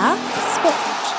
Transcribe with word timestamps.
Della 0.00 0.16
Sport. 0.16 1.14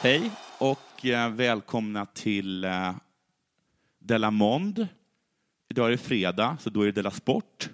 Hej 0.00 0.30
och 0.58 1.06
eh, 1.06 1.30
välkomna 1.30 2.06
till 2.06 2.64
eh, 2.64 2.94
Della 3.98 4.30
Mond. 4.30 4.88
Idag 5.68 5.86
är 5.86 5.90
det 5.90 5.98
fredag, 5.98 6.56
så 6.60 6.70
då 6.70 6.82
är 6.82 6.86
det 6.86 6.92
Della 6.92 7.10
Sport. 7.10 7.70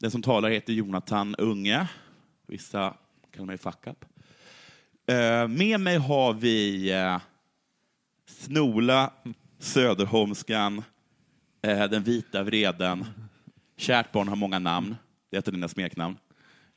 Den 0.00 0.10
som 0.10 0.22
talar 0.22 0.50
heter 0.50 0.72
Jonathan 0.72 1.34
Unge. 1.34 1.88
Vissa 2.46 2.94
kallar 3.30 3.46
mig 3.46 3.58
Fuck 3.58 3.86
Up. 3.86 4.04
Eh, 5.06 5.48
med 5.48 5.80
mig 5.80 5.96
har 5.96 6.32
vi 6.32 6.92
Snola 8.26 9.12
Söderholmskan, 9.58 10.82
den 11.62 12.02
vita 12.02 12.42
vreden. 12.42 13.06
Kärt 13.76 14.12
barn 14.12 14.28
har 14.28 14.36
många 14.36 14.58
namn. 14.58 14.96
Det 15.30 15.36
är 15.36 15.38
ett 15.38 15.48
av 15.48 15.54
dina 15.54 15.68
smeknamn. 15.68 16.16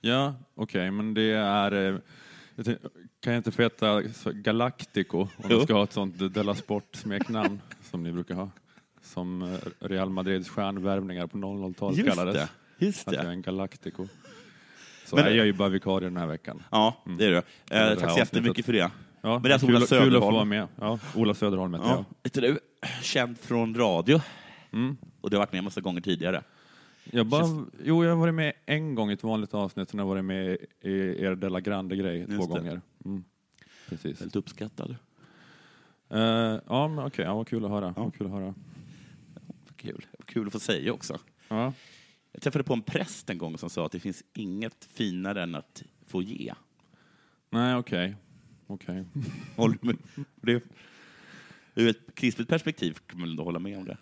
Ja, 0.01 0.35
okej, 0.55 0.91
men 0.91 1.13
det 1.13 1.31
är... 1.33 1.71
eh, 1.71 1.99
jag 2.55 2.65
Kan 3.19 3.33
jag 3.33 3.39
inte 3.39 3.51
få 3.51 3.61
heta 3.61 4.01
Galactico 4.33 5.17
om 5.21 5.27
Jo. 5.49 5.57
du 5.57 5.61
ska 5.63 5.73
ha 5.73 5.83
ett 5.83 5.93
sånt 5.93 6.33
Della 6.33 6.55
Sport-smeknamn 6.55 7.61
som 7.91 8.03
ni 8.03 8.11
brukar 8.11 8.35
ha? 8.35 8.49
Som 9.01 9.41
eh, 9.41 9.57
Real 9.87 10.09
Madrids 10.09 10.49
stjärnvärvningar 10.49 11.27
på 11.27 11.37
00-talet 11.37 11.97
Just 11.97 12.09
kallades. 12.09 12.35
det. 12.35 12.85
Just 12.85 13.07
Att 13.07 13.13
jag 13.13 13.21
är 13.23 13.27
det. 13.27 13.33
en 13.33 13.41
Galactico. 13.41 14.07
Så 15.05 15.15
Men- 15.15 15.25
jag 15.25 15.37
är 15.37 15.45
ju 15.45 15.53
bara 15.53 15.69
vikarie 15.69 16.09
den 16.09 16.17
här 16.17 16.27
veckan. 16.27 16.63
Ja, 16.71 17.03
det 17.17 17.25
är 17.25 17.29
du. 17.29 17.37
Eh, 17.37 17.43
tack 17.69 17.99
så 17.99 18.05
avsnittet. 18.05 18.17
jättemycket 18.17 18.65
för 18.65 18.73
det. 18.73 18.91
Ja, 19.21 19.33
Men 19.33 19.41
det 19.41 19.49
är 19.49 19.53
alltså 19.53 19.67
kul, 19.67 19.75
Ola 19.75 19.85
kul 19.85 19.97
att 19.97 19.99
få 19.99 20.05
Söderholm. 20.05 20.35
vara 20.35 20.45
med. 20.45 20.67
Ja, 20.79 20.99
Ola 21.15 21.33
Söderholm 21.33 21.73
heter 21.73 21.87
Ja. 21.87 21.95
jag. 21.95 22.05
Vet 22.23 22.33
du, 22.33 22.59
känd 23.01 23.39
från 23.39 23.75
radio. 23.75 24.21
Mm. 24.73 24.97
Och 25.21 25.29
du 25.29 25.35
har 25.35 25.41
varit 25.41 25.53
med 25.53 25.63
massa 25.63 25.81
gånger 25.81 26.01
tidigare. 26.01 26.43
Jag 27.11 27.25
bara, 27.25 27.65
jo, 27.83 28.03
jag 28.03 28.11
har 28.11 28.17
varit 28.17 28.33
med 28.33 28.53
en 28.65 28.95
gång 28.95 29.09
i 29.09 29.13
ett 29.13 29.23
vanligt 29.23 29.53
avsnitt, 29.53 29.89
sen 29.89 29.99
har 29.99 30.05
jag 30.05 30.09
varit 30.09 30.25
med 30.25 30.57
i 30.81 31.23
er 31.23 31.35
Della 31.35 31.61
Grande-grej 31.61 32.25
två 32.25 32.33
det. 32.33 32.47
gånger. 32.47 32.81
Mm. 33.05 33.23
Precis. 33.89 34.21
Väldigt 34.21 34.35
uppskattad. 34.35 34.95
Eh, 36.09 36.19
ja, 36.67 36.87
men 36.87 37.05
okej, 37.05 37.25
ja, 37.25 37.35
vad 37.35 37.47
kul 37.47 37.65
att 37.65 37.71
höra. 37.71 37.93
Ja. 37.95 38.03
Vad 38.03 38.15
kul 38.15 38.27
att 38.27 38.33
höra. 38.33 38.53
Kul. 39.75 40.05
Kul 40.25 40.47
att 40.47 40.53
få 40.53 40.59
säga 40.59 40.93
också. 40.93 41.19
Ja. 41.47 41.73
Jag 42.31 42.41
träffade 42.41 42.63
på 42.63 42.73
en 42.73 42.81
präst 42.81 43.29
en 43.29 43.37
gång 43.37 43.57
som 43.57 43.69
sa 43.69 43.85
att 43.85 43.91
det 43.91 43.99
finns 43.99 44.23
inget 44.33 44.85
finare 44.85 45.43
än 45.43 45.55
att 45.55 45.83
få 46.05 46.21
ge. 46.21 46.53
Nej, 47.49 47.75
okej. 47.75 48.15
Med? 49.81 49.97
Det, 50.35 50.63
ur 51.75 51.89
ett 51.89 52.15
kristet 52.15 52.47
perspektiv 52.47 52.97
kan 53.07 53.19
man 53.19 53.29
ändå 53.29 53.43
hålla 53.43 53.59
med 53.59 53.77
om 53.77 53.85
det. 53.85 53.97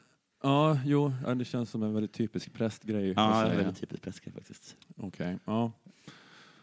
Ja, 0.45 0.79
jo, 0.85 1.13
ja, 1.25 1.35
det 1.35 1.45
känns 1.45 1.69
som 1.69 1.83
en 1.83 1.94
väldigt 1.94 2.13
typisk 2.13 2.53
prästgrej. 2.53 3.13
Ja, 3.16 3.22
det 3.22 3.35
är 3.35 3.45
säga. 3.45 3.57
väldigt 3.57 3.81
typiskt 3.81 4.03
prästgrej 4.03 4.33
faktiskt. 4.33 4.75
Okej, 4.97 5.38
ja. 5.45 5.72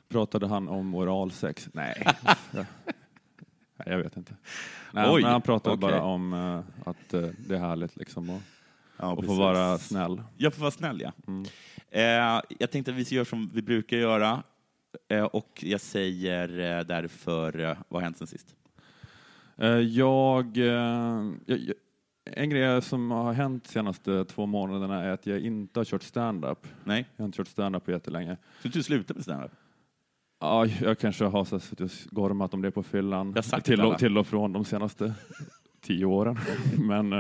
Pratade 0.09 0.47
han 0.47 0.69
om 0.69 0.95
oralsex? 0.95 1.69
Nej. 1.73 2.07
Nej, 3.77 3.87
jag 3.87 3.99
vet 3.99 4.17
inte. 4.17 4.35
Nej, 4.93 5.11
Oj, 5.11 5.23
men 5.23 5.31
han 5.33 5.43
pratade 5.43 5.77
okej. 5.77 5.91
bara 5.91 6.03
om 6.03 6.33
eh, 6.33 6.89
att 6.89 7.15
eh, 7.15 7.29
det 7.49 7.55
är 7.55 7.59
härligt 7.59 7.97
liksom 7.97 8.31
att, 8.31 8.43
Ja, 8.97 9.23
få 9.23 9.35
vara 9.35 9.79
snäll. 9.79 10.23
Jag 10.37 10.55
får 10.55 10.61
vara 10.61 10.71
snäll, 10.71 11.01
ja. 11.01 11.13
Mm. 11.27 11.45
Eh, 11.91 12.43
jag 12.59 12.71
tänkte 12.71 12.91
att 12.91 12.97
vi 12.97 13.03
göra 13.15 13.25
som 13.25 13.51
vi 13.55 13.63
brukar 13.63 13.97
göra. 13.97 14.43
Eh, 15.09 15.25
och 15.25 15.61
jag 15.63 15.81
säger 15.81 16.79
eh, 16.79 16.85
därför, 16.85 17.61
eh, 17.61 17.77
vad 17.89 18.03
har 18.03 18.05
hänt 18.05 18.19
sen 18.19 18.27
sist? 18.27 18.55
Jag, 19.91 20.57
jag, 20.57 21.73
en 22.25 22.51
grej 22.51 22.83
som 22.83 23.11
har 23.11 23.33
hänt 23.33 23.65
de 23.65 23.69
senaste 23.71 24.25
två 24.25 24.47
månaderna 24.47 25.03
är 25.05 25.11
att 25.11 25.27
jag 25.27 25.41
inte 25.41 25.81
har 25.81 25.85
kört 25.85 26.03
stand-up. 26.03 26.67
Nej, 26.85 27.07
Jag 27.17 27.23
har 27.23 27.27
inte 27.27 27.37
kört 27.37 27.49
stand-up 27.49 27.85
på 27.85 27.91
jättelänge. 27.91 28.37
så 28.63 28.69
du 28.69 28.83
slutar 28.83 29.15
med 29.15 29.25
standup? 29.25 29.53
Ja, 30.41 30.67
jag 30.67 30.99
kanske 30.99 31.25
har 31.25 31.45
så 31.45 31.61
suttit 31.61 31.81
och 31.81 32.15
gormat 32.15 32.55
om 32.55 32.63
det 32.63 32.71
på 32.71 32.83
fyllan 32.83 33.33
Jag 33.37 33.65
till, 33.65 33.81
och, 33.81 33.99
till 33.99 34.19
och 34.19 34.27
från 34.27 34.53
de 34.53 34.65
senaste 34.65 35.15
tio 35.81 36.05
åren. 36.05 36.39
men, 36.79 37.11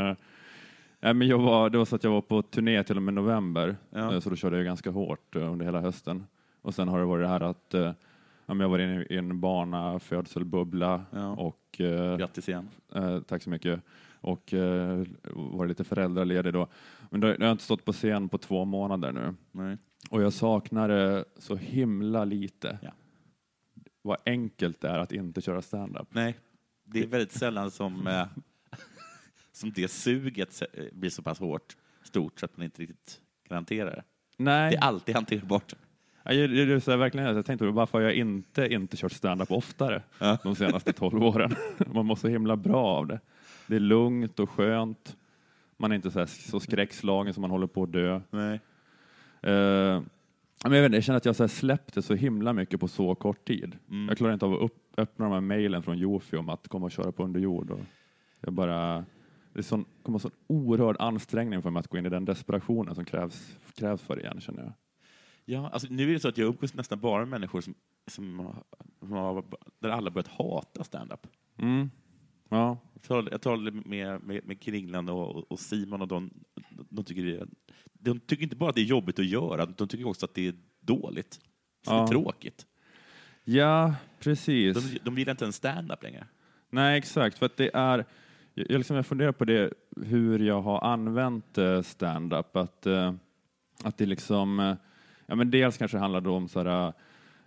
nej, 1.00 1.14
men 1.14 1.28
jag 1.28 1.38
var, 1.38 1.70
det 1.70 1.78
var 1.78 1.84
så 1.84 1.96
att 1.96 2.04
jag 2.04 2.10
var 2.10 2.20
på 2.20 2.42
turné 2.42 2.82
till 2.82 2.96
och 2.96 3.02
med 3.02 3.14
november, 3.14 3.76
Ja. 3.90 4.14
eh, 4.14 4.20
så 4.20 4.30
då 4.30 4.36
körde 4.36 4.56
jag 4.56 4.64
ganska 4.64 4.90
hårt 4.90 5.36
eh, 5.36 5.52
under 5.52 5.64
hela 5.66 5.80
hösten. 5.80 6.26
Och 6.62 6.74
sen 6.74 6.88
har 6.88 6.98
det 6.98 7.04
varit 7.04 7.24
det 7.24 7.28
här 7.28 7.40
att 7.40 7.74
men 8.46 8.60
jag 8.60 8.68
var 8.68 8.78
inne 8.78 9.02
i 9.10 9.16
en 9.16 9.40
barnafödselbubbla 9.40 11.02
Ja. 11.10 11.30
och 11.30 11.80
eh, 11.80 12.16
Grattis 12.16 12.48
igen. 12.48 12.68
Eh, 12.94 13.20
tack 13.20 13.42
så 13.42 13.50
mycket. 13.50 13.80
Och 14.22 14.54
eh, 14.54 15.04
var 15.34 15.66
lite 15.66 15.84
föräldraledig 15.84 16.52
då. 16.52 16.68
Men 17.10 17.20
då, 17.20 17.28
jag 17.28 17.40
har 17.40 17.52
inte 17.52 17.64
stått 17.64 17.84
på 17.84 17.92
scen 17.92 18.28
på 18.28 18.38
två 18.38 18.64
månader 18.64 19.12
nu. 19.12 19.34
Nej. 19.52 19.76
Och 20.10 20.22
jag 20.22 20.32
saknar 20.32 20.88
det 20.88 21.24
så 21.38 21.56
himla 21.56 22.24
lite. 22.24 22.78
Ja. 22.82 22.90
Vad 24.02 24.16
enkelt 24.26 24.80
det 24.80 24.88
är 24.88 24.98
att 24.98 25.12
inte 25.12 25.40
köra 25.40 25.62
stand-up. 25.62 26.08
Nej, 26.10 26.38
det 26.84 27.02
är 27.02 27.06
väldigt 27.06 27.32
sällan 27.32 27.70
som, 27.70 28.06
eh, 28.06 28.26
som 29.52 29.72
det 29.72 29.88
suget 29.88 30.62
eh, 30.74 30.84
blir 30.92 31.10
så 31.10 31.22
pass 31.22 31.38
hårt, 31.38 31.76
stort, 32.02 32.40
så 32.40 32.46
att 32.46 32.56
man 32.56 32.64
inte 32.64 32.82
riktigt 32.82 33.20
kan 33.48 33.54
hantera 33.54 33.90
det. 33.90 34.02
Nej, 34.36 34.70
Det 34.70 34.76
är 34.76 34.80
alltid 34.82 35.14
hanterbart. 35.14 35.74
jag, 36.24 36.34
jag, 36.34 36.50
jag, 36.54 36.82
jag, 36.86 36.98
verkligen, 36.98 37.36
jag 37.36 37.46
tänkte 37.46 37.66
varför 37.66 37.98
har 37.98 38.02
jag 38.04 38.14
inte, 38.14 38.66
inte 38.72 38.96
kört 38.96 39.12
stand-up 39.12 39.50
oftare 39.50 40.02
Ja. 40.18 40.38
de 40.42 40.54
senaste 40.54 40.92
tolv 40.92 41.22
åren. 41.24 41.54
Man 41.94 42.06
mår 42.06 42.16
så 42.16 42.28
himla 42.28 42.56
bra 42.56 42.84
av 42.86 43.06
det. 43.06 43.20
Det 43.72 43.76
är 43.76 43.80
lugnt 43.80 44.40
och 44.40 44.50
skönt. 44.50 45.16
Man 45.76 45.92
är 45.92 45.96
inte 45.96 46.10
så, 46.10 46.18
här, 46.18 46.26
så 46.26 46.60
skräckslagen 46.60 47.34
som 47.34 47.40
man 47.40 47.50
håller 47.50 47.66
på 47.66 47.82
att 47.82 47.92
dö. 47.92 48.20
Nej. 48.30 48.60
Eh, 49.42 50.02
men 50.64 50.72
jag, 50.72 50.82
vet, 50.82 50.92
jag 50.92 51.04
känner 51.04 51.16
att 51.16 51.24
jag 51.24 51.36
så 51.36 51.48
släppte 51.48 52.02
så 52.02 52.14
himla 52.14 52.52
mycket 52.52 52.80
på 52.80 52.88
så 52.88 53.14
kort 53.14 53.44
tid. 53.44 53.78
Mm. 53.90 54.08
Jag 54.08 54.16
klarar 54.16 54.32
inte 54.32 54.44
av 54.44 54.52
att 54.52 54.60
upp, 54.60 54.94
öppna 54.96 55.24
de 55.24 55.32
här 55.32 55.40
mejlen 55.40 55.82
från 55.82 55.98
Jofi 55.98 56.36
om 56.36 56.48
att 56.48 56.68
komma 56.68 56.86
och 56.86 56.92
köra 56.92 57.12
på 57.12 57.24
underjord. 57.24 57.70
Och 57.70 57.80
jag 58.40 58.52
bara, 58.52 59.04
det 59.52 59.58
är 59.58 59.62
sån, 59.62 59.84
kommer 60.02 60.18
sån 60.18 60.30
oerhörd 60.46 60.96
ansträngning 60.98 61.62
för 61.62 61.70
mig 61.70 61.80
att 61.80 61.88
gå 61.88 61.98
in 61.98 62.06
i 62.06 62.08
den 62.08 62.24
desperationen 62.24 62.94
som 62.94 63.04
krävs, 63.04 63.56
krävs 63.74 64.02
för 64.02 64.16
det 64.16 64.22
igen, 64.22 64.40
känner 64.40 64.62
jag. 64.62 64.72
Ja, 65.44 65.70
alltså, 65.72 65.88
nu 65.90 66.08
är 66.08 66.12
det 66.12 66.20
så 66.20 66.28
att 66.28 66.38
jag 66.38 66.48
umgås 66.48 66.74
nästan 66.74 67.00
bara 67.00 67.18
med 67.18 67.28
människor 67.28 67.60
som, 67.60 67.74
som, 68.06 68.54
som 69.00 69.12
har, 69.12 69.44
där 69.78 69.90
alla 69.90 70.10
börjat 70.10 70.28
hata 70.28 70.84
stand-up. 70.84 71.26
Mm. 71.58 71.90
Ja. 72.52 72.78
Jag 73.08 73.40
talade, 73.42 73.70
med, 73.70 74.22
med, 74.22 74.46
med 74.46 74.60
Kringland 74.60 75.10
och, 75.10 75.52
och 75.52 75.60
Simon 75.60 76.02
och 76.02 76.08
de, 76.08 76.30
de, 76.90 77.04
tycker 77.04 77.24
det, 77.24 77.46
de 77.92 78.20
tycker 78.20 78.42
inte 78.42 78.56
bara 78.56 78.70
att 78.70 78.76
det 78.76 78.80
är 78.82 78.84
jobbigt 78.84 79.18
att 79.18 79.26
göra, 79.26 79.66
de 79.66 79.88
tycker 79.88 80.06
också 80.08 80.26
att 80.26 80.34
det 80.34 80.48
är 80.48 80.54
dåligt. 80.80 81.32
Så 81.84 81.90
det 81.90 81.96
Ja. 81.96 82.02
är 82.02 82.06
tråkigt. 82.06 82.66
ja, 83.44 83.94
precis. 84.20 84.92
De, 84.92 84.98
de 85.04 85.18
gillar 85.18 85.30
inte 85.30 85.44
en 85.44 85.52
stand-up 85.52 86.02
längre. 86.02 86.26
Nej, 86.70 86.98
exakt. 86.98 87.38
För 87.38 87.46
att 87.46 87.56
det 87.56 87.70
är, 87.74 88.04
jag, 88.54 88.70
liksom, 88.70 88.96
jag 88.96 89.06
funderar 89.06 89.32
på 89.32 89.44
det, 89.44 89.72
hur 89.96 90.38
jag 90.38 90.62
har 90.62 90.80
använt 90.84 91.58
eh, 91.58 91.82
stand-up. 91.82 92.56
Att, 92.56 92.86
eh, 92.86 93.14
att 93.84 93.98
det 93.98 94.06
liksom, 94.06 94.60
eh, 94.60 94.74
ja, 95.26 95.34
men 95.34 95.50
dels 95.50 95.78
kanske 95.78 95.98
handlar 95.98 96.20
det 96.20 96.30
om 96.30 96.48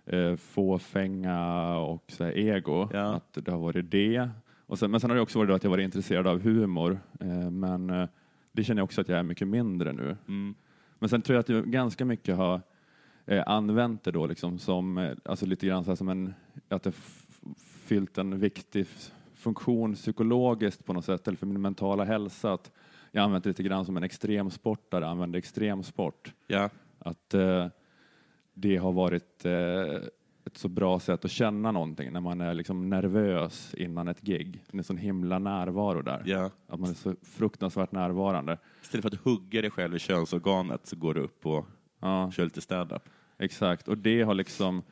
eh, 0.06 0.36
fåfänga 0.36 1.76
och 1.78 2.04
sådär, 2.08 2.38
ego, 2.38 2.88
Ja. 2.92 3.14
att 3.14 3.32
det 3.32 3.50
har 3.50 3.58
varit 3.58 3.90
det. 3.90 4.30
Och 4.66 4.78
sen, 4.78 4.90
men 4.90 5.00
sen 5.00 5.10
har 5.10 5.14
det 5.14 5.22
också 5.22 5.38
varit 5.38 5.50
att 5.50 5.64
jag 5.64 5.70
varit 5.70 5.84
intresserad 5.84 6.26
av 6.26 6.40
humor, 6.40 7.00
eh, 7.20 7.50
men 7.50 7.90
eh, 7.90 8.08
det 8.52 8.64
känner 8.64 8.80
jag 8.80 8.84
också 8.84 9.00
att 9.00 9.08
jag 9.08 9.18
är 9.18 9.22
mycket 9.22 9.48
mindre 9.48 9.92
nu. 9.92 10.16
Mm. 10.28 10.54
Men 10.98 11.08
sen 11.08 11.22
tror 11.22 11.34
jag 11.34 11.40
att 11.40 11.48
jag 11.48 11.70
ganska 11.70 12.04
mycket 12.04 12.36
har 12.36 12.60
eh, 13.26 13.42
använt 13.46 14.04
det 14.04 14.10
då 14.10 14.26
liksom 14.26 14.58
som, 14.58 14.98
eh, 14.98 15.16
alltså 15.24 15.46
lite 15.46 15.66
grann 15.66 15.84
så 15.84 15.96
som 15.96 16.08
en, 16.08 16.34
att 16.68 16.82
det 16.82 16.92
fyllt 17.86 18.18
en 18.18 18.38
viktig 18.38 18.86
funktion 19.34 19.94
psykologiskt 19.94 20.84
på 20.84 20.92
något 20.92 21.04
sätt, 21.04 21.28
eller 21.28 21.38
för 21.38 21.46
min 21.46 21.60
mentala 21.60 22.04
hälsa. 22.04 22.52
Att 22.52 22.70
jag 23.10 23.22
använt 23.22 23.44
det 23.44 23.50
lite 23.50 23.62
grann 23.62 23.84
som 23.84 23.96
en 23.96 24.02
extremsportare 24.02 25.06
använder 25.06 25.38
extremsport. 25.38 26.32
Ja. 26.46 26.70
Att 26.98 27.34
eh, 27.34 27.66
det 28.54 28.76
har 28.76 28.92
varit 28.92 29.44
eh, 29.44 30.08
ett 30.46 30.56
så 30.58 30.68
bra 30.68 31.00
sätt 31.00 31.24
att 31.24 31.30
känna 31.30 31.72
någonting 31.72 32.12
när 32.12 32.20
man 32.20 32.40
är 32.40 32.54
liksom 32.54 32.88
nervös 32.90 33.74
innan 33.74 34.08
ett 34.08 34.20
gig. 34.20 34.62
Det 34.66 34.76
är 34.76 34.78
en 34.78 34.84
sån 34.84 34.96
himla 34.96 35.38
närvaro 35.38 36.02
där. 36.02 36.22
Ja. 36.26 36.50
Att 36.68 36.80
man 36.80 36.90
är 36.90 36.94
så 36.94 37.14
fruktansvärt 37.22 37.92
närvarande. 37.92 38.58
Istället 38.82 39.02
för 39.02 39.10
att 39.10 39.24
hugga 39.24 39.60
dig 39.62 39.70
själv 39.70 39.96
i 39.96 39.98
könsorganet 39.98 40.86
så 40.86 40.96
går 40.96 41.14
du 41.14 41.20
upp 41.20 41.46
och 41.46 41.66
Ja. 42.00 42.30
kör 42.30 42.44
lite 42.44 42.60
stand-up. 42.60 43.02
Exakt, 43.38 43.88
och 43.88 43.98
det 43.98 44.22
har 44.22 44.34
liksom, 44.34 44.82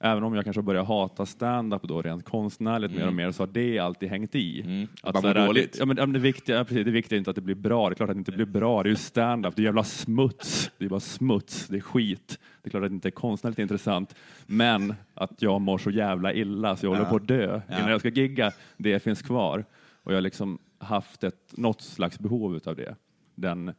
även 0.00 0.22
om 0.24 0.34
jag 0.34 0.44
kanske 0.44 0.62
börjar 0.62 0.84
hata 0.84 1.26
stand-up 1.26 1.82
då 1.82 2.02
rent 2.02 2.24
konstnärligt 2.24 2.92
mer 2.96 3.06
och 3.06 3.12
mer, 3.14 3.30
så 3.30 3.42
har 3.42 3.48
det 3.52 3.78
alltid 3.78 4.08
hängt 4.08 4.34
i. 4.34 4.60
Mm. 4.62 4.88
Att 5.02 5.16
sådär, 5.20 5.46
dåligt. 5.46 5.72
Det, 5.72 5.78
ja, 5.78 5.86
men, 5.86 6.12
det, 6.12 6.18
viktiga, 6.18 6.64
precis, 6.64 6.84
det 6.84 6.90
viktiga 6.90 7.16
är 7.16 7.18
inte 7.18 7.30
att 7.30 7.36
det 7.36 7.42
blir 7.42 7.54
bra, 7.54 7.88
det 7.88 7.92
är 7.92 7.94
klart 7.94 8.10
att 8.10 8.16
det 8.16 8.18
inte 8.18 8.32
blir 8.32 8.46
bra, 8.46 8.82
det 8.82 8.86
är 8.88 8.90
ju 8.90 8.96
stand-up, 8.96 9.56
det 9.56 9.62
är 9.62 9.64
jävla 9.64 9.84
smuts, 9.84 10.70
det 10.78 10.84
är 10.84 10.88
bara 10.88 11.00
smuts, 11.00 11.68
det 11.68 11.76
är 11.76 11.80
skit. 11.80 12.38
Det 12.62 12.68
är 12.68 12.70
klart 12.70 12.82
att 12.84 12.90
det 12.90 12.94
inte 12.94 13.08
är 13.08 13.10
konstnärligt 13.10 13.58
intressant, 13.58 14.14
men 14.46 14.94
att 15.14 15.42
jag 15.42 15.60
mår 15.60 15.78
så 15.78 15.90
jävla 15.90 16.32
illa 16.32 16.76
så 16.76 16.86
jag 16.86 16.90
håller 16.90 17.02
Ja. 17.04 17.10
på 17.10 17.16
att 17.16 17.28
dö 17.28 17.60
Ja. 17.68 17.78
innan 17.78 17.90
jag 17.90 18.00
ska 18.00 18.08
gigga, 18.08 18.52
det 18.76 19.00
finns 19.02 19.22
kvar. 19.22 19.64
Och 20.02 20.12
jag 20.12 20.16
har 20.16 20.22
liksom 20.22 20.58
haft 20.78 21.24
ett, 21.24 21.52
något 21.56 21.80
slags 21.82 22.18
behov 22.18 22.60
av 22.66 22.76
det. 22.76 22.96
Den 23.34 23.72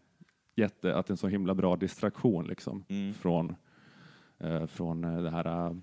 jätte, 0.55 0.95
att 0.95 1.07
det 1.07 1.13
en 1.13 1.17
så 1.17 1.27
himla 1.27 1.53
bra 1.55 1.75
distraktion 1.75 2.47
liksom, 2.47 2.83
Mm. 2.89 3.13
från, 3.13 3.55
eh, 4.39 4.65
från 4.65 5.03
eh, 5.03 5.21
det 5.23 5.29
här, 5.29 5.77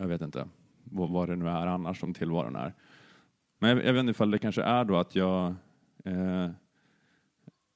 jag 0.00 0.08
vet 0.08 0.22
inte 0.22 0.48
vad, 0.84 1.10
vad 1.10 1.28
det 1.28 1.36
nu 1.36 1.48
är 1.48 1.66
annars 1.66 2.00
som 2.00 2.14
tillvaron 2.14 2.56
är. 2.56 2.74
Men 3.58 3.70
jag, 3.70 3.86
jag 3.86 3.92
vet 3.92 4.00
inte 4.00 4.10
ifall 4.10 4.30
det 4.30 4.38
kanske 4.38 4.62
är 4.62 4.84
då 4.84 4.96
att 4.96 5.14
jag, 5.14 5.54
eh, 6.04 6.50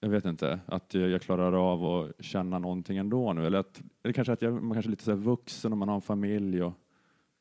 jag 0.00 0.08
vet 0.08 0.24
inte, 0.24 0.60
att 0.66 0.94
jag, 0.94 1.22
klarar 1.22 1.72
av 1.72 1.84
att 1.84 2.24
känna 2.24 2.58
någonting 2.58 2.96
ändå 2.96 3.32
nu. 3.32 3.46
Eller 3.46 3.58
att, 3.58 3.82
eller 4.02 4.12
kanske 4.12 4.32
att 4.32 4.42
jag, 4.42 4.52
man 4.62 4.72
kanske 4.74 4.88
är 4.88 4.90
lite 4.90 5.04
så 5.04 5.14
vuxen 5.14 5.72
och 5.72 5.78
man 5.78 5.88
har 5.88 5.94
en 5.94 6.00
familj 6.00 6.62
och 6.62 6.72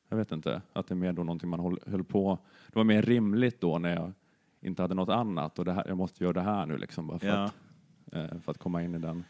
jag 0.09 0.18
vet 0.18 0.31
inte, 0.31 0.62
att 0.74 0.88
det 0.88 0.94
är 0.94 0.95
mer 0.95 1.13
då 1.13 1.24
någonting 1.24 1.50
man 1.50 1.59
håll, 1.59 1.79
höll 1.88 2.03
på, 2.03 2.39
det 2.68 2.75
var 2.75 2.83
mer 2.83 3.01
rimligt 3.01 3.62
då 3.62 3.77
när 3.77 3.95
jag 3.95 4.13
inte 4.62 4.81
hade 4.81 4.95
något 4.95 5.09
annat 5.09 5.59
och 5.59 5.65
det 5.65 5.74
här, 5.74 5.83
jag 5.88 5.97
måste 5.97 6.24
göra 6.24 6.33
det 6.33 6.41
här 6.41 6.65
nu 6.65 6.77
liksom 6.77 7.07
bara 7.07 7.19
för, 7.19 7.27
Ja. 7.27 7.44
att, 7.44 7.53
eh, 8.12 8.39
för 8.39 8.51
att 8.51 8.57
komma 8.57 8.83
in 8.83 8.95
i 8.95 9.00
den. 9.00 9.24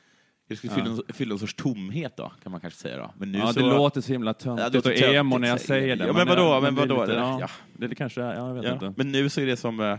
Det 0.48 0.56
skulle 0.56 0.74
Ja. 0.74 0.75
fylla, 0.84 0.90
en, 1.07 1.13
fylla 1.13 1.34
en 1.34 1.40
sorts 1.40 1.54
tomhet 1.54 2.18
då, 2.18 2.31
kan 2.44 2.51
man 2.51 2.62
kanske 2.62 2.80
säga. 2.80 2.98
Då. 2.98 3.13
Men 3.18 3.31
nu 3.31 3.38
ja, 3.38 3.54
så... 3.54 3.60
det 3.60 3.66
låter 3.66 4.01
så 4.01 4.12
himla 4.12 4.30
Ja, 4.30 4.34
töntigt 4.34 4.74
låter 4.74 5.10
och 5.10 5.16
emo 5.16 5.38
när 5.38 5.48
jag 5.48 5.62
säger 5.62 5.95
det. 5.95 6.06
Ja, 6.07 6.13
men 6.13 6.28
vadå, 6.28 6.62
men 6.62 6.75
vadå, 6.75 7.01
lite- 7.01 7.13
ja, 7.13 7.38
ja. 7.40 7.50
det, 7.74 7.88
det 7.88 7.95
kanske 7.95 8.22
ja, 8.22 8.34
jag 8.34 8.54
vet 8.54 8.63
Ja. 8.63 8.74
inte. 8.74 8.94
Men 8.98 9.12
nu 9.12 9.30
så 9.30 9.42
är 9.42 9.45
det 9.45 9.57
som, 9.57 9.80
eh, 9.80 9.98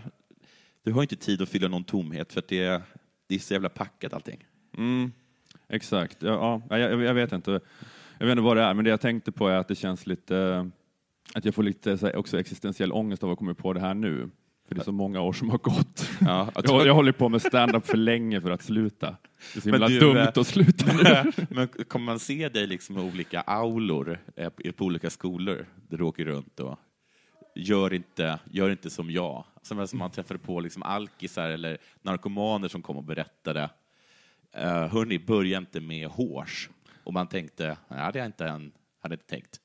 du 0.84 0.92
har 0.92 1.02
inte 1.02 1.16
tid 1.16 1.42
att 1.42 1.48
fylla 1.48 1.68
någon 1.68 1.84
tomhet 1.84 2.32
för 2.32 2.38
att 2.40 2.48
det 2.48 2.82
det 3.26 3.34
är 3.34 3.38
så 3.38 3.52
jävla 3.54 3.68
packat 3.68 4.12
allting. 4.12 4.44
Mm, 4.76 5.12
exakt, 5.68 6.16
ja, 6.22 6.62
ja, 6.70 6.78
jag, 6.78 7.02
jag 7.02 7.14
vet 7.14 7.32
inte. 7.32 7.60
Jag 8.18 8.26
vet 8.26 8.32
inte 8.32 8.42
vad 8.42 8.56
det 8.56 8.62
är, 8.62 8.74
men 8.74 8.84
det 8.84 8.90
jag 8.90 9.00
tänkte 9.00 9.32
på 9.32 9.48
är 9.48 9.56
att 9.56 9.68
det 9.68 9.74
känns 9.74 10.06
lite, 10.06 10.70
att 11.34 11.44
jag 11.44 11.54
får 11.54 11.62
lite 11.62 11.98
så 11.98 12.06
här, 12.06 12.16
också 12.16 12.40
existentiell 12.40 12.92
ångest 12.92 13.22
av 13.22 13.30
att 13.30 13.38
komma 13.38 13.54
på 13.54 13.72
det 13.72 13.80
här 13.80 13.94
nu. 13.94 14.30
För 14.68 14.74
det 14.74 14.80
är 14.80 14.84
så 14.84 14.92
många 14.92 15.20
år 15.20 15.32
som 15.32 15.50
har 15.50 15.58
gått. 15.58 16.10
Ja, 16.20 16.50
att- 16.54 16.68
Jag, 16.68 16.86
jag 16.86 16.94
håller 16.94 17.12
på 17.12 17.28
med 17.28 17.42
stand-up 17.42 17.86
för 17.86 17.96
länge 17.96 18.40
för 18.40 18.50
att 18.50 18.62
sluta. 18.62 19.16
Det 19.52 19.58
är 19.58 19.60
så 19.60 19.68
himla 19.70 19.88
du, 19.88 20.00
dumt 20.00 20.16
eh, 20.16 20.28
att 20.28 20.46
sluta 20.46 20.92
nu. 21.26 21.32
Men 21.50 21.68
kommer 21.68 22.06
man 22.06 22.18
se 22.18 22.48
dig 22.48 22.66
liksom 22.66 22.98
i 22.98 23.00
olika 23.00 23.40
aulor 23.40 24.18
eh, 24.36 24.48
på- 24.76 24.84
olika 24.84 25.10
skolor 25.10 25.66
där 25.88 25.98
du 25.98 26.04
åker 26.04 26.24
runt 26.24 26.60
och 26.60 26.78
gör 27.56 27.92
inte, 27.92 28.38
gör 28.50 28.70
inte 28.70 28.90
som 28.90 29.10
jag. 29.10 29.44
Som 29.62 29.86
man 29.92 30.10
träffade 30.10 30.38
på 30.40 30.60
liksom 30.60 30.82
alkisar 30.82 31.50
eller 31.50 31.78
narkomaner 32.02 32.68
som 32.68 32.82
kom 32.82 32.96
och 32.96 33.04
berättade. 33.04 33.70
Uh, 34.58 34.62
hörni, 34.64 35.18
börja 35.18 35.58
inte 35.58 35.80
med 35.80 36.08
hårs. 36.08 36.70
Och 37.04 37.12
man 37.12 37.26
tänkte, 37.26 37.66
nej, 37.66 37.76
det 37.88 38.04
hade 38.04 38.18
jag 38.18 38.26
inte, 38.26 38.46
en, 38.46 38.72
hade 39.02 39.14
inte 39.14 39.26
tänkt. 39.26 39.60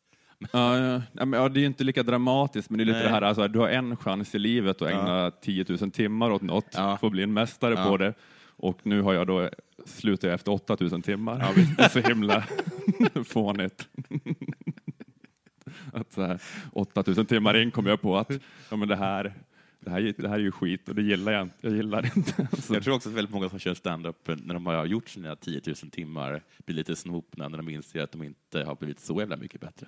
Ja, 0.52 0.78
ja. 0.78 1.02
Ja, 1.14 1.28
ja, 1.38 1.50
det 1.50 1.60
är 1.60 1.62
ju 1.62 1.68
inte 1.68 1.84
lika 1.84 2.04
dramatiskt, 2.04 2.70
men 2.70 2.78
det 2.78 2.84
är 2.84 2.86
lite 2.86 2.98
Nej. 3.00 3.08
det 3.08 3.14
här, 3.14 3.22
alltså, 3.22 3.48
du 3.48 3.60
har 3.60 3.70
en 3.70 3.98
chans 3.98 4.36
i 4.36 4.40
livet 4.40 4.82
att 4.82 4.88
ägna 4.90 5.32
10 5.32 5.66
000 5.82 5.92
timmar 5.92 6.32
åt 6.32 6.42
något, 6.42 6.66
Ja. 6.74 6.98
få 6.98 7.10
bli 7.10 7.24
en 7.24 7.34
mästare 7.34 7.74
Ja. 7.74 7.86
på 7.90 7.98
det. 7.98 8.14
Och 8.46 8.80
nu 8.84 9.02
har 9.02 9.14
jag 9.14 9.28
då 9.28 9.50
slutat 9.86 10.30
efter 10.30 10.52
8 10.52 10.78
000 10.80 11.02
timmar. 11.02 11.54
det 11.78 11.84
är 11.84 11.90
så 11.90 12.00
himla 12.00 12.44
fånigt. 13.26 13.88
att 15.94 16.14
så 16.14 16.22
här, 16.22 16.42
8 16.74 17.04
000 17.08 17.26
timmar 17.26 17.58
in 17.62 17.72
kom 17.72 17.86
jag 17.86 18.02
på 18.02 18.18
att 18.18 18.32
ja, 18.70 18.76
men 18.78 18.88
det, 18.88 18.96
här, 18.96 19.34
det, 19.80 19.90
här, 19.90 20.14
det 20.18 20.28
här 20.28 20.36
är 20.36 20.40
ju 20.40 20.52
skit 20.52 20.90
och 20.90 20.96
det 20.96 21.02
gillar 21.02 21.32
jag 21.32 21.42
inte. 21.42 21.56
Jag 21.62 21.74
gillar 21.76 22.02
det 22.02 22.12
inte. 22.16 22.48
Så, 22.62 22.74
Jag 22.74 22.84
tror 22.84 22.96
också 22.96 23.10
att 23.10 23.16
väldigt 23.16 23.34
många 23.34 23.50
som 23.50 23.60
kör 23.60 23.74
stand-up 23.74 24.28
när 24.28 24.54
de 24.54 24.66
har 24.66 24.86
gjort 24.86 25.10
sina 25.10 25.36
10 25.36 25.62
000 25.66 25.76
timmar 25.76 26.42
blir 26.66 26.76
lite 26.76 26.96
snopna 26.96 27.48
när 27.48 27.58
de 27.58 27.70
inser 27.70 28.04
att 28.04 28.12
de 28.12 28.24
inte 28.24 28.64
har 28.64 28.76
blivit 28.76 29.00
så 29.00 29.20
jävla 29.20 29.38
mycket 29.38 29.62
bättre. 29.62 29.88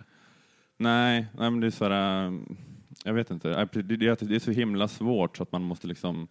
Nej, 0.82 1.28
nej 1.38 1.52
men 1.52 1.60
det 1.60 1.68
är 1.68 1.72
så 1.72 1.86
här, 1.86 2.26
ehm, 2.26 2.58
jag 3.04 3.14
vet 3.14 3.32
inte. 3.32 3.48
Det, 3.74 4.08
är 4.36 4.40
så 4.40 4.52
himla 4.52 4.88
svårt 4.88 5.38
så 5.38 5.44
att 5.44 5.52
man 5.52 5.62
måste 5.62 5.88
liksom, 5.88 6.28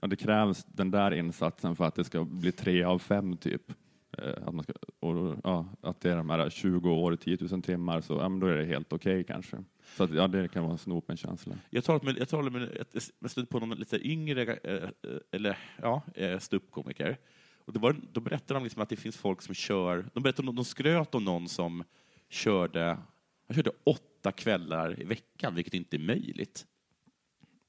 ja, 0.00 0.08
det 0.08 0.16
krävs 0.16 0.64
den 0.64 0.90
där 0.90 1.14
insatsen 1.14 1.76
för 1.76 1.84
att 1.84 1.94
det 1.94 2.04
ska 2.04 2.24
bli 2.24 2.52
tre 2.52 2.82
av 2.84 2.98
fem 2.98 3.36
typ. 3.36 3.62
Eh, 4.18 4.46
att, 4.46 4.54
man 4.54 4.62
ska, 4.62 4.72
och, 5.00 5.36
ja, 5.44 5.66
att 5.80 6.00
det 6.00 6.10
är 6.10 6.16
de 6.16 6.30
här 6.30 6.50
20 6.50 6.90
år, 6.90 7.16
10 7.16 7.38
000 7.50 7.62
timmar, 7.62 8.00
så 8.00 8.14
ja, 8.14 8.28
men 8.28 8.40
då 8.40 8.46
är 8.46 8.56
det 8.56 8.64
helt 8.64 8.92
okej 8.92 9.20
okay, 9.20 9.34
kanske. 9.34 9.56
Så 9.96 10.04
att, 10.04 10.14
ja, 10.14 10.28
det 10.28 10.48
kan 10.48 10.62
vara 10.62 10.72
en 10.72 10.78
snopen 10.78 11.16
känsla. 11.16 11.54
Jag 11.70 11.84
talade 11.84 12.04
med, 12.04 12.18
jag 12.18 12.28
talade 12.28 12.50
med, 12.50 12.62
ett- 12.62 13.10
jag 13.20 13.30
stötte 13.30 13.46
på 13.46 13.60
någon 13.60 13.78
lite 13.78 14.08
yngre 14.08 14.42
eh, 14.42 14.74
eh 14.74 14.88
eller, 15.30 15.58
ja, 15.82 16.02
eh, 16.14 16.38
ståuppkomiker. 16.38 17.16
Och 17.64 17.72
det 17.72 17.78
var, 17.78 17.96
då 18.12 18.20
berättade 18.20 18.60
de 18.60 18.64
liksom 18.64 18.82
att 18.82 18.88
det 18.88 18.96
finns 18.96 19.16
folk 19.16 19.42
som 19.42 19.54
kör, 19.54 20.06
de, 20.14 20.22
berättade, 20.22 20.52
de 20.52 20.64
skröt 20.64 21.14
om 21.14 21.24
någon 21.24 21.48
som 21.48 21.84
körde, 22.28 22.98
han 23.46 23.54
körde 23.54 23.70
åtta 23.84 24.32
kvällar 24.32 25.00
i 25.00 25.04
veckan, 25.04 25.54
vilket 25.54 25.74
inte 25.74 25.96
är 25.96 25.98
möjligt. 25.98 26.66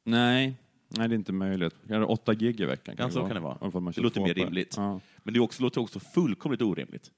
Nej, 0.03 0.57
nej 0.87 1.07
det 1.07 1.15
är 1.15 1.17
inte 1.17 1.33
möjligt. 1.33 1.75
Kanske 1.87 2.13
åtta 2.13 2.33
gig 2.33 2.59
i 2.59 2.65
veckan. 2.65 2.95
Ja, 2.97 3.09
så 3.09 3.19
vara. 3.19 3.27
kan 3.27 3.35
det 3.35 3.69
vara. 3.71 3.91
Det 3.91 4.01
låter 4.01 4.21
mer 4.21 4.33
rimligt. 4.33 4.73
Ja. 4.77 4.99
Men 5.23 5.33
det 5.33 5.39
också, 5.39 5.63
låter 5.63 5.81
också 5.81 5.99
fullkomligt 5.99 6.61
orimligt. 6.61 7.11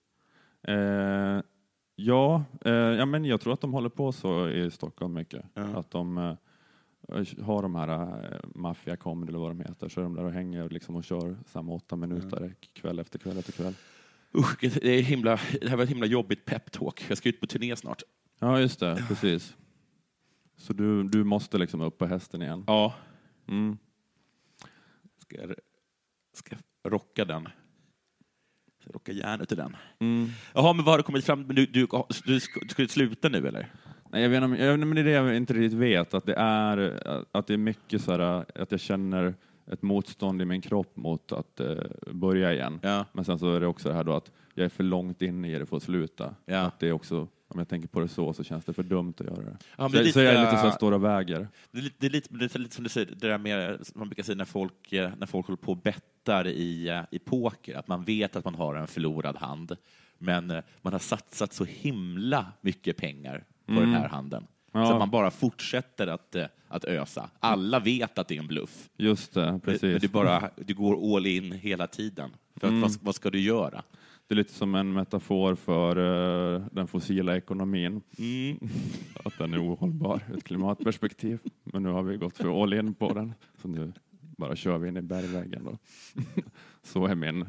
Eh, 0.67 1.41
ja, 1.95 2.43
eh, 2.65 2.71
ja, 2.73 3.05
men 3.05 3.25
jag 3.25 3.41
tror 3.41 3.53
att 3.53 3.61
de 3.61 3.73
håller 3.73 3.89
på 3.89 4.11
så 4.11 4.49
i 4.49 4.71
Stockholm 4.71 5.13
mycket. 5.13 5.45
Ja. 5.53 5.63
Att 5.63 5.91
de 5.91 6.17
eh, 6.17 6.35
har 7.41 7.61
de 7.61 7.75
här 7.75 7.89
eh, 8.33 8.39
Mafia 8.55 8.95
Comedy 8.95 9.29
eller 9.29 9.39
vad 9.39 9.51
de 9.51 9.59
heter, 9.59 9.89
så 9.89 9.99
är 9.99 10.03
de 10.03 10.15
där 10.15 10.23
och 10.23 10.31
hänger 10.31 10.69
liksom 10.69 10.95
och 10.95 11.03
kör 11.03 11.37
samma 11.45 11.73
åtta 11.73 11.95
minuter 11.95 12.55
kväll 12.73 12.99
efter 12.99 13.19
kväll 13.19 13.37
efter 13.37 13.51
kväll. 13.51 13.73
Usch, 14.37 14.57
det, 14.61 14.85
är 14.85 15.01
himla, 15.01 15.39
det 15.61 15.69
här 15.69 15.77
var 15.77 15.83
ett 15.83 15.89
himla 15.89 16.05
jobbigt 16.05 16.45
peptalk. 16.45 17.05
Jag 17.09 17.17
ska 17.17 17.29
ut 17.29 17.39
på 17.39 17.47
turné 17.47 17.75
snart. 17.75 18.03
Ja, 18.39 18.59
just 18.59 18.79
det, 18.79 19.05
precis. 19.07 19.55
Så 20.55 20.73
du, 20.73 21.03
du 21.03 21.23
måste 21.23 21.57
liksom 21.57 21.81
upp 21.81 21.97
på 21.97 22.05
hästen 22.05 22.41
igen? 22.41 22.63
Ja. 22.67 22.93
Mm. 23.47 23.77
Ska, 25.21 25.35
jag- 25.41 25.55
ska 26.33 26.55
jag 26.83 26.91
rocka 26.93 27.25
den. 27.25 27.47
Ska 28.81 28.91
rocka 28.91 29.11
järnet 29.11 29.51
i 29.51 29.55
den. 29.55 29.75
Mm. 29.99 30.27
Jaha, 30.53 30.73
men 30.73 30.85
vad 30.85 30.93
har 30.93 30.97
du 30.97 31.03
kommit 31.03 31.25
fram 31.25 31.47
du, 31.47 31.65
du, 31.65 31.87
du, 32.25 32.39
ska, 32.39 32.59
du 32.59 32.69
ska 32.69 32.87
sluta 32.87 33.29
nu 33.29 33.47
eller? 33.47 33.73
Nej, 34.11 34.21
jag 34.23 34.29
vet, 34.29 34.43
inte 34.43 34.63
jag 34.63 34.79
men 34.79 34.95
det 34.95 35.01
är 35.01 35.05
det 35.05 35.11
jag 35.11 35.35
inte 35.37 35.53
riktigt 35.53 35.79
vet, 35.79 36.13
att 36.13 36.25
det 36.25 36.35
är, 36.35 37.03
att 37.31 37.47
det 37.47 37.53
är 37.53 37.57
mycket 37.57 38.01
så 38.01 38.11
här, 38.11 38.45
att 38.61 38.71
jag 38.71 38.79
känner 38.79 39.35
ett 39.71 39.81
motstånd 39.81 40.41
i 40.41 40.45
min 40.45 40.61
kropp 40.61 40.95
mot 40.97 41.31
att 41.31 41.59
eh, 41.59 41.75
börja 42.11 42.53
igen. 42.53 42.79
Ja. 42.83 43.05
Men 43.11 43.25
sen 43.25 43.39
så 43.39 43.53
är 43.53 43.59
det 43.59 43.67
också 43.67 43.89
det 43.89 43.95
här 43.95 44.03
då 44.03 44.13
att 44.13 44.31
jag 44.53 44.65
är 44.65 44.69
för 44.69 44.83
långt 44.83 45.21
inne 45.21 45.55
i 45.55 45.59
det 45.59 45.65
för 45.65 45.77
att 45.77 45.83
sluta. 45.83 46.35
Ja. 46.45 46.59
Att 46.59 46.79
det 46.79 46.87
är 46.87 46.91
också, 46.91 47.27
om 47.47 47.59
jag 47.59 47.67
tänker 47.69 47.87
på 47.87 47.99
det 47.99 48.07
så, 48.07 48.33
så 48.33 48.43
känns 48.43 48.65
det 48.65 48.73
för 48.73 48.83
dumt 48.83 49.13
att 49.19 49.25
göra 49.25 49.35
det. 49.41 49.57
Ja, 49.77 49.83
men 49.83 49.89
så, 49.91 49.97
jag- 49.97 50.13
så 50.13 50.19
jag 50.19 50.33
är 50.33 50.39
lite- 50.41 50.51
lite 50.55 50.61
så 50.63 50.71
står 50.71 50.91
och 50.91 51.03
väger. 51.03 51.47
Det 51.71 51.77
är 51.79 51.81
lite, 51.81 51.95
det 51.99 52.07
är 52.07 52.09
lite, 52.09 52.33
det 52.33 52.55
är 52.55 52.59
lite 52.59 52.75
som 52.75 52.83
du 52.83 52.89
säger, 52.89 53.07
det 53.15 53.27
där 53.27 53.37
med, 53.37 53.79
man 53.95 54.09
brukar 54.09 54.23
säga 54.23 54.35
när 54.35 54.45
folk, 54.45 54.93
eh, 54.93 55.11
när 55.17 55.27
folk 55.27 55.47
håller 55.47 55.57
på 55.57 55.71
och 55.71 55.77
bettar 55.77 56.47
i, 56.47 56.87
eh, 56.89 57.01
i 57.11 57.19
poker, 57.19 57.75
att 57.77 57.87
man 57.87 58.03
vet 58.03 58.35
att 58.35 58.45
man 58.45 58.55
har 58.55 58.75
en 58.75 58.87
förlorad 58.87 59.37
hand, 59.37 59.75
men 60.17 60.51
eh, 60.51 60.63
man 60.81 60.93
har 60.93 60.99
satsat 60.99 61.53
så 61.53 61.65
himla 61.65 62.45
mycket 62.61 62.97
pengar 62.97 63.43
på 63.65 63.73
den 63.73 63.93
här 63.93 64.07
handen. 64.09 64.47
Så 64.71 64.79
att 64.93 64.99
man 64.99 65.09
bara 65.09 65.31
fortsätter 65.31 66.07
att, 66.07 66.35
att 66.67 66.85
ösa. 66.85 67.29
Alla 67.39 67.79
vet 67.79 68.17
att 68.17 68.27
det 68.27 68.35
är 68.35 68.39
en 68.39 68.47
bluff. 68.47 68.89
Just 68.97 69.33
det, 69.33 69.45
Men 69.51 69.59
precis. 69.59 70.01
du, 70.01 70.07
bara, 70.07 70.49
du 70.55 70.73
går 70.73 71.15
all 71.15 71.25
in 71.25 71.51
hela 71.51 71.87
tiden. 71.87 72.29
För 72.55 72.67
Mm. 72.67 72.81
vad, 72.81 72.91
vad 73.01 73.15
ska 73.15 73.29
du 73.29 73.39
göra? 73.39 73.83
Det 74.27 74.33
är 74.33 74.35
lite 74.35 74.53
som 74.53 74.75
en 74.75 74.93
metafor 74.93 75.55
för 75.55 75.97
eh, 76.55 76.65
den 76.71 76.87
fossila 76.87 77.37
ekonomin. 77.37 78.01
Mm. 78.17 78.59
Att 79.25 79.37
den 79.37 79.53
är 79.53 79.67
ohållbar 79.67 80.23
ur 80.29 80.37
ett 80.37 80.43
klimatperspektiv. 80.43 81.39
Men 81.63 81.83
nu 81.83 81.89
har 81.89 82.03
vi 82.03 82.17
gått 82.17 82.37
för 82.37 82.63
all 82.63 82.73
in 82.73 82.93
på 82.93 83.13
den. 83.13 83.33
Så 83.61 83.67
nu 83.67 83.93
bara 84.37 84.55
kör 84.55 84.77
vi 84.77 84.87
in 84.87 84.97
i 84.97 85.01
bergväggen. 85.01 85.63
Då. 85.63 85.77
Så 86.83 87.05
är 87.05 87.15
min... 87.15 87.45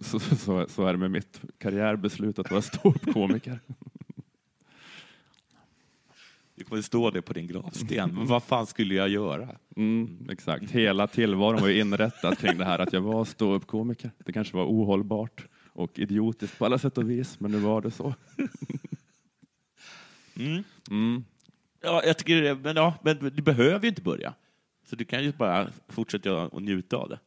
så, 0.00 0.20
så, 0.20 0.66
så 0.68 0.86
är 0.86 0.92
det 0.92 0.98
med 0.98 1.10
mitt 1.10 1.40
karriärbeslut 1.58 2.38
att 2.38 2.50
vara 2.50 2.62
ståuppkomiker. 2.62 3.60
Det 6.54 6.64
kommer 6.64 6.82
stå 6.82 7.10
det 7.10 7.22
på 7.22 7.32
din 7.32 7.46
gravsten. 7.46 8.14
Men 8.14 8.26
vad 8.26 8.42
fan 8.42 8.66
skulle 8.66 8.94
jag 8.94 9.08
göra? 9.08 9.48
Mm, 9.76 10.28
exakt. 10.30 10.70
Hela 10.70 11.06
tillvaron 11.06 11.60
var 11.60 11.68
ju 11.68 11.80
inrättad 11.80 12.38
kring 12.38 12.58
det 12.58 12.64
här 12.64 12.78
att 12.78 12.92
jag 12.92 13.00
var 13.00 13.24
ståuppkomiker. 13.24 14.10
Det 14.24 14.32
kanske 14.32 14.56
var 14.56 14.64
ohållbart 14.64 15.46
och 15.78 15.98
idiotiskt 15.98 16.58
på 16.58 16.64
alla 16.64 16.78
sätt 16.78 16.98
och 16.98 17.10
vis, 17.10 17.40
men 17.40 17.50
nu 17.50 17.58
var 17.58 17.80
det 17.80 17.90
så. 17.90 18.14
Mm. 20.36 20.64
Mm. 20.90 21.24
Ja, 21.82 22.02
jag 22.04 22.18
tycker 22.18 22.42
det, 22.42 22.54
men, 22.54 22.76
ja, 22.76 22.94
men 23.02 23.18
du 23.18 23.42
behöver 23.42 23.82
ju 23.82 23.88
inte 23.88 24.02
börja. 24.02 24.34
Så 24.86 24.96
du 24.96 25.04
kan 25.04 25.24
ju 25.24 25.32
bara 25.32 25.68
fortsätta 25.88 26.42
att 26.42 26.62
njuta 26.62 26.96
av 26.96 27.08
det. 27.08 27.18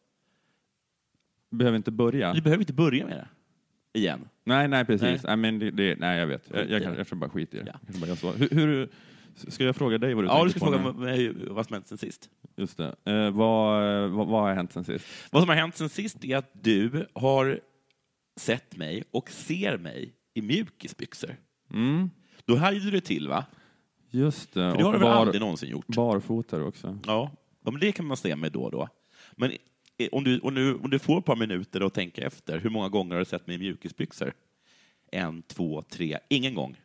Behöver 1.50 1.78
inte 1.78 1.92
börja. 1.92 2.34
Du 2.34 2.42
behöver 2.42 2.62
inte 2.62 2.74
börja 2.74 3.06
med 3.06 3.18
det. 3.18 3.28
Igen. 4.00 4.28
Nej, 4.44 4.68
nej 4.68 4.86
precis. 4.86 5.02
Nej. 5.02 5.20
Nej. 5.24 5.38
men 5.38 5.60
det, 5.60 5.72
det, 5.72 6.00
nej 6.00 6.20
jag 6.20 6.28
vet. 6.28 6.50
Jag, 6.50 6.66
i 6.66 6.72
jag, 6.72 6.84
kan, 6.84 6.96
jag 6.96 7.08
tror 7.08 7.20
bara 7.20 7.30
skit 7.30 7.54
i 7.54 7.58
det. 7.58 7.64
Ja. 7.66 7.80
Jag 7.88 8.02
bara 8.02 8.16
så. 8.16 8.32
Hur, 8.32 8.50
hur, 8.50 8.90
ska 9.36 9.64
jag 9.64 9.76
fråga 9.76 9.98
dig 9.98 10.14
vad 10.14 10.24
du 10.24 10.28
Ja, 10.28 10.44
du 10.44 10.52
tänker 10.52 10.60
ska 10.60 10.78
på 10.78 10.84
fråga 10.84 10.98
nu? 11.00 11.06
mig 11.06 11.34
vad 11.48 11.66
som 11.66 11.74
hänt 11.74 11.88
sen 11.88 11.98
sist. 11.98 12.30
Just 12.56 12.78
det. 12.78 12.96
Eh, 13.06 13.32
vad, 13.32 13.84
vad, 14.10 14.28
vad 14.28 14.42
har 14.42 14.54
hänt 14.54 14.74
sen 14.74 14.84
sist? 14.84 15.06
Vad 15.32 15.42
som 15.42 15.50
har 15.50 15.56
hänt 15.56 15.78
sen 15.78 15.90
sist 15.90 16.26
är 16.26 16.38
att 16.38 16.52
du 16.54 17.08
har 17.14 17.60
sett 18.36 18.78
mig 18.78 19.04
och 19.12 19.30
ser 19.30 19.78
mig 19.78 20.14
i 20.34 20.42
mjukisbyxor. 20.42 21.36
Mm. 21.74 22.10
Då 22.46 22.56
hajade 22.56 22.92
du 22.92 23.00
till, 23.00 23.28
va? 23.28 23.46
Just 24.10 24.54
det. 24.54 24.72
För 24.72 24.78
det 24.78 24.84
har 24.84 24.94
du 24.94 25.00
väl 25.00 25.08
aldrig 25.08 25.42
någonsin 25.42 25.70
gjort? 25.70 25.88
Barfota 25.88 26.64
också. 26.64 27.00
Ja, 27.08 27.32
ja 27.66 27.72
men 27.72 27.80
det 27.80 27.92
kan 27.92 28.06
man 28.06 28.18
se 28.18 28.36
mig 28.36 28.50
då 28.50 28.64
och 28.64 28.72
då. 28.72 28.88
Men 29.36 29.52
eh, 29.98 30.10
om 30.12 30.24
du, 30.24 30.40
om, 30.40 30.56
du, 30.56 30.76
om 30.76 30.90
du 30.90 31.00
får 31.00 31.20
ett 31.20 31.26
par 31.26 31.36
minuter 31.36 31.82
att 31.82 31.94
tänka 31.94 32.28
efter, 32.28 32.60
hur 32.60 32.70
många 32.70 32.90
gånger 32.90 33.12
har 33.12 33.20
du 33.20 33.26
sett 33.26 33.48
mig 33.48 33.56
i 33.56 33.60
mjukisbyxor? 33.60 34.34
En, 35.12 35.42
två, 35.42 35.82
tre, 35.82 36.20
ingen 36.30 36.56
gång. 36.56 36.82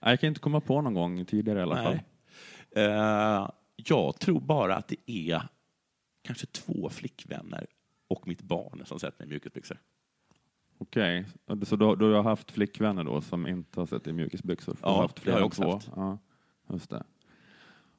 Jag 0.00 0.20
kan 0.20 0.28
inte 0.28 0.40
komma 0.40 0.60
på 0.60 0.80
någon 0.80 0.94
gång 0.94 1.24
tidigare 1.24 1.58
i 1.58 1.62
alla 1.62 1.76
fall. 1.76 1.98
Nej. 2.74 2.84
Eh, 2.84 3.50
jag 3.76 4.18
tror 4.18 4.40
bara 4.40 4.76
att 4.76 4.88
det 4.88 5.10
är 5.10 5.42
kanske 6.22 6.46
två 6.46 6.88
flickvänner 6.90 7.66
och 8.08 8.28
mitt 8.28 8.42
barn 8.42 8.82
som 8.86 9.00
sett 9.00 9.18
mig 9.18 9.26
i 9.26 9.30
mjukisbyxor. 9.30 9.78
Okej, 10.82 11.24
så 11.66 11.76
då, 11.76 11.94
då 11.94 12.06
har 12.06 12.12
jag 12.12 12.22
haft 12.22 12.50
flickvänner 12.50 13.04
då 13.04 13.20
som 13.20 13.46
inte 13.46 13.80
har 13.80 13.86
sett 13.86 14.06
i 14.06 14.12
mjukisbyxor? 14.12 14.76
Ja, 14.82 14.88
jag 14.88 14.94
har 14.94 15.02
haft 15.02 15.16
det 15.16 15.22
fler 15.22 15.32
har 15.32 15.38
jag 15.40 15.46
också 15.46 15.70
haft. 15.70 15.90
Ja, 15.96 16.18
just 16.72 16.90
det. 16.90 17.02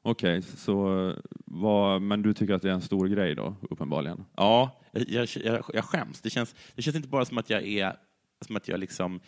Okej, 0.02 0.42
så 0.42 1.14
vad, 1.46 2.02
men 2.02 2.22
du 2.22 2.34
tycker 2.34 2.54
att 2.54 2.62
det 2.62 2.68
är 2.70 2.74
en 2.74 2.80
stor 2.80 3.08
grej 3.08 3.34
då, 3.34 3.56
uppenbarligen? 3.70 4.24
Ja, 4.36 4.80
jag, 4.92 5.26
jag, 5.44 5.64
jag, 5.74 5.84
skäms. 5.84 6.20
Det 6.20 6.30
känns, 6.30 6.54
det 6.74 6.82
känns 6.82 6.96
inte 6.96 7.08
bara 7.08 7.24
som 7.24 7.38
att 7.38 7.50
jag 7.50 7.62
är, 7.66 7.96
som 8.40 8.56
att 8.56 8.68
jag 8.68 8.80
liksom 8.80 9.20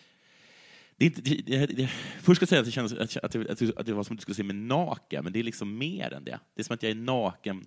det 0.97 1.05
är 1.05 1.07
inte, 1.07 1.21
det, 1.23 1.67
det, 1.67 1.87
först 2.21 2.37
ska 2.39 2.43
jag 2.43 2.49
säga 2.49 2.61
att 2.61 2.67
det, 2.67 2.71
känns, 2.73 2.93
att, 2.93 3.33
det, 3.33 3.51
att 3.51 3.59
det- 3.59 3.77
att 3.79 3.87
det 3.87 3.93
var 3.93 4.03
som 4.03 4.15
att 4.15 4.19
du 4.19 4.23
skulle 4.23 4.35
se 4.35 4.43
mig 4.43 4.57
naken, 4.57 5.25
men 5.25 5.33
det 5.33 5.39
är 5.39 5.43
liksom 5.43 5.79
mer 5.79 6.13
än 6.13 6.25
det. 6.25 6.41
Det 6.55 6.61
är 6.63 6.65
som 6.65 6.75
att 6.75 6.83
jag 6.83 6.91
är 6.91 6.97
naken 6.97 7.67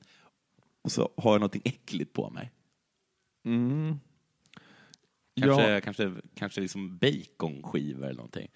och 0.82 0.92
så 0.92 1.10
har 1.18 1.32
jag 1.32 1.42
något 1.42 1.56
äckligt 1.56 2.14
på 2.14 2.30
mig. 2.30 2.52
Mm. 3.46 4.00
Kanske, 5.42 5.72
Ja. 5.74 5.82
kanske, 5.82 6.12
kanske 6.36 6.62
liksom 6.62 6.98
baconskivor 6.98 8.04
eller 8.04 8.14
någonting. 8.16 8.48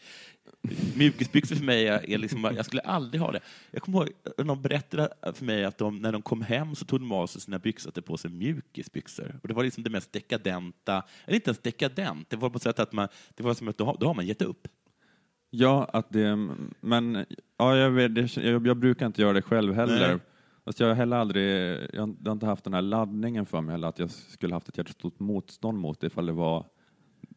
Mjukisbyxor 0.96 1.56
för 1.56 1.64
mig 1.66 1.88
är 1.88 2.18
liksom, 2.18 2.44
jag 2.56 2.66
skulle 2.66 2.82
aldrig 2.82 3.22
ha 3.22 3.32
det. 3.32 3.40
Jag 3.72 3.82
kommer 3.82 3.98
ihåg 4.00 4.10
någon 4.46 4.62
berättade 4.62 5.10
för 5.34 5.46
mig 5.46 5.66
att 5.66 5.78
de, 5.78 5.98
när 5.98 6.12
de 6.12 6.22
kom 6.22 6.42
hem 6.42 6.76
så 6.76 6.86
tog 6.86 7.00
de 7.00 7.12
av 7.12 7.28
sig 7.28 7.42
sina 7.42 7.60
byxor 7.60 7.92
och 7.98 8.06
på 8.06 8.18
sig 8.18 8.32
mjukisbyxor. 8.32 9.40
Och 9.42 9.48
det 9.48 9.54
var 9.54 9.64
liksom 9.64 9.84
det 9.84 9.90
mest 9.90 10.14
dekadenta, 10.14 11.04
eller 11.26 11.36
inte 11.36 11.50
ens 11.50 11.60
dekadent, 11.60 12.30
det 12.30 12.36
var 12.36 12.50
på 12.50 12.60
sätt 12.60 12.80
att 12.80 12.94
man, 12.94 13.08
det 13.36 13.44
var 13.44 13.54
som 13.54 13.68
att 13.68 13.78
då 13.78 13.86
har, 13.86 13.98
då 14.00 14.08
har 14.08 14.14
man 14.14 14.26
gett 14.28 14.42
upp. 14.42 14.68
Ja, 15.50 15.90
att 15.94 16.10
det, 16.10 16.36
men 16.80 17.26
ja, 17.58 17.78
jag, 17.78 17.92
vet, 17.92 18.38
jag, 18.38 18.68
jag 18.68 18.78
brukar 18.78 19.06
inte 19.06 19.22
göra 19.22 19.34
det 19.34 19.42
själv 19.42 19.74
heller. 19.74 20.08
Nej. 20.08 20.20
Fast 20.66 20.80
jag 20.80 20.88
har 20.88 20.96
heller 20.96 21.18
aldrig, 21.18 21.72
jag, 21.94 22.16
jag 22.20 22.26
har 22.26 22.32
inte 22.32 22.46
haft 22.46 22.64
den 22.64 22.74
här 22.74 22.82
laddningen 22.82 23.46
för 23.46 23.62
mig 23.62 23.74
heller, 23.74 23.88
att 23.88 24.00
jag 24.00 24.12
skulle 24.12 24.54
haft 24.54 24.70
ett 24.70 24.78
jättestort 24.78 25.20
motstånd 25.20 25.78
mot 25.78 26.00
det 26.00 26.08
ifall 26.08 26.26
det 26.26 26.32
var 26.32 26.66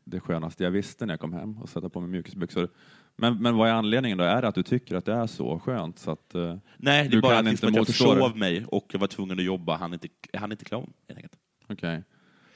det 0.05 0.21
skönaste 0.21 0.65
jag 0.65 0.71
visste 0.71 1.07
när 1.07 1.13
jag 1.13 1.21
kom 1.21 1.33
hem 1.33 1.59
och 1.59 1.69
sätta 1.69 1.89
på 1.89 2.01
mig 2.01 2.11
mjukisbyxor. 2.11 2.69
Men, 3.17 3.43
men 3.43 3.57
vad 3.57 3.69
är 3.69 3.73
anledningen 3.73 4.19
då? 4.19 4.25
Är 4.25 4.43
det 4.43 4.49
att 4.49 4.55
du 4.55 4.63
tycker 4.63 4.97
att 4.97 5.05
det 5.05 5.13
är 5.13 5.27
så 5.27 5.59
skönt? 5.59 5.99
Så 5.99 6.11
att, 6.11 6.35
eh, 6.35 6.57
Nej, 6.77 7.09
det 7.09 7.17
är 7.17 7.21
bara 7.21 7.35
att, 7.35 7.39
inte 7.39 7.51
liksom 7.51 7.69
att 7.69 7.77
jag 7.77 7.87
försov 7.87 8.37
mig 8.37 8.65
och 8.69 8.87
jag 8.93 9.01
var 9.01 9.07
tvungen 9.07 9.39
att 9.39 9.45
jobba, 9.45 9.77
han 9.77 9.93
inte, 9.93 10.09
han 10.33 10.53
inte 10.53 10.65
klar 10.65 10.81
helt 10.81 11.19
enkelt. 11.19 11.39
Okej. 11.69 12.03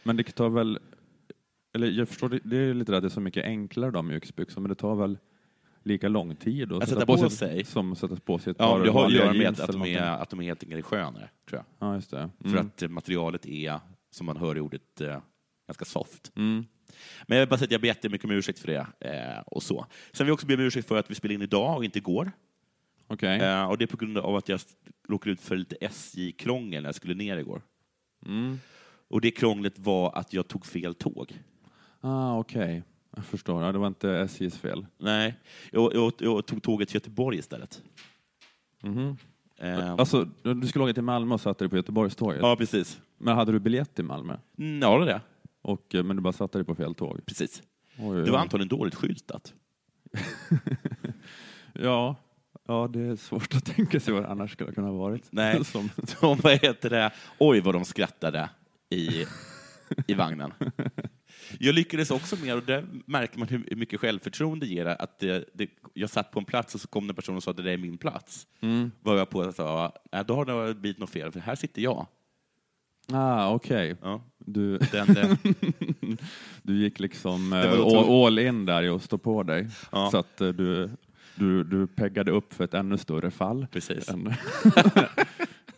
Men 0.03 0.17
det 0.17 0.23
tar 0.23 0.49
väl, 0.49 0.79
eller 1.75 1.87
jag 1.87 2.09
förstår, 2.09 2.29
det, 2.29 2.41
det 2.45 2.57
är 2.57 2.75
lite 2.75 2.97
att 2.97 3.03
det 3.03 3.09
är 3.09 3.11
så 3.11 3.21
mycket 3.21 3.45
enklare 3.45 3.91
då 3.91 4.03
mjukisbyxor, 4.03 4.61
men 4.61 4.69
det 4.69 4.75
tar 4.75 4.95
väl 4.95 5.19
lika 5.89 6.09
lång 6.09 6.37
tid 6.37 6.73
att, 6.73 6.83
Att 6.83 6.89
sätta 6.89 7.07
på 7.07 7.31
sig? 7.31 7.65
som 7.65 7.93
att 7.93 7.99
sätta 7.99 8.17
på 8.17 8.39
sig 8.39 8.51
ett 8.51 8.57
Ja, 8.61 8.67
par 8.73 8.85
det 8.85 8.91
har 8.91 9.07
att 9.07 9.13
göra 9.13 9.33
med 9.33 9.61
att, 9.61 9.73
de 9.73 9.83
är, 9.83 10.01
att 10.03 10.31
de 10.31 10.41
är 10.41 10.45
helt 10.45 10.63
enkelt 10.63 10.85
skönare, 10.87 11.29
tror 11.49 11.65
jag. 11.79 11.89
Ja, 11.89 11.95
just 11.95 12.11
det. 12.11 12.31
För 12.41 12.49
Mm. 12.49 12.67
att 12.67 12.83
eh, 12.83 12.89
materialet 12.89 13.47
är, 13.47 13.81
som 14.11 14.27
man 14.27 14.37
hör 14.37 14.57
i 14.57 14.61
ordet, 14.61 15.01
eh, 15.01 15.19
ganska 15.67 15.85
soft. 15.85 16.33
Mm. 16.37 16.67
Men 17.27 17.39
jag 17.39 17.43
vill 17.43 17.49
bara 17.51 17.59
säga 17.59 17.67
att 17.67 17.73
jag 17.73 17.81
ber 17.81 17.89
jättemycket 17.89 18.25
om 18.25 18.31
ursäkt 18.31 18.59
för 18.59 18.67
det. 18.67 18.87
Eh, 19.01 19.41
och 19.47 19.63
så. 19.63 19.87
Sen 20.13 20.25
vill 20.25 20.29
jag 20.29 20.35
också 20.35 20.47
be 20.47 20.55
om 20.55 20.61
ursäkt 20.61 20.89
för 20.89 20.97
att 20.99 21.11
vi 21.11 21.15
spelar 21.15 21.35
in 21.35 21.43
idag 21.43 21.77
och 21.77 21.85
inte 21.85 21.99
igår. 21.99 22.33
Okej. 23.07 23.41
Eh, 23.41 23.65
och 23.71 23.79
det 23.79 23.85
är 23.85 23.87
på 23.87 23.97
grund 23.97 24.19
av 24.19 24.37
att 24.37 24.49
jag 24.49 24.61
råkade 25.09 25.33
ut 25.33 25.41
för 25.41 25.57
lite 25.57 25.77
SJ-krångel 25.81 26.83
när 26.83 26.89
jag 26.89 26.95
skulle 26.95 27.15
ner 27.15 27.37
igår. 27.37 27.63
Mm. 28.27 28.59
Och 29.11 29.21
det 29.21 29.31
krånglet 29.31 29.79
var 29.79 30.13
att 30.19 30.33
jag 30.33 30.49
tog 30.49 30.67
fel 30.67 30.95
tåg. 30.95 31.39
Ah, 32.01 32.39
Okej, 32.39 32.83
jag 33.19 33.25
förstår. 33.25 33.63
Ja, 33.63 33.73
det 33.73 33.79
var 33.79 33.87
inte 33.87 34.11
SJs 34.11 34.59
fel. 34.59 34.87
Nej, 34.99 35.35
jag, 35.73 35.95
jag, 35.95 36.13
jag 36.19 36.47
tog 36.47 36.63
tåget 36.63 36.89
till 36.89 36.97
Göteborg 36.97 37.39
istället. 37.39 37.83
Mhm. 38.83 39.17
Eh, 39.59 39.91
Alltså, 39.93 40.29
du 40.43 40.67
skulle 40.67 40.85
åka 40.85 40.95
till 40.95 41.03
Malmö 41.03 41.35
och 41.35 41.41
satte 41.41 41.65
dig 41.65 41.69
på 41.71 41.77
Göteborgståget. 41.77 42.41
ja, 42.43 42.57
precis. 42.57 43.01
Men 43.19 43.37
hade 43.37 43.53
du 43.53 43.59
biljett 43.59 43.95
till 43.95 44.05
Malmö? 44.05 44.37
Mm, 44.59 44.81
Ja, 44.83 44.99
det 44.99 45.03
är 45.03 45.07
det. 45.07 45.21
Och, 45.63 45.95
eh, 45.95 46.03
men 46.05 46.17
du 46.17 46.23
bara 46.23 46.33
satte 46.33 46.59
dig 46.59 46.65
på 46.65 46.75
fel 46.75 46.95
tåg? 46.95 47.21
Precis. 47.27 47.63
Oj, 47.99 48.19
oj, 48.19 48.25
Det 48.25 48.31
var 48.31 48.39
antagligen 48.39 48.69
dåligt 48.69 48.95
skyltat. 48.95 49.55
Ja, 51.73 52.17
ja, 52.69 52.89
det 52.93 53.01
är 53.01 53.17
svårt 53.17 53.55
att 53.55 53.65
tänka 53.65 54.01
sig 54.01 54.15
vad 54.15 54.23
det 54.23 54.29
annars 54.29 54.53
skulle 54.53 54.73
kunna 54.73 54.87
ha 54.87 54.95
varit. 54.95 55.29
Nej. 55.31 55.65
Som, 55.65 55.91
De, 56.21 56.37
vad 56.43 56.53
heter 56.53 56.91
det? 56.91 57.11
Oj, 57.39 57.61
vad 57.61 57.75
de 57.75 57.85
skrattade 57.85 58.51
i, 58.91 59.25
i 60.07 60.15
vagnen. 60.15 60.53
Jag 61.61 61.75
lyckades 61.75 62.11
också 62.11 62.37
med, 62.37 62.55
och 62.55 62.63
där 62.63 62.87
märker 63.07 63.39
man 63.39 63.49
hur 63.49 63.77
mycket 63.77 64.01
självförtroende 64.01 64.67
ger, 64.67 64.87
att 64.87 65.19
det, 65.19 65.45
det, 65.55 65.71
jag 65.95 66.11
satt 66.11 66.31
på 66.31 66.39
en 66.39 66.45
plats 66.45 66.75
och 66.75 66.81
så 66.81 66.89
kom 66.89 67.09
en 67.11 67.15
person 67.17 67.37
och 67.37 67.43
sa 67.43 67.51
att 67.51 67.57
det 67.57 67.63
där 67.63 67.71
är 67.73 67.77
min 67.79 67.99
plats. 67.99 68.47
mm. 68.61 68.91
Var 69.01 69.17
jag 69.17 69.31
på 69.31 69.39
och 69.39 69.55
sa, 69.55 69.93
"Nej, 70.13 70.25
då 70.29 70.35
har 70.35 70.45
det 70.67 70.75
blivit 70.75 70.99
något 70.99 71.11
fel, 71.11 71.33
för 71.33 71.41
här 71.41 71.55
sitter 71.55 71.83
jag. 71.83 72.07
Ah, 73.13 73.51
okej. 73.55 73.97
Ja. 74.03 74.23
Du, 74.39 74.79
Den, 74.79 75.07
den, 75.15 75.37
du 76.63 76.79
gick 76.83 77.01
liksom 77.01 77.53
eh, 77.53 77.73
all, 77.73 78.25
all 78.27 78.39
in 78.39 78.65
där 78.67 78.95
att 78.97 79.03
stå 79.03 79.19
på 79.19 79.43
dig. 79.43 79.67
Ja. 79.93 80.11
Så 80.11 80.19
att 80.19 80.41
eh, 80.41 80.49
du, 80.49 80.91
du, 81.35 81.65
du 81.65 81.87
peggade 81.87 82.31
upp 82.31 82.55
för 82.55 82.65
ett 82.65 82.75
ännu 82.75 82.99
större 82.99 83.31
fall. 83.31 83.67
precis. 83.73 84.09
Än, 84.09 84.25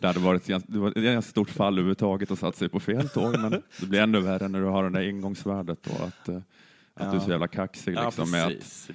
det 0.01 0.07
hade 0.07 0.19
varit 0.19 0.41
ett 0.41 0.47
ganska- 0.47 0.71
det 0.71 0.79
var 0.79 0.87
ett 0.89 0.95
ganska 1.03 1.29
stort 1.31 1.49
fall 1.49 1.73
överhuvudtaget 1.73 2.31
att 2.31 2.39
satt 2.39 2.55
sig 2.55 2.69
på 2.69 2.79
fel 2.79 3.09
tåg, 3.09 3.39
men 3.39 3.51
det 3.79 3.85
blir 3.85 3.99
ännu 4.01 4.19
värre 4.19 4.47
när 4.47 4.59
du 4.59 4.65
har 4.65 4.83
det 4.83 4.89
där 4.89 5.07
ingångsvärdet 5.07 5.87
och 5.87 6.07
att, 6.07 6.27
eh, 6.29 6.35
att 6.93 7.11
du 7.11 7.17
är 7.17 7.21
så 7.21 7.29
jävla 7.31 7.47
kaxig. 7.47 7.93
Ja, 7.95 8.05
Liksom, 8.05 8.31
med 8.31 8.45
att 8.45 8.51
extra. 8.51 8.89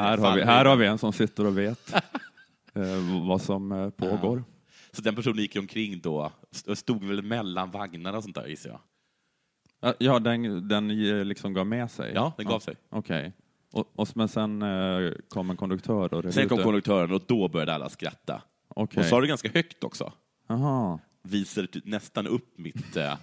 Här, 0.00 0.18
har 0.18 0.36
vi, 0.36 0.42
här 0.42 0.64
har 0.64 0.76
vi 0.76 0.86
en 0.86 0.98
som 0.98 1.12
sitter 1.12 1.46
och 1.46 1.58
vet 1.58 1.94
eh, 2.74 3.26
vad 3.28 3.42
som 3.42 3.72
eh, 3.72 3.90
pågår. 3.90 4.44
Så 4.92 5.02
den 5.02 5.14
personen 5.14 5.38
gick 5.38 5.56
omkring 5.56 6.00
då, 6.00 6.32
st- 6.50 6.76
stod 6.76 7.04
väl 7.04 7.22
mellan 7.22 7.70
vagnarna 7.70 8.16
och 8.18 8.22
sånt 8.24 8.34
där 8.36 8.46
gissar 8.46 8.70
jag. 8.70 9.94
Ja, 9.98 10.18
den, 10.18 10.68
den 10.68 10.90
eh, 10.90 11.24
liksom 11.24 11.52
gav 11.54 11.66
med 11.66 11.90
sig? 11.90 12.12
Ja, 12.14 12.32
den 12.36 12.46
gav 12.46 12.60
sig. 12.60 12.74
Okej. 12.90 13.32
Och, 13.72 13.92
och, 13.94 14.08
men 14.14 14.28
sen 14.28 14.62
eh, 14.62 15.12
kom 15.28 15.50
en 15.50 15.56
konduktör 15.56 16.14
och 16.14 16.34
Sen 16.34 16.48
kom 16.48 16.58
konduktören 16.62 17.12
och 17.12 17.22
då 17.26 17.48
började 17.48 17.74
alla 17.74 17.88
skratta. 17.88 18.42
Okej. 18.68 19.00
Och 19.00 19.06
sa 19.06 19.20
det 19.20 19.26
ganska 19.26 19.48
högt 19.54 19.84
också. 19.84 20.12
Aha. 20.50 21.00
Visade 21.22 21.66
ty- 21.66 21.80
nästan 21.84 22.26
upp 22.26 22.58
mitt, 22.58 22.96
eh, 22.96 23.18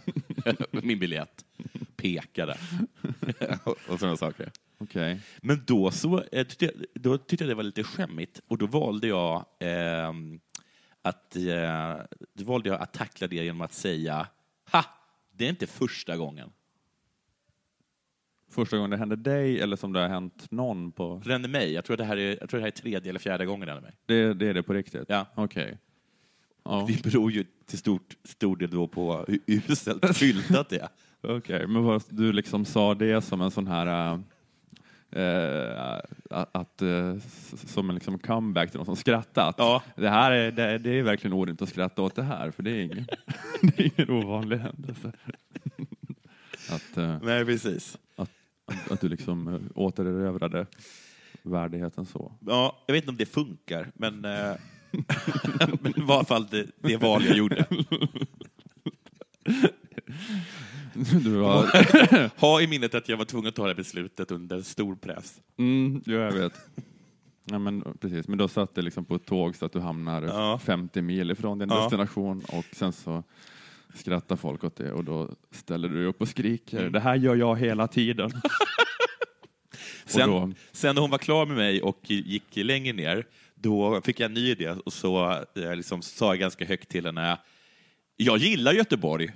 min 0.71 0.99
biljett. 0.99 1.45
Pekade. 1.95 2.57
och 3.87 3.99
sådana 3.99 4.17
saker. 4.17 4.51
Okej. 4.77 5.19
Men 5.41 5.63
då, 5.67 5.91
så, 5.91 6.23
eh, 6.31 6.47
då 6.93 7.17
tyckte 7.17 7.43
jag 7.45 7.51
det 7.51 7.55
var 7.55 7.63
lite 7.63 7.83
skämmigt 7.83 8.41
och 8.47 8.57
då 8.57 8.67
valde 8.67 9.07
jag 9.07 9.45
ehm, 9.59 10.39
att, 11.01 11.35
eh, 11.35 11.95
då 12.33 12.43
valde 12.43 12.69
jag 12.69 12.81
att 12.81 12.93
tackla 12.93 13.27
det 13.27 13.35
genom 13.35 13.61
att 13.61 13.73
säga 13.73 14.27
ha, 14.71 14.85
det 15.31 15.45
är 15.45 15.49
inte 15.49 15.67
första 15.67 16.17
gången. 16.17 16.49
Första 18.49 18.77
gången 18.77 18.89
det 18.89 18.97
hände 18.97 19.15
dig 19.15 19.61
eller 19.61 19.75
som 19.75 19.93
det 19.93 19.99
har 19.99 20.07
hänt 20.07 20.51
någon 20.51 20.91
på... 20.91 21.21
Det 21.25 21.31
hände 21.31 21.47
mig. 21.47 21.73
Jag 21.73 21.85
tror, 21.85 21.97
det 21.97 22.03
här 22.03 22.17
är, 22.17 22.37
jag 22.39 22.49
tror 22.49 22.59
det 22.59 22.63
här 22.63 22.71
är 22.71 22.75
tredje 22.75 23.09
eller 23.09 23.19
fjärde 23.19 23.45
gången 23.45 23.65
det 23.65 23.73
hände 23.73 23.87
mig. 23.87 23.97
Det, 24.05 24.33
det 24.33 24.47
är 24.47 24.53
det 24.53 24.63
på 24.63 24.73
riktigt? 24.73 25.05
Ja. 25.07 25.25
Okej. 25.35 25.77
Ja. 26.67 26.85
Det 26.87 27.03
beror 27.03 27.31
ju 27.31 27.45
till 27.65 27.77
stort, 27.77 28.17
stor 28.23 28.57
del 28.57 28.69
då 28.69 28.87
på 28.87 29.25
hur 29.27 29.39
uselt 29.47 30.17
skyltat 30.17 30.69
det 30.69 30.79
är. 30.79 30.89
Okej, 31.37 31.67
men 31.67 31.83
vad, 31.83 32.03
du 32.09 32.33
liksom 32.33 32.65
sa 32.65 32.93
det 32.93 33.21
som 33.21 33.41
en 33.41 33.51
sån 33.51 33.67
här... 33.67 34.13
äh, 34.13 34.19
äh, 35.11 36.01
att, 36.29 36.81
äh, 36.81 37.17
som 37.65 37.89
en 37.89 37.95
liksom 37.95 38.19
comeback 38.19 38.71
till 38.71 38.77
någon 38.77 38.85
som 38.85 38.95
skrattat. 38.95 39.55
Ja. 39.57 39.83
Det 39.95 40.09
här 40.09 40.31
är, 40.31 40.51
det, 40.51 40.77
det 40.77 40.89
är 40.89 41.03
verkligen 41.03 41.33
orimligt 41.33 41.61
att 41.61 41.69
skratta 41.69 42.01
åt 42.01 42.15
det 42.15 42.23
här, 42.23 42.51
för 42.51 42.63
det 42.63 42.71
är 42.71 42.81
ingen, 42.81 43.07
det 43.61 43.79
är 43.79 43.91
ingen 43.97 44.09
ovanlig 44.09 44.57
händelse. 44.57 45.11
Att, 46.71 47.21
Nej, 47.23 47.45
precis. 47.45 47.97
att, 48.15 48.31
att 48.89 49.01
du 49.01 49.09
liksom 49.09 49.69
återerövrade 49.75 50.65
värdigheten 51.41 52.05
så. 52.05 52.31
Ja, 52.39 52.83
jag 52.85 52.93
vet 52.93 53.03
inte 53.03 53.11
om 53.11 53.17
det 53.17 53.25
funkar, 53.25 53.91
men, 53.93 54.25
men 55.81 55.91
det 55.91 56.01
var 56.01 56.15
i 56.15 56.17
alla 56.17 56.25
fall 56.25 56.47
det, 56.51 56.67
det 56.81 56.97
val 56.97 57.25
jag 57.25 57.37
gjorde. 57.37 57.65
Du 61.23 61.29
var, 61.37 62.39
Ha 62.39 62.61
i 62.61 62.67
minnet 62.67 62.95
att 62.95 63.09
jag 63.09 63.17
var 63.17 63.25
tvungen 63.25 63.47
att 63.49 63.55
ta 63.55 63.63
det 63.63 63.69
här 63.69 63.75
beslutet 63.75 64.31
under 64.31 64.61
stor 64.61 64.95
press. 64.95 65.41
mm, 65.57 66.01
ja, 66.05 66.13
jag 66.13 66.31
vet. 66.31 66.53
Ja, 67.45 67.59
men, 67.59 67.83
precis. 68.01 68.27
men 68.27 68.37
då 68.37 68.47
satt 68.47 68.75
det 68.75 68.81
liksom 68.81 69.05
på 69.05 69.15
ett 69.15 69.25
tåg 69.25 69.55
så 69.55 69.65
att 69.65 69.71
du 69.73 69.79
hamnar 69.79 70.21
Ja. 70.21 70.59
50 70.63 71.01
mil 71.01 71.31
ifrån 71.31 71.59
din 71.59 71.69
Ja. 71.69 71.81
destination 71.81 72.41
och 72.51 72.65
sen 72.71 72.93
så 72.93 73.23
skrattar 73.93 74.35
folk 74.35 74.63
åt 74.63 74.75
det 74.75 74.91
och 74.91 75.03
då 75.03 75.29
ställer 75.51 75.89
du 75.89 75.95
dig 75.95 76.05
upp 76.05 76.21
och 76.21 76.27
skriker. 76.27 76.79
Mm. 76.79 76.91
Det 76.91 76.99
här 76.99 77.15
gör 77.15 77.35
jag 77.35 77.55
hela 77.59 77.87
tiden. 77.87 78.31
Sen, 80.05 80.29
då- 80.29 80.51
sen 80.71 80.95
när 80.95 81.01
hon 81.01 81.11
var 81.11 81.17
klar 81.17 81.45
med 81.45 81.55
mig 81.57 81.81
och 81.81 81.99
gick 82.11 82.43
längre 82.55 82.93
ner, 82.93 83.25
då 83.61 84.01
fick 84.01 84.19
jag 84.19 84.25
en 84.25 84.33
ny 84.33 84.49
idé 84.51 84.69
och 84.69 84.93
så 84.93 85.31
eh, 85.55 85.75
liksom, 85.75 86.01
sa 86.01 86.25
jag 86.31 86.39
ganska 86.39 86.65
högt 86.65 86.89
till 86.89 87.05
henne, 87.05 87.39
jag 88.17 88.37
gillar 88.37 88.73
Göteborg. 88.73 89.33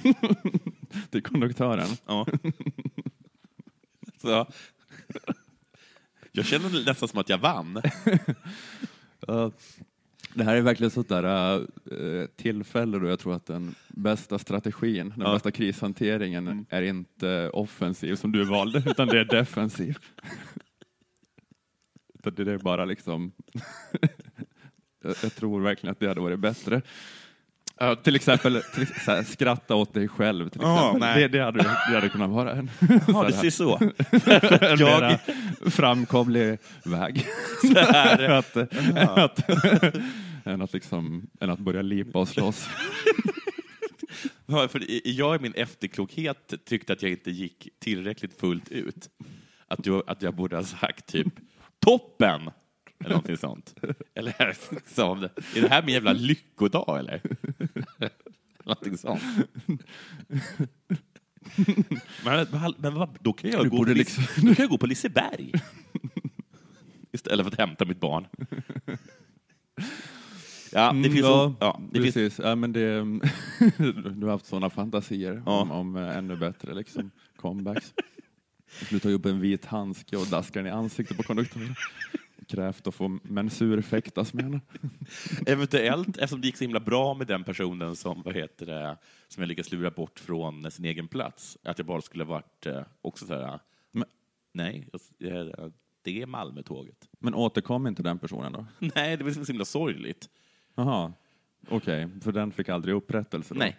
Till 1.10 1.22
konduktören. 1.22 1.88
Ja. 2.06 2.26
så, 4.22 4.46
jag 6.32 6.46
känner 6.46 6.84
nästan 6.86 7.08
som 7.08 7.18
att 7.20 7.28
jag 7.28 7.38
vann. 7.38 7.82
Det 10.34 10.44
här 10.44 10.56
är 10.56 10.60
verkligen 10.60 10.90
sånt 10.90 11.08
där 11.08 11.54
äh, 11.54 12.26
tillfälle 12.36 12.98
då 12.98 13.06
jag 13.08 13.18
tror 13.18 13.34
att 13.34 13.46
den 13.46 13.74
bästa 13.88 14.38
strategin, 14.38 15.08
den 15.08 15.20
Ja. 15.26 15.32
bästa 15.32 15.50
krishanteringen 15.50 16.66
är 16.70 16.82
inte 16.82 17.50
offensiv 17.50 18.14
som 18.16 18.32
du 18.32 18.44
valde, 18.44 18.82
utan 18.86 19.08
det 19.08 19.20
är 19.20 19.24
defensiv. 19.24 19.98
Utan 22.24 22.44
det 22.44 22.52
är 22.52 22.58
bara 22.58 22.84
liksom... 22.84 23.32
jag, 25.02 25.14
jag 25.22 25.34
tror 25.34 25.60
verkligen 25.60 25.92
att 25.92 26.00
det 26.00 26.08
hade 26.08 26.20
varit 26.20 26.38
bättre. 26.38 26.82
Ja, 27.80 27.96
till 27.96 28.16
exempel 28.16 28.62
till, 28.74 28.86
så 28.86 29.10
här, 29.10 29.22
skratta 29.22 29.74
åt 29.74 29.94
dig 29.94 30.08
själv. 30.08 30.48
Till 30.48 30.60
Ja, 30.64 30.86
exempel. 30.86 31.20
det, 31.20 31.28
det, 31.28 31.44
hade, 31.44 31.58
det 31.62 31.94
hade 31.94 32.08
kunnat 32.08 32.30
vara 32.30 32.52
en, 32.52 32.70
Ja, 33.08 33.22
det 33.24 33.32
ser 33.32 33.50
så. 33.50 33.76
en 34.66 34.78
Jag- 34.78 35.18
framkomlig 35.72 36.58
väg. 36.84 37.26
Så 37.60 37.78
här, 37.78 38.28
att, 38.28 38.56
att, 39.18 39.48
än, 40.44 40.62
att 40.62 40.72
liksom, 40.72 41.26
än 41.40 41.50
att 41.50 41.58
börja 41.58 41.82
lipa 41.82 42.18
och 42.18 42.28
slåss. 42.28 42.68
För 44.46 44.82
jag 45.08 45.36
i 45.36 45.42
min 45.42 45.54
efterklokhet 45.54 46.54
tyckte 46.64 46.92
att 46.92 47.02
jag 47.02 47.10
inte 47.10 47.30
gick 47.30 47.68
tillräckligt 47.78 48.40
fullt 48.40 48.68
ut. 48.68 49.08
Att 49.68 49.86
jag, 49.86 50.02
att 50.06 50.22
jag 50.22 50.34
borde 50.34 50.56
ha 50.56 50.64
sagt 50.64 51.06
typ 51.06 51.34
toppen! 51.84 52.50
Eller 53.00 53.10
någonting 53.10 53.36
sånt. 53.36 53.74
Eller 54.14 54.56
liksom, 54.74 55.22
är 55.22 55.60
det 55.62 55.68
här 55.68 55.82
min 55.82 55.94
jävla 55.94 56.12
lyckodag 56.12 56.98
eller? 56.98 57.20
någonting 58.64 58.98
sånt. 58.98 59.22
Men, 62.24 62.46
men, 62.80 63.08
då 63.20 63.32
kan 63.32 63.50
jag, 63.50 63.64
Du 63.64 63.70
gå, 63.70 63.76
på, 63.84 63.84
liksom- 63.84 64.24
då 64.36 64.54
kan 64.54 64.62
jag 64.62 64.70
gå 64.70 64.78
på 64.78 64.86
Liseberg. 64.86 65.52
Istället 67.12 67.46
för 67.46 67.52
att 67.52 67.58
hämta 67.58 67.84
mitt 67.84 68.00
barn. 68.00 68.26
Ja, 70.72 70.92
det 70.92 71.10
finns, 71.10 71.20
ja, 71.20 71.54
ja, 71.60 71.80
det 71.92 72.02
finns 72.02 72.14
precis. 72.14 72.38
Ja, 72.44 72.54
men 72.54 72.72
det, 72.72 73.00
du 74.14 74.26
har 74.26 74.30
haft 74.30 74.46
sådana 74.46 74.70
fantasier 74.70 75.42
Ja. 75.46 75.60
om, 75.62 75.70
om 75.70 75.96
eh, 75.96 76.16
ännu 76.16 76.36
bättre 76.36 76.74
liksom, 76.74 77.10
comebacks. 77.36 77.94
Du 78.90 78.98
tar 79.00 79.10
upp 79.10 79.26
en 79.26 79.40
vit 79.40 79.64
handske 79.64 80.16
och 80.16 80.26
daskar 80.26 80.62
den 80.62 80.72
i 80.72 80.76
ansiktet 80.76 81.16
på 81.16 81.22
konduktören. 81.22 81.74
Krävt 82.48 82.86
att 82.86 82.94
få 82.94 83.08
mensurfäktas 83.22 84.34
med 84.34 84.44
henne. 84.44 84.60
Eventuellt, 85.46 86.08
eftersom 86.08 86.40
det 86.40 86.46
gick 86.46 86.56
så 86.56 86.64
himla 86.64 86.80
bra 86.80 87.14
med 87.14 87.26
den 87.26 87.44
personen 87.44 87.96
som, 87.96 88.22
vad 88.22 88.34
heter 88.34 88.66
det, 88.66 88.96
som 89.28 89.40
jag 89.42 89.48
lyckades 89.48 89.72
lura 89.72 89.90
bort 89.90 90.18
från 90.20 90.70
sin 90.70 90.84
egen 90.84 91.08
plats, 91.08 91.58
att 91.62 91.78
jag 91.78 91.86
bara 91.86 92.00
skulle 92.00 92.24
varit 92.24 92.66
eh, 92.66 92.82
också 93.00 93.26
så 93.26 93.34
här, 93.34 93.60
Men- 93.92 94.08
nej, 94.52 94.88
jag- 95.18 95.72
det 96.02 96.22
är 96.22 96.26
Malmötåget. 96.26 97.08
Men 97.18 97.34
återkom 97.34 97.86
inte 97.86 98.02
den 98.02 98.18
personen 98.18 98.52
då? 98.52 98.66
Nej, 98.94 99.16
det 99.16 99.24
var 99.24 99.30
så 99.30 99.44
himla 99.44 99.64
sorgligt. 99.64 100.28
Jaha, 100.74 101.12
okej, 101.68 102.08
för 102.22 102.32
den 102.32 102.52
fick 102.52 102.68
aldrig 102.68 102.94
upprättelse? 102.94 103.54
Då. 103.54 103.58
Nej. 103.58 103.76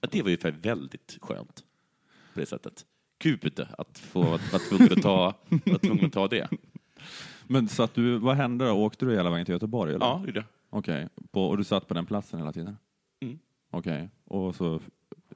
Det 0.00 0.22
var 0.22 0.30
ju 0.30 0.36
för 0.36 0.50
väldigt 0.50 1.18
skönt 1.20 1.64
på 2.34 2.40
det 2.40 2.46
sättet. 2.46 2.86
Gud, 3.22 3.60
att 3.78 3.98
få 3.98 4.22
vara 4.22 4.38
tvungen 4.38 4.92
att 4.92 5.02
ta, 5.02 5.34
vara 5.66 5.78
tvungen 5.78 6.04
att 6.06 6.12
ta 6.12 6.28
det. 6.28 6.48
Men 7.46 7.68
så 7.68 7.82
att 7.82 7.94
du, 7.94 8.18
vad 8.18 8.36
hände 8.36 8.64
då? 8.68 8.72
Åkte 8.72 9.04
du 9.06 9.14
hela 9.16 9.30
vägen 9.30 9.46
till 9.46 9.52
Göteborg? 9.52 9.94
Eller? 9.94 10.06
Ja, 10.06 10.18
det 10.22 10.26
gjorde 10.26 10.38
jag. 10.38 10.78
Okej, 10.78 11.08
på- 11.30 11.44
och 11.46 11.56
du 11.56 11.64
satt 11.64 11.88
på 11.88 11.94
den 11.94 12.06
platsen 12.06 12.38
hela 12.38 12.52
tiden? 12.52 12.76
Mm. 13.22 13.38
Okej, 13.70 14.08
och 14.24 14.54
så 14.54 14.80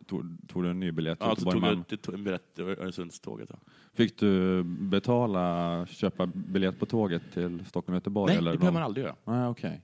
tog, 0.07 0.25
tog 0.49 0.63
du 0.63 0.71
en 0.71 0.81
ny 0.81 0.93
biljett 0.93 1.19
till 1.19 1.27
Ja, 1.29 1.35
så 1.37 1.41
Göteborg? 1.41 1.53
tog 1.55 1.63
Malmö? 1.63 1.77
jag, 1.89 1.99
det 1.99 2.03
tog 2.03 2.15
en 2.15 2.25
biljett 2.25 2.55
till 2.55 2.65
Öresundståget. 2.65 3.49
Ja. 3.53 3.59
Fick 3.95 4.19
du 4.19 4.63
betala, 4.65 5.87
köpa 5.87 6.27
biljett 6.27 6.79
på 6.79 6.87
tåget 6.87 7.23
till 7.35 7.65
Stockholm-Göteborg? 7.67 8.31
Nej, 8.33 8.39
eller 8.39 8.53
det 8.53 8.59
behöver 8.59 8.75
man 8.75 8.83
aldrig 8.83 9.05
göra. 9.07 9.17
Nej, 9.25 9.47
okej. 9.47 9.83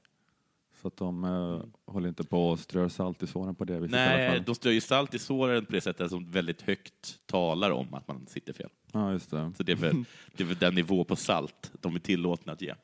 Så 0.82 0.88
att 0.88 0.96
de 0.96 1.24
eh, 1.24 1.92
håller 1.92 2.08
inte 2.08 2.24
på 2.24 2.48
och 2.48 2.58
strör 2.58 2.88
salt 2.88 3.22
i 3.22 3.26
såren 3.26 3.54
på 3.54 3.64
det 3.64 3.80
viset 3.80 3.96
i 3.96 3.98
alla 3.98 4.16
Nej, 4.16 4.30
fall? 4.30 4.42
de 4.46 4.54
strör 4.54 4.72
ju 4.72 4.80
salt 4.80 5.14
i 5.14 5.18
såren 5.18 5.66
på 5.66 5.72
det 5.72 5.80
sättet 5.80 6.10
som 6.10 6.30
väldigt 6.30 6.62
högt 6.62 7.18
talar 7.26 7.70
om 7.70 7.94
att 7.94 8.08
man 8.08 8.26
sitter 8.26 8.52
fel. 8.52 8.68
Ja, 8.92 9.12
just 9.12 9.30
det. 9.30 9.52
Så 9.56 9.62
det 9.62 9.72
är 9.72 9.76
väl, 9.76 10.04
det 10.36 10.42
är 10.42 10.46
väl 10.46 10.56
den 10.56 10.74
nivå 10.74 11.04
på 11.04 11.16
salt 11.16 11.72
de 11.80 11.94
är 11.94 11.98
tillåtna 11.98 12.52
att 12.52 12.62
ge. 12.62 12.74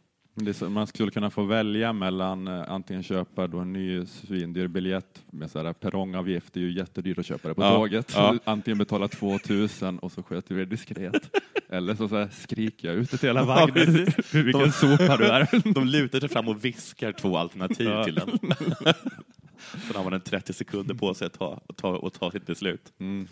Så, 0.55 0.69
man 0.71 0.87
skulle 0.87 1.11
kunna 1.11 1.31
få 1.31 1.43
välja 1.43 1.93
mellan 1.93 2.49
eh, 2.49 2.71
antingen 2.71 3.03
köpa 3.03 3.47
då 3.47 3.59
en 3.59 3.73
ny 3.73 4.07
svindyr 4.07 4.67
biljett 4.67 5.23
med 5.31 5.51
så 5.51 5.63
här 5.65 5.73
perrongavgift, 5.73 6.53
det 6.55 6.61
är 6.61 6.65
ju 6.65 6.73
jättedyrt 6.73 7.19
att 7.19 7.27
köpa 7.27 7.49
det 7.49 7.55
på 7.55 7.63
Ja, 7.63 7.75
tåget. 7.75 8.13
ja. 8.15 8.39
Antingen 8.45 8.79
betala 8.79 9.09
2000 9.09 9.99
och 9.99 10.13
så 10.13 10.23
sköter 10.23 10.55
vi 10.55 10.61
det 10.65 10.71
diskret. 10.71 11.37
Eller 11.71 11.95
så, 11.95 12.09
så 12.09 12.17
här, 12.17 12.29
skriker 12.33 12.89
jag 12.89 12.97
ut 12.97 13.11
det 13.11 13.17
till 13.17 13.29
hela 13.29 13.41
Ja, 13.41 13.47
vagnen 13.47 13.75
precis. 14.07 14.35
vilken 14.35 14.61
De- 14.63 14.73
sopa 14.73 15.17
du 15.17 15.25
är. 15.25 15.73
De 15.75 15.85
lutar 15.87 16.21
sig 16.21 16.29
fram 16.29 16.49
och 16.49 16.65
viskar 16.65 17.13
två 17.13 17.37
alternativ 17.37 17.89
Ja. 17.89 18.05
till 18.05 18.15
den. 18.15 18.39
Sen 19.87 19.97
har 19.97 20.05
man 20.05 20.13
en 20.13 20.21
30 20.21 20.53
sekunder 20.53 20.95
på 20.95 21.15
sig 21.15 21.27
att 21.27 21.39
ta, 21.39 21.61
att 21.69 21.77
ta, 21.77 22.07
att 22.07 22.15
ta 22.21 22.31
sitt 22.31 22.47
beslut. 22.47 22.93
Mm. 22.99 23.29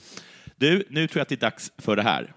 Du, 0.56 0.84
nu 0.90 1.08
tror 1.08 1.18
jag 1.18 1.22
att 1.22 1.28
det 1.28 1.34
är 1.34 1.50
dags 1.50 1.72
för 1.78 1.96
det 1.96 2.02
här. 2.02 2.32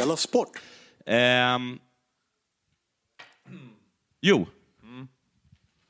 Della 0.00 0.16
Sport! 0.16 0.48
Ehm. 1.06 1.78
Jo. 4.20 4.46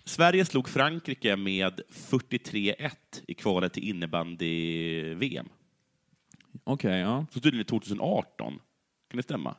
Sverige 0.04 0.44
slog 0.44 0.68
Frankrike 0.68 1.36
med 1.36 1.80
43-1 1.90 2.90
i 3.28 3.34
kvalet 3.34 3.72
till 3.72 3.82
innebandy-VM. 3.88 5.48
Okej, 6.64 7.00
ja. 7.00 7.26
Så 7.30 7.40
tydligen 7.40 7.64
2018. 7.66 8.52
Kan 9.10 9.16
det 9.16 9.22
stämma? 9.22 9.56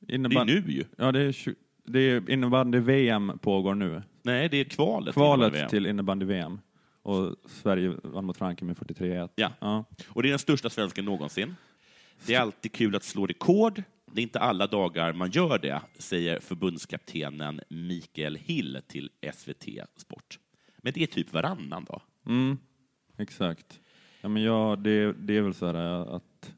Det 0.00 0.12
är 0.12 0.14
Innebandy, 0.14 0.60
nu 0.60 0.72
ju. 0.72 0.84
ja, 0.98 1.12
det 1.12 1.20
är, 1.20 1.32
tju- 1.32 1.56
det 1.84 2.00
är 2.00 2.30
innebandy-VM 2.30 3.38
pågår 3.38 3.74
nu. 3.74 4.02
Nej, 4.22 4.48
det 4.48 4.56
är 4.56 4.64
kvalet. 4.64 5.14
Kvalet 5.14 5.46
innebandy-VM. 5.46 5.68
till 5.70 5.86
innebandy-VM. 5.86 6.60
Och 7.02 7.36
Sverige 7.46 7.94
vann 8.02 8.24
mot 8.24 8.36
Frankrike 8.36 8.64
med 8.64 8.76
43-1. 8.76 9.28
Ja. 9.34 9.52
ja. 9.60 9.84
Och 10.08 10.22
det 10.22 10.28
är 10.28 10.30
den 10.30 10.38
största 10.38 10.70
svensken 10.70 11.04
någonsin. 11.04 11.54
Det 12.26 12.34
är 12.34 12.40
alltid 12.40 12.72
kul 12.72 12.96
att 12.96 13.04
slå 13.04 13.26
rekord. 13.26 13.82
Det 14.12 14.20
är 14.20 14.22
inte 14.22 14.40
alla 14.40 14.66
dagar 14.66 15.12
man 15.12 15.30
gör 15.30 15.58
det, 15.58 15.80
säger 15.98 16.40
förbundskaptenen 16.40 17.60
Mikael 17.68 18.36
Hill 18.36 18.80
till 18.86 19.10
SVT 19.34 19.64
Sport. 19.96 20.38
Men 20.78 20.92
det 20.92 21.02
är 21.02 21.06
typ 21.06 21.32
varannan 21.32 21.84
dag. 21.84 22.00
Mm, 22.26 22.58
exakt. 23.18 23.80
Ja, 24.20 24.28
men 24.28 24.42
ja, 24.42 24.76
det, 24.76 25.12
det 25.12 25.36
är 25.36 25.42
väl 25.42 25.54
så 25.54 25.66
här 25.66 25.74
att 26.16 26.54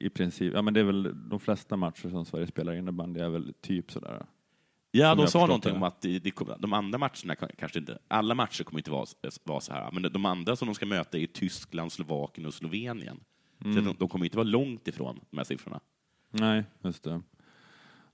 i 0.00 0.08
princip, 0.10 0.54
ja 0.54 0.62
men 0.62 0.74
det 0.74 0.80
är 0.80 0.84
väl 0.84 1.28
de 1.28 1.40
flesta 1.40 1.76
matcher 1.76 2.08
som 2.08 2.24
Sverige 2.24 2.46
spelar 2.46 2.74
innebandy 2.74 3.20
är 3.20 3.28
väl 3.28 3.54
typ 3.60 3.92
sådär. 3.92 4.26
Ja, 4.90 5.10
Som 5.10 5.24
de 5.24 5.30
sa 5.30 5.46
någonting 5.46 5.72
det. 5.72 5.76
om 5.76 5.82
att 5.82 6.06
kommer- 6.34 6.58
de 6.58 6.72
andra 6.72 6.98
matcherna 6.98 7.34
kan- 7.34 7.48
kanske 7.58 7.78
inte, 7.78 7.98
alla 8.08 8.34
matcher 8.34 8.64
kommer 8.64 8.80
inte 8.80 8.90
vara, 8.90 9.06
vara 9.44 9.60
så 9.60 9.72
här, 9.72 9.90
men 9.92 10.02
de 10.02 10.24
andra 10.26 10.56
som 10.56 10.68
de 10.68 10.74
ska 10.74 10.86
möta 10.86 11.18
är 11.18 11.26
Tyskland, 11.26 11.92
Slovakien 11.92 12.46
och 12.46 12.54
Slovenien. 12.54 13.20
Mm. 13.64 13.84
de, 13.84 13.96
de 13.98 14.08
kommer 14.08 14.24
inte 14.24 14.36
vara 14.36 14.46
långt 14.48 14.88
ifrån 14.88 15.20
de 15.30 15.36
här 15.36 15.44
siffrorna. 15.44 15.80
Nej, 16.30 16.64
just 16.84 17.02
det. 17.02 17.10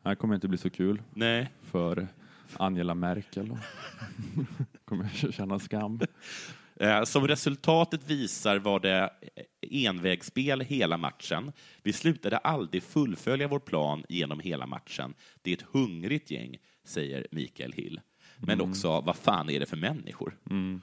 Det 0.03 0.09
här 0.09 0.15
kommer 0.15 0.35
inte 0.35 0.49
bli 0.49 0.59
så 0.59 0.71
kul 0.71 1.03
Nej. 1.15 1.51
för 1.63 2.09
Angela 2.57 2.95
Merkel. 2.95 3.57
kommer 4.85 5.33
känna 5.33 5.59
skam. 5.59 6.01
Eh, 6.77 7.05
Som 7.05 7.29
resultatet 7.29 8.11
visar 8.11 8.59
var 8.59 8.81
det 8.81 9.11
envägsspel 9.71 10.61
hela 10.61 10.97
matchen. 10.97 11.53
Vi 11.83 11.93
slutade 11.93 12.39
aldrig 12.39 12.83
fullfölja 12.83 13.49
vår 13.49 13.59
plan 13.59 14.05
genom 14.09 14.41
hela 14.41 14.67
matchen. 14.67 15.15
Det 15.43 15.51
är 15.51 15.55
ett 15.57 15.67
hungrigt 15.73 16.31
gäng, 16.31 16.57
säger 16.85 17.27
Mikael 17.31 17.73
Hill. 17.73 18.01
Men 18.37 18.61
Mm. 18.61 18.71
också, 18.71 19.01
vad 19.01 19.17
fan 19.17 19.51
är 19.51 19.61
det 19.61 19.67
för 19.67 19.77
människor? 19.77 20.37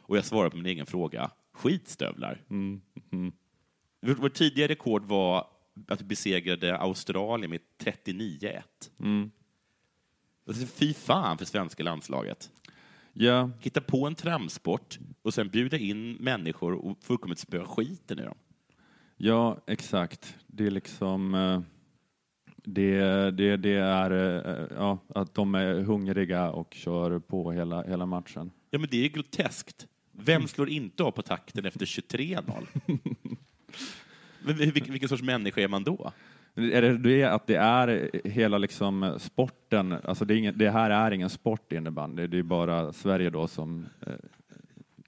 Och 0.03 0.17
jag 0.17 0.25
svarar 0.25 0.49
på 0.49 0.57
min 0.57 0.65
egen 0.65 0.85
fråga, 0.85 1.31
skitstövlar. 1.53 2.41
Mm. 2.49 2.81
Vårt 4.13 4.33
tidigare 4.33 4.71
rekord 4.71 5.03
var 5.05 5.47
att 5.87 6.01
vi 6.01 6.05
besegrade 6.05 6.77
Australien 6.77 7.49
med 7.51 7.59
39-1. 7.83 8.61
Mm. 8.99 9.31
Alltså, 10.47 10.65
fy 10.65 10.93
fan 10.93 11.37
för 11.37 11.45
svenska 11.45 11.83
landslaget. 11.83 12.49
Ja, 13.13 13.49
Hitta 13.59 13.81
på 13.81 14.07
en 14.07 14.15
tramsport 14.15 14.99
och 15.21 15.33
sen 15.33 15.49
bjuda 15.49 15.77
in 15.77 16.13
människor 16.13 16.73
och 16.73 16.97
fullkomligt 17.03 17.39
spöa 17.39 17.65
skiten 17.65 18.19
ur 18.19 18.25
dem. 18.25 18.37
ja, 19.17 19.57
exakt. 19.67 20.35
Det 20.47 20.65
är 20.65 20.71
liksom... 20.71 21.33
eh, 21.35 21.61
Det, 22.67 23.31
det, 23.31 23.57
det 23.57 23.73
är 23.75 24.11
eh, 24.11 24.67
ja, 24.77 24.97
att 25.15 25.33
de 25.33 25.55
är 25.55 25.81
hungriga 25.81 26.51
och 26.51 26.73
kör 26.73 27.19
på 27.19 27.51
hela, 27.51 27.83
hela 27.83 28.05
matchen. 28.05 28.51
Ja, 28.69 28.79
men 28.79 28.89
det 28.91 29.05
är 29.05 29.09
groteskt. 29.09 29.87
Vem 30.11 30.47
slår 30.47 30.69
inte 30.69 31.03
av 31.03 31.11
på 31.11 31.21
takten 31.21 31.65
efter 31.65 31.85
23-0? 31.85 32.67
Men 34.41 34.55
vilken, 34.55 34.91
vilken 34.91 35.09
sorts 35.09 35.23
människa 35.23 35.61
är 35.61 35.67
man 35.67 35.83
då? 35.83 36.11
Är 36.55 36.81
det, 36.81 36.97
det 36.97 37.21
är 37.21 37.29
att 37.29 37.47
det 37.47 37.55
är 37.55 38.09
hela 38.23 38.57
liksom 38.57 39.15
sporten, 39.19 39.95
alltså 40.03 40.25
det, 40.25 40.35
ingen, 40.35 40.57
det 40.57 40.69
här 40.69 40.89
är 40.89 41.11
ingen 41.11 41.29
sport 41.29 41.71
innebandy, 41.71 42.27
det 42.27 42.39
är 42.39 42.43
bara 42.43 42.93
Sverige 42.93 43.29
då 43.29 43.47
som 43.47 43.85
eh, 44.07 44.13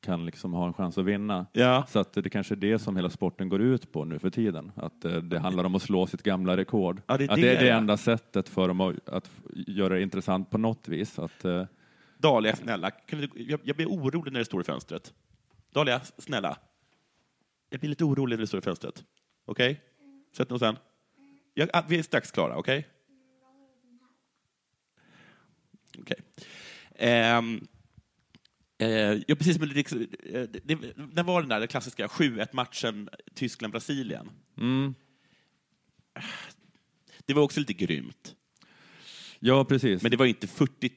kan 0.01 0.25
liksom 0.25 0.53
ha 0.53 0.67
en 0.67 0.73
chans 0.73 0.97
att 0.97 1.05
vinna. 1.05 1.45
Ja. 1.53 1.85
Så 1.89 1.99
att 1.99 2.13
det 2.13 2.29
kanske 2.29 2.53
är 2.53 2.55
det 2.55 2.79
som 2.79 2.95
hela 2.95 3.09
sporten 3.09 3.49
går 3.49 3.61
ut 3.61 3.91
på 3.91 4.05
nu 4.05 4.19
för 4.19 4.29
tiden, 4.29 4.71
att 4.75 5.05
eh, 5.05 5.15
det 5.15 5.39
handlar 5.39 5.63
om 5.63 5.75
att 5.75 5.81
slå 5.81 6.07
sitt 6.07 6.23
gamla 6.23 6.57
rekord. 6.57 7.01
Ja, 7.07 7.17
det 7.17 7.23
är 7.23 7.29
att 7.29 7.35
det, 7.35 7.41
det 7.41 7.57
är 7.57 7.63
det 7.63 7.69
enda 7.69 7.97
sättet 7.97 8.49
för 8.49 8.67
dem 8.67 8.81
att, 8.81 9.09
att 9.09 9.29
göra 9.51 9.93
det 9.93 10.01
intressant 10.01 10.49
på 10.49 10.57
något 10.57 10.87
vis. 10.87 11.19
Att, 11.19 11.45
eh, 11.45 11.65
Dahlia, 12.17 12.55
snälla, 12.55 12.91
kan 12.91 13.21
du, 13.21 13.29
jag, 13.35 13.59
jag 13.63 13.75
blir 13.75 13.87
orolig 13.87 14.33
när 14.33 14.39
det 14.39 14.45
står 14.45 14.61
i 14.61 14.63
fönstret. 14.63 15.13
Dahlia, 15.73 16.01
snälla. 16.17 16.57
Jag 17.69 17.79
blir 17.79 17.89
lite 17.89 18.03
orolig 18.05 18.35
när 18.35 18.41
det 18.41 18.47
står 18.47 18.57
i 18.59 18.63
fönstret. 18.63 19.03
Okej? 19.45 19.81
Sätt 20.31 20.49
dig 20.49 20.59
sen. 20.59 20.77
Jag, 21.53 21.69
ah, 21.73 21.83
vi 21.89 21.99
är 21.99 22.03
strax 22.03 22.31
klara, 22.31 22.57
okej? 22.57 22.87
Okej. 25.99 26.17
Ehm, 26.95 27.67
eh, 28.77 28.89
ja, 29.27 29.35
precis, 29.35 29.59
men 29.59 29.69
det, 29.69 29.91
eh, 29.91 30.41
det, 30.49 30.59
det, 30.63 30.97
när 31.13 31.23
var 31.23 31.41
den 31.41 31.49
där 31.49 31.67
klassiska 31.67 32.07
7-1-matchen 32.07 33.09
Tyskland-Brasilien? 33.33 34.29
mm, 34.57 34.95
Det 37.25 37.33
var 37.33 37.43
också 37.43 37.59
lite 37.59 37.73
grymt. 37.73 38.35
ja, 39.39 39.65
precis. 39.65 40.01
Men 40.01 40.11
det 40.11 40.17
var 40.17 40.25
inte, 40.25 40.47
40, 40.47 40.89
det 40.89 40.93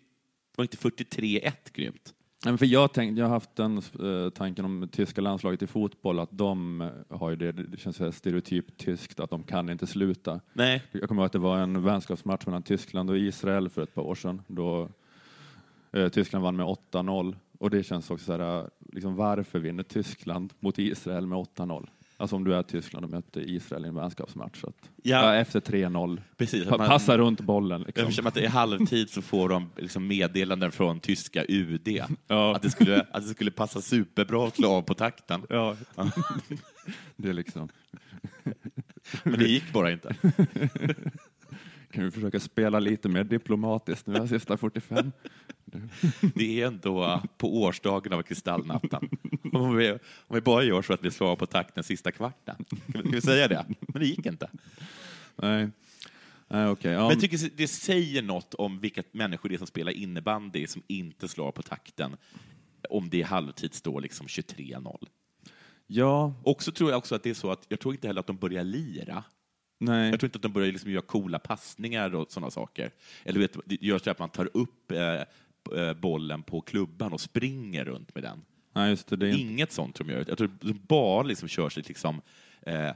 var 0.56 0.64
inte 0.64 0.76
43-1 0.76 1.52
grymt. 1.72 2.14
Men 2.44 2.58
för 2.58 2.66
jag, 2.66 2.92
tänkt, 2.92 3.18
jag 3.18 3.24
har 3.24 3.32
haft 3.32 3.56
den 3.56 3.78
eh, 3.78 4.30
tanken 4.30 4.64
om 4.64 4.88
tyska 4.92 5.20
landslaget 5.20 5.62
i 5.62 5.66
fotboll, 5.66 6.18
att 6.18 6.28
de 6.32 6.80
eh, 6.80 7.16
har 7.18 7.30
ju 7.30 7.36
det, 7.36 7.52
det 7.52 7.76
känns 7.76 7.96
så 7.96 8.12
stereotypt 8.12 8.78
tyskt, 8.78 9.20
att 9.20 9.30
de 9.30 9.42
kan 9.42 9.70
inte 9.70 9.86
sluta. 9.86 10.40
Nej. 10.52 10.82
Jag 10.92 11.08
kommer 11.08 11.22
ihåg 11.22 11.26
att 11.26 11.32
det 11.32 11.38
var 11.38 11.58
en 11.58 11.82
vänskapsmatch 11.82 12.46
mellan 12.46 12.62
Tyskland 12.62 13.10
och 13.10 13.18
Israel 13.18 13.68
för 13.68 13.82
ett 13.82 13.94
par 13.94 14.02
år 14.02 14.14
sedan, 14.14 14.42
då 14.46 14.88
eh, 15.92 16.08
Tyskland 16.08 16.44
vann 16.44 16.56
med 16.56 16.66
8-0. 16.66 17.36
Och 17.58 17.70
det 17.70 17.82
känns 17.82 18.10
också 18.10 18.24
så 18.24 18.32
här, 18.32 18.58
eh, 18.58 18.66
liksom, 18.92 19.16
varför 19.16 19.58
vinner 19.58 19.82
Tyskland 19.82 20.52
mot 20.60 20.78
Israel 20.78 21.26
med 21.26 21.38
8-0? 21.38 21.88
Alltså 22.20 22.36
om 22.36 22.44
du 22.44 22.54
är 22.54 22.62
Tyskland 22.62 23.04
och 23.04 23.10
möter 23.10 23.40
Israel 23.50 23.84
i 23.84 23.88
en 23.88 23.94
vänskapsmatch. 23.94 24.64
Att, 24.64 24.90
Ja. 25.02 25.24
ja, 25.24 25.34
efter 25.34 25.60
3-0, 25.60 26.20
Precis, 26.36 26.62
att 26.62 26.68
pa- 26.68 26.76
man- 26.78 26.88
passa 26.88 27.18
runt 27.18 27.40
bollen. 27.40 27.80
Liksom. 27.82 28.02
Eftersom 28.02 28.26
att 28.26 28.34
det 28.34 28.44
är 28.44 28.48
halvtid 28.48 29.10
så 29.10 29.22
får 29.22 29.48
de 29.48 29.70
liksom 29.76 30.06
meddelanden 30.06 30.72
från 30.72 31.00
tyska 31.00 31.44
UD 31.48 31.88
Ja. 32.28 32.56
att, 32.56 32.62
det 32.62 32.70
skulle, 32.70 33.00
att 33.10 33.22
det 33.22 33.28
skulle 33.28 33.50
passa 33.50 33.80
superbra 33.80 34.46
att 34.46 34.56
slå 34.56 34.70
av 34.70 34.82
på 34.82 34.94
takten. 34.94 35.42
Ja. 35.48 35.76
det 37.16 37.28
är 37.28 37.32
liksom... 37.32 37.68
Men 39.22 39.38
det 39.38 39.48
gick 39.48 39.72
bara 39.72 39.90
inte. 39.92 40.14
Kan 41.90 42.04
vi 42.04 42.10
försöka 42.10 42.40
spela 42.40 42.78
lite 42.78 43.08
mer 43.08 43.24
diplomatiskt 43.24 44.06
nu, 44.06 44.14
de 44.14 44.28
sista 44.28 44.56
45? 44.56 45.12
Det 46.34 46.62
är 46.62 46.66
ändå 46.66 47.22
på 47.38 47.62
årsdagen 47.62 48.12
av 48.12 48.22
kristallnatten. 48.22 49.08
Om 49.52 49.76
vi, 49.76 49.90
om 49.92 50.34
vi 50.34 50.40
bara 50.40 50.62
gör 50.62 50.82
så 50.82 50.92
att 50.92 51.04
vi 51.04 51.10
slår 51.10 51.28
av 51.28 51.36
på 51.36 51.46
takten 51.46 51.84
sista 51.84 52.12
kvarten. 52.12 52.64
Kan 52.92 53.10
vi, 53.10 53.20
säga 53.20 53.48
det? 53.48 53.64
Men 53.80 54.02
det 54.02 54.06
gick 54.06 54.26
inte. 54.26 54.50
Nej, 55.36 55.68
Nej 56.48 56.68
okej. 56.68 56.92
Ja, 56.92 57.00
Men 57.00 57.10
jag 57.10 57.20
tycker 57.20 57.50
det 57.56 57.68
säger 57.68 58.22
något 58.22 58.54
om 58.54 58.80
vilka 58.80 59.02
människor 59.12 59.48
det 59.48 59.54
är 59.54 59.58
som 59.58 59.66
spelar 59.66 59.92
innebandy 59.92 60.66
som 60.66 60.82
inte 60.86 61.28
slår 61.28 61.52
på 61.52 61.62
takten 61.62 62.16
om 62.90 63.10
det 63.10 63.18
i 63.18 63.22
halvtid 63.22 63.74
står 63.74 64.00
liksom 64.00 64.26
23-0. 64.26 65.06
ja, 65.86 66.34
Och 66.42 66.62
så 66.62 66.72
tror 66.72 66.90
jag 66.90 66.98
också 66.98 67.14
att 67.14 67.22
det 67.22 67.30
är 67.30 67.34
så 67.34 67.50
att 67.50 67.66
jag 67.68 67.80
tror 67.80 67.94
inte 67.94 68.06
heller 68.06 68.20
att 68.20 68.26
de 68.26 68.36
börjar 68.36 68.64
lira. 68.64 69.24
Nej. 69.80 70.10
Jag 70.10 70.20
tror 70.20 70.28
inte 70.28 70.36
att 70.36 70.42
de 70.42 70.52
börjar 70.52 70.72
liksom 70.72 70.90
göra 70.90 71.02
coola 71.02 71.38
passningar 71.38 72.14
och 72.14 72.30
sådana 72.32 72.50
saker. 72.50 72.90
Eller 73.24 73.40
vet, 73.40 73.56
det 73.64 73.82
gör 73.82 73.98
så 73.98 74.10
att 74.10 74.18
man 74.18 74.28
tar 74.30 74.50
upp 74.54 74.92
eh, 74.92 75.14
eh, 75.78 75.94
bollen 76.00 76.42
på 76.42 76.60
klubban 76.60 77.12
och 77.12 77.20
springer 77.20 77.84
runt 77.84 78.14
med 78.14 78.24
den. 78.24 78.42
Nej, 78.72 78.90
just 78.90 79.06
det. 79.08 79.16
det 79.16 79.26
är 79.26 79.30
inte, 79.30 79.40
Inget 79.42 79.72
sånt 79.72 79.94
tror 79.94 80.10
jag. 80.10 80.28
Jag 80.28 80.38
tror 80.38 80.50
de 80.60 80.72
bara 80.88 81.22
liksom 81.22 81.48
kör 81.48 81.68
sig 81.68 81.82
liksom, 81.86 82.20
eh, 82.62 82.90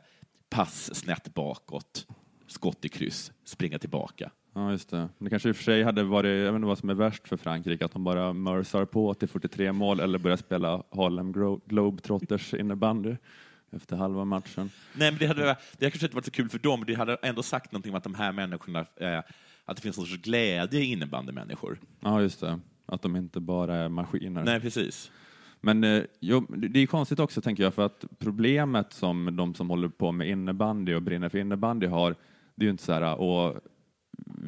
pass 0.50 0.94
snett 0.94 1.34
bakåt, 1.34 2.06
skott 2.46 2.84
i 2.84 2.88
kryss, 2.88 3.32
springa 3.44 3.78
tillbaka. 3.78 4.30
ja, 4.54 4.70
just 4.70 4.90
det. 4.90 5.08
Det 5.18 5.30
kanske 5.30 5.48
i 5.48 5.52
och 5.52 5.56
för 5.56 5.64
sig 5.64 5.82
hade 5.82 6.02
varit, 6.04 6.28
jag 6.44 6.52
vet 6.52 6.54
inte 6.54 6.66
vad 6.66 6.78
som 6.78 6.90
är 6.90 6.94
värst 6.94 7.28
för 7.28 7.36
Frankrike, 7.36 7.84
att 7.84 7.92
de 7.92 8.04
bara 8.04 8.32
mörsar 8.32 8.84
på 8.84 9.14
till 9.14 9.28
43 9.28 9.72
mål 9.72 10.00
eller 10.00 10.18
börjar 10.18 10.36
spela 10.36 10.82
Harlem 10.90 11.32
Glo- 11.32 11.60
Globetrotters 11.66 12.54
innebandy 12.54 13.16
efter 13.76 13.96
halva 13.96 14.24
matchen. 14.24 14.70
Nej, 14.94 15.10
men 15.10 15.18
det 15.18 15.26
hade, 15.26 15.42
det 15.42 15.48
hade 15.48 15.90
kanske 15.90 16.06
inte 16.06 16.16
varit 16.16 16.24
så 16.24 16.30
kul 16.30 16.48
för 16.48 16.58
dem, 16.58 16.80
men 16.80 16.86
det 16.86 16.94
hade 16.94 17.16
ändå 17.22 17.42
sagt 17.42 17.72
någonting 17.72 17.92
om 17.92 17.96
att 17.96 18.04
de 18.04 18.14
här 18.14 18.32
människorna, 18.32 18.86
eh, 18.96 19.18
att 19.64 19.76
det 19.76 19.82
finns 19.82 19.96
någon 19.96 20.06
sorts 20.06 20.22
glädje 20.22 20.80
i 20.80 20.92
innebandymänniskor. 20.92 21.80
Ja, 22.00 22.22
just 22.22 22.40
det. 22.40 22.60
Att 22.86 23.02
de 23.02 23.16
inte 23.16 23.40
bara 23.40 23.76
är 23.76 23.88
maskiner. 23.88 24.44
Nej, 24.44 24.60
precis. 24.60 25.10
Men 25.60 25.84
eh, 25.84 26.02
jo, 26.20 26.46
det 26.56 26.80
är 26.80 26.86
konstigt 26.86 27.18
också, 27.18 27.40
tänker 27.40 27.62
jag, 27.62 27.74
för 27.74 27.86
att 27.86 28.04
problemet 28.18 28.92
som 28.92 29.36
de 29.36 29.54
som 29.54 29.70
håller 29.70 29.88
på 29.88 30.12
med 30.12 30.28
innebandy 30.28 30.94
och 30.94 31.02
brinner 31.02 31.28
för 31.28 31.38
innebandy 31.38 31.86
har, 31.86 32.14
det 32.54 32.62
är 32.62 32.64
ju 32.64 32.70
inte 32.70 32.82
så 32.84 32.92
här, 32.92 33.20
och 33.20 33.60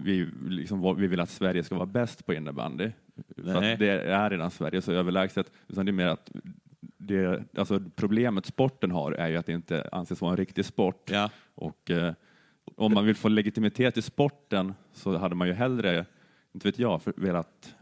vi, 0.05 0.29
liksom, 0.49 0.97
vi 0.97 1.07
vill 1.07 1.21
att 1.21 1.31
Sverige 1.31 1.65
ska 1.65 1.75
vara 1.75 1.87
bäst 1.87 2.27
på 2.27 2.35
innebandy. 2.35 2.91
För 3.37 3.77
det 3.79 3.91
är 3.91 4.31
redan 4.31 4.51
Sverige 4.51 4.83
så 4.83 4.93
överlägset. 4.93 5.53
Utan 5.69 5.87
det 5.87 5.91
är 5.91 5.93
mer 5.93 6.07
att 6.07 6.31
det, 6.99 7.45
alltså 7.57 7.81
problemet 7.97 8.47
sporten 8.47 8.91
har 8.91 9.13
är 9.13 9.29
ju 9.29 9.37
att 9.37 9.47
det 9.47 9.53
inte 9.53 9.89
anses 9.93 10.21
vara 10.21 10.31
en 10.31 10.37
riktig 10.37 10.65
sport. 10.65 11.11
Ja. 11.11 11.31
Och 11.55 11.91
eh, 11.91 12.15
om 12.77 12.95
man 12.95 13.07
vill 13.07 13.15
få 13.15 13.29
legitimitet 13.29 13.97
i 13.97 14.03
sporten 14.03 14.75
så 14.93 15.17
hade 15.17 15.35
man 15.35 15.49
ju 15.49 15.55
hellre, 15.55 16.07
inte 16.55 16.69
vet 16.69 16.79
jag, 16.79 17.03
för, 17.03 17.15
velat 17.17 17.75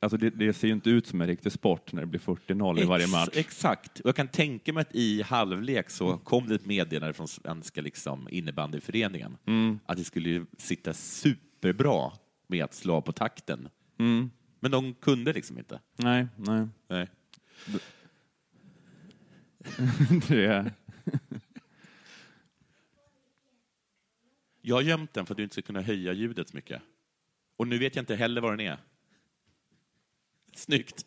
Alltså 0.00 0.18
det, 0.18 0.30
det 0.30 0.52
ser 0.52 0.68
ju 0.68 0.74
inte 0.74 0.90
ut 0.90 1.06
som 1.06 1.20
en 1.20 1.26
riktig 1.26 1.52
sport 1.52 1.92
när 1.92 2.00
det 2.00 2.06
blir 2.06 2.20
40-0 2.20 2.80
i 2.80 2.84
varje 2.84 3.06
match. 3.06 3.28
Exakt. 3.32 4.00
Och 4.00 4.08
jag 4.08 4.16
kan 4.16 4.28
tänka 4.28 4.72
mig 4.72 4.80
att 4.80 4.94
i 4.94 5.22
halvlek 5.22 5.90
så 5.90 6.16
kom 6.16 6.48
det 6.48 6.54
ett 6.54 6.66
meddelande 6.66 7.12
från 7.12 7.28
Svenska 7.28 7.80
liksom, 7.80 8.28
innebandyföreningen 8.30 9.36
Mm. 9.46 9.78
att 9.86 9.96
det 9.96 10.04
skulle 10.04 10.46
sitta 10.58 10.94
superbra 10.94 12.12
med 12.46 12.64
att 12.64 12.74
slå 12.74 13.00
på 13.00 13.12
takten. 13.12 13.68
Mm. 13.98 14.30
Men 14.60 14.70
de 14.70 14.94
kunde 14.94 15.32
liksom 15.32 15.58
inte. 15.58 15.80
Nej, 15.96 16.26
nej. 16.36 16.66
Nej. 16.88 17.08
det. 20.28 20.72
Jag 24.60 24.74
har 24.74 24.82
gömt 24.82 25.14
den 25.14 25.26
för 25.26 25.34
att 25.34 25.36
du 25.36 25.42
inte 25.42 25.52
ska 25.52 25.62
kunna 25.62 25.80
höja 25.80 26.12
ljudet 26.12 26.48
så 26.48 26.56
mycket. 26.56 26.82
Och 27.56 27.68
nu 27.68 27.78
vet 27.78 27.96
jag 27.96 28.02
inte 28.02 28.16
heller 28.16 28.40
var 28.40 28.50
den 28.50 28.60
är. 28.60 28.78
Snyggt. 30.54 31.04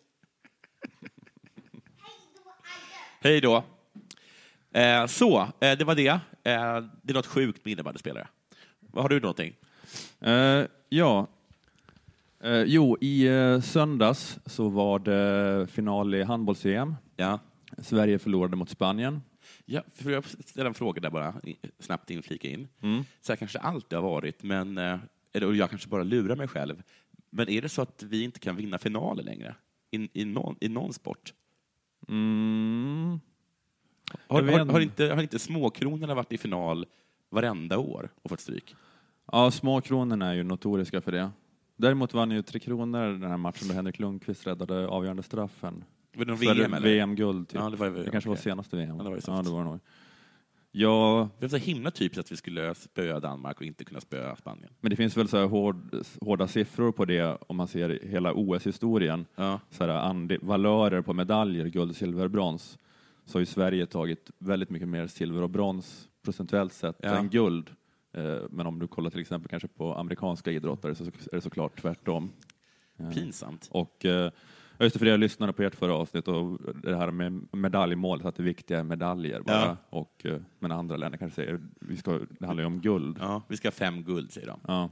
Hej 3.19 3.41
då. 3.41 3.63
Eh, 4.71 5.05
så, 5.05 5.41
eh, 5.41 5.77
det 5.77 5.83
var 5.83 5.95
det. 5.95 6.07
Eh, 6.07 6.19
det 7.01 7.11
är 7.11 7.13
något 7.13 7.25
sjukt 7.25 7.65
med 7.65 7.71
innebandyspelare. 7.71 8.27
Har 8.93 9.09
du 9.09 9.19
någonting? 9.19 9.55
Eh, 10.19 10.65
ja. 10.89 11.27
Eh, 12.39 12.63
jo, 12.63 12.97
i 13.01 13.27
eh, 13.27 13.61
söndags 13.61 14.39
så 14.45 14.69
var 14.69 14.99
det 14.99 15.67
final 15.67 16.13
i 16.13 16.23
handbolls-EM. 16.23 16.95
Ja. 17.15 17.39
Sverige 17.77 18.19
förlorade 18.19 18.55
mot 18.55 18.69
Spanien. 18.69 19.21
Ja, 19.65 19.81
får 19.95 20.11
jag 20.11 20.25
ställa 20.25 20.67
en 20.67 20.73
fråga 20.73 21.01
där 21.01 21.09
bara, 21.09 21.33
snabbt 21.79 22.09
inflika 22.09 22.47
in? 22.47 22.67
Mm. 22.81 23.03
Så 23.21 23.31
här 23.31 23.37
kanske 23.37 23.59
alltid 23.59 23.99
har 23.99 24.03
varit, 24.03 24.43
men, 24.43 24.77
eh, 24.77 24.99
eller 25.33 25.53
jag 25.53 25.69
kanske 25.69 25.89
bara 25.89 26.03
lurar 26.03 26.35
mig 26.35 26.47
själv. 26.47 26.83
Men 27.29 27.49
är 27.49 27.61
det 27.61 27.69
så 27.69 27.81
att 27.81 28.03
vi 28.03 28.23
inte 28.23 28.39
kan 28.39 28.55
vinna 28.55 28.77
finaler 28.77 29.23
längre? 29.23 29.55
I, 29.91 30.21
i, 30.21 30.25
någon, 30.25 30.55
i 30.61 30.69
någon 30.69 30.93
sport? 30.93 31.33
Mm. 32.07 33.19
Har, 34.27 34.41
har, 34.41 34.51
har, 34.51 34.79
inte. 34.79 35.03
inte, 35.03 35.15
har 35.15 35.21
inte 35.21 35.39
småkronorna 35.39 36.15
varit 36.15 36.33
i 36.33 36.37
final 36.37 36.85
varenda 37.29 37.77
år 37.77 38.09
och 38.21 38.29
fått 38.29 38.39
stryk? 38.39 38.75
Ja, 39.31 39.51
småkronorna 39.51 40.29
är 40.29 40.33
ju 40.33 40.43
notoriska 40.43 41.01
för 41.01 41.11
det. 41.11 41.31
Däremot 41.75 42.13
vann 42.13 42.31
ju 42.31 42.41
Tre 42.41 42.59
Kronor 42.59 43.07
den 43.07 43.29
här 43.29 43.37
matchen 43.37 43.67
då 43.67 43.73
Henrik 43.73 43.99
Lundqvist 43.99 44.47
räddade 44.47 44.87
avgörande 44.87 45.23
straffen. 45.23 45.83
Var 46.15 46.25
det 46.25 46.31
någon 46.31 46.43
är 46.43 46.47
det 46.47 46.53
VM 46.61 46.73
eller? 46.73 46.87
VM-guld, 46.87 47.47
typ. 47.49 47.59
Ja, 47.59 47.69
det 47.69 47.77
var- 47.77 47.89
det 47.89 48.11
kanske 48.11 48.29
var 48.29 48.35
okej. 48.35 48.43
senaste 48.43 48.75
VM. 48.77 48.89
Ja, 48.97 49.03
det 49.03 49.09
var 49.09 49.15
ju 49.17 49.21
ja, 49.27 49.41
det 49.41 49.49
var 49.49 49.59
det 49.63 49.65
nog. 49.69 49.79
Ja, 50.73 51.29
Det 51.39 51.45
var 51.45 51.49
så 51.49 51.65
himla 51.65 51.91
typiskt 51.91 52.19
att 52.19 52.31
vi 52.31 52.35
skulle 52.37 52.75
spöa 52.75 53.19
Danmark 53.19 53.57
och 53.57 53.65
inte 53.65 53.83
kunna 53.85 54.01
spöa 54.01 54.35
Spanien. 54.35 54.73
men 54.81 54.89
det 54.89 54.95
finns 54.95 55.17
väl 55.17 55.27
så 55.27 55.47
hård, 55.47 55.95
hårda 56.21 56.47
siffror 56.47 56.91
på 56.91 57.05
det 57.05 57.37
om 57.47 57.55
man 57.57 57.67
ser 57.67 57.99
hela 58.03 58.33
OS-historien. 58.33 59.25
Ja. 59.35 59.59
Så 59.69 59.83
här 59.83 59.89
ande, 59.89 60.37
valörer 60.41 61.01
på 61.01 61.13
medaljer, 61.13 61.65
guld, 61.65 61.95
silver, 61.95 62.27
brons. 62.27 62.77
Så 63.25 63.35
har 63.35 63.39
ju 63.39 63.45
Sverige 63.45 63.85
tagit 63.85 64.31
väldigt 64.37 64.69
mycket 64.69 64.87
mer 64.87 65.07
silver 65.07 65.41
och 65.41 65.49
brons 65.49 66.09
procentuellt 66.25 66.73
sett 66.73 66.95
Ja. 66.99 67.09
än 67.15 67.29
guld. 67.29 67.69
Eh, 68.13 68.37
Men 68.49 68.67
om 68.67 68.79
du 68.79 68.87
kollar 68.87 69.09
till 69.09 69.19
exempel 69.21 69.49
kanske 69.49 69.67
på 69.67 69.95
amerikanska 69.95 70.51
idrottare 70.51 70.95
så 70.95 71.03
är 71.03 71.11
det 71.31 71.41
såklart 71.41 71.81
tvärtom. 71.81 72.31
Eh, 72.99 73.09
Pinsamt. 73.09 73.67
Och, 73.71 74.05
eh, 74.05 74.31
ja, 74.81 74.85
just 74.85 74.93
det, 74.93 74.99
för 74.99 75.05
jag 75.05 75.19
lyssnade 75.19 75.53
på 75.53 75.63
ert 75.63 75.75
förra 75.75 75.93
avsnitt 75.93 76.27
och 76.27 76.59
det 76.83 76.95
här 76.95 77.11
med 77.11 77.47
medaljmålet, 77.51 78.25
att 78.25 78.35
det 78.35 78.43
viktiga 78.43 78.79
är 78.79 78.83
medaljer 78.83 79.41
bara. 79.41 79.55
Ja. 79.65 79.77
Och, 79.89 80.25
eh, 80.25 80.39
men 80.59 80.71
andra 80.71 80.97
länder 80.97 81.17
kanske 81.17 81.35
säger, 81.35 81.59
vi 81.79 81.97
ska, 81.97 82.19
det 82.39 82.45
handlar 82.45 82.63
ju 82.63 82.67
om 82.67 82.81
guld. 82.81 83.17
Ja, 83.19 83.41
vi 83.47 83.57
ska 83.57 83.67
ha 83.67 83.71
fem 83.71 84.03
guld, 84.03 84.31
säger 84.31 84.47
de. 84.47 84.59
Ja, 84.67 84.89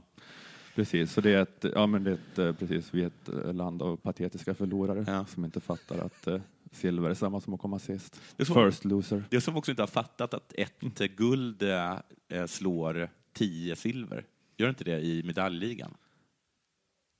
precis. 0.74 1.12
Så 1.12 1.20
det 1.20 1.30
är 1.34 1.42
ett, 1.42 1.64
ja, 1.74 1.86
men 1.86 2.04
det 2.04 2.10
är 2.10 2.14
ett, 2.14 2.38
eh, 2.38 2.52
precis, 2.52 2.94
vi 2.94 3.02
är 3.02 3.06
ett 3.06 3.28
eh, 3.28 3.54
land 3.54 3.82
av 3.82 3.96
patetiska 3.96 4.54
förlorare 4.54 5.04
Ja. 5.06 5.24
som 5.26 5.44
inte 5.44 5.60
fattar 5.60 5.98
att 5.98 6.26
eh, 6.26 6.40
silver 6.72 7.10
är 7.10 7.14
samma 7.14 7.40
som 7.40 7.54
att 7.54 7.60
komma 7.60 7.78
sist. 7.78 8.20
Det 8.36 8.44
så- 8.44 8.54
First 8.54 8.84
loser. 8.84 9.24
Det 9.30 9.36
är 9.36 9.40
som 9.40 9.56
också 9.56 9.70
inte 9.72 9.82
har 9.82 9.86
fattat 9.86 10.34
att 10.34 10.52
ett 10.56 10.80
guld 11.16 11.62
eh, 11.62 12.46
slår 12.46 13.08
tio 13.32 13.76
silver. 13.76 14.24
Gör 14.56 14.68
inte 14.68 14.84
det 14.84 15.00
i 15.00 15.22
medaljligan? 15.22 15.94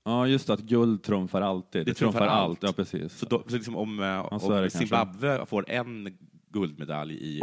Ja, 0.05 0.27
just 0.27 0.51
att 0.51 0.61
guld 0.61 1.03
trumfar 1.03 1.41
alltid. 1.41 1.87
Det, 1.87 1.95
trumfar, 1.95 2.27
allt. 2.27 2.63
Ja, 2.63 2.73
precis. 2.73 3.19
Så, 3.19 3.27
då, 3.27 3.43
så 3.49 3.55
liksom 3.55 3.77
om, 3.77 4.03
eh, 4.03 4.39
så 4.39 4.53
är 4.53 4.57
om 4.57 4.63
det 4.63 4.71
kanske. 4.71 4.79
Zimbabwe 4.79 5.47
får 5.47 5.71
en 5.71 6.09
guldmedalj 6.53 7.15
i... 7.15 7.41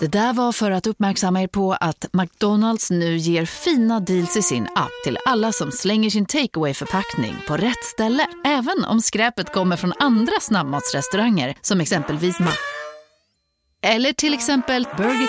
Det 0.00 0.06
där 0.06 0.32
var 0.32 0.52
för 0.52 0.70
att 0.70 0.86
uppmärksamma 0.86 1.42
er 1.42 1.46
på 1.46 1.72
att 1.72 2.06
McDonalds 2.12 2.90
nu 2.90 3.16
ger 3.16 3.44
fina 3.44 4.00
deals 4.00 4.36
i 4.36 4.42
sin 4.42 4.62
app 4.74 4.90
till 5.04 5.18
alla 5.24 5.52
som 5.52 5.72
slänger 5.72 6.10
sin 6.10 6.26
takeaway 6.26 6.74
förpackning 6.74 7.34
på 7.48 7.56
rätt 7.56 7.84
ställe. 7.84 8.26
Även 8.44 8.84
om 8.84 9.00
skräpet 9.00 9.52
kommer 9.52 9.76
från 9.76 9.92
andra 9.98 10.40
snabbmatsrestauranger 10.40 11.54
som 11.60 11.80
exempelvis 11.80 12.40
Ma... 12.40 12.50
Eller 13.82 14.12
till 14.12 14.34
exempel 14.34 14.86
Burger... 14.96 15.28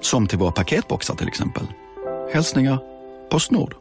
Som 0.00 0.26
till 0.26 0.38
våra 0.38 0.52
paketboxar 0.52 1.14
till 1.14 1.28
exempel. 1.28 1.66
Hälsningar 2.32 2.78
Postnord. 3.30 3.74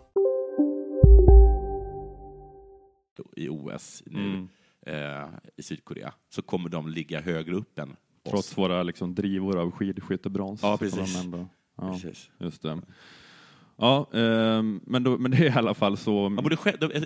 i 3.36 3.50
OS 3.50 4.04
nu 4.06 4.20
Mm. 4.20 4.48
eh, 4.86 5.30
i 5.58 5.64
Sydkorea 5.64 6.14
så 6.30 6.42
kommer 6.42 6.70
de 6.70 6.88
ligga 6.90 7.22
högre 7.22 7.56
upp 7.56 7.80
än 7.80 7.92
oss. 7.92 7.98
Trots 8.30 8.58
våra 8.58 8.84
liksom, 8.84 9.16
drivor 9.16 9.58
av 9.60 9.72
skidskyttebrons. 9.72 10.60
Ja, 10.64 10.78
precis. 10.78 11.16
ja, 11.78 11.92
Precis. 11.92 12.30
Just 12.40 12.62
det. 12.62 12.82
Ja, 13.80 14.10
ehm, 14.14 14.82
men, 14.84 15.04
då, 15.04 15.18
men 15.18 15.32
det 15.32 15.38
är 15.38 15.44
i 15.44 15.50
alla 15.50 15.74
fall 15.74 15.98
så... 15.98 16.30
Man 16.30 16.44
borde, 16.44 16.58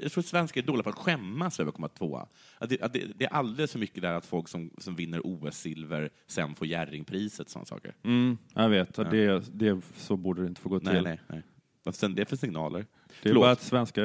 jag 0.01 0.11
tror 0.11 0.21
svenskar 0.21 0.61
är 0.61 0.65
dåliga 0.65 0.83
på 0.83 0.89
att 0.89 0.95
skämmas 0.95 1.59
över 1.59 1.69
att 1.69 1.75
komma 1.75 1.87
tvåa. 1.87 2.27
Att 2.57 2.69
det, 2.69 2.81
att 2.81 2.93
det, 2.93 3.07
det 3.15 3.25
är 3.25 3.33
alldeles 3.33 3.71
för 3.71 3.79
mycket 3.79 4.01
där 4.01 4.13
att 4.13 4.25
folk 4.25 4.47
som, 4.47 4.71
som 4.77 4.95
vinner 4.95 5.21
OS-silver 5.23 6.09
sen 6.27 6.55
får 6.55 6.67
Jerringpriset 6.67 7.45
och 7.45 7.51
sådana 7.51 7.65
saker. 7.65 7.95
Mm, 8.03 8.37
jag 8.53 8.69
vet, 8.69 8.95
det, 8.95 9.43
det, 9.53 9.81
så 9.95 10.17
borde 10.17 10.41
det 10.41 10.47
inte 10.47 10.61
få 10.61 10.69
gå 10.69 10.79
Nej, 10.83 10.93
till. 10.93 11.03
nej, 11.03 11.19
nej. 11.27 11.43
Vad 11.83 11.95
sen 11.95 12.15
det 12.15 12.21
är 12.21 12.25
för 12.25 12.35
signaler? 12.35 12.79
Det 12.79 12.83
är 12.83 12.87
Förlåt. 13.21 13.41
bara 13.41 13.51
att 13.51 13.61
svenskar, 13.61 14.03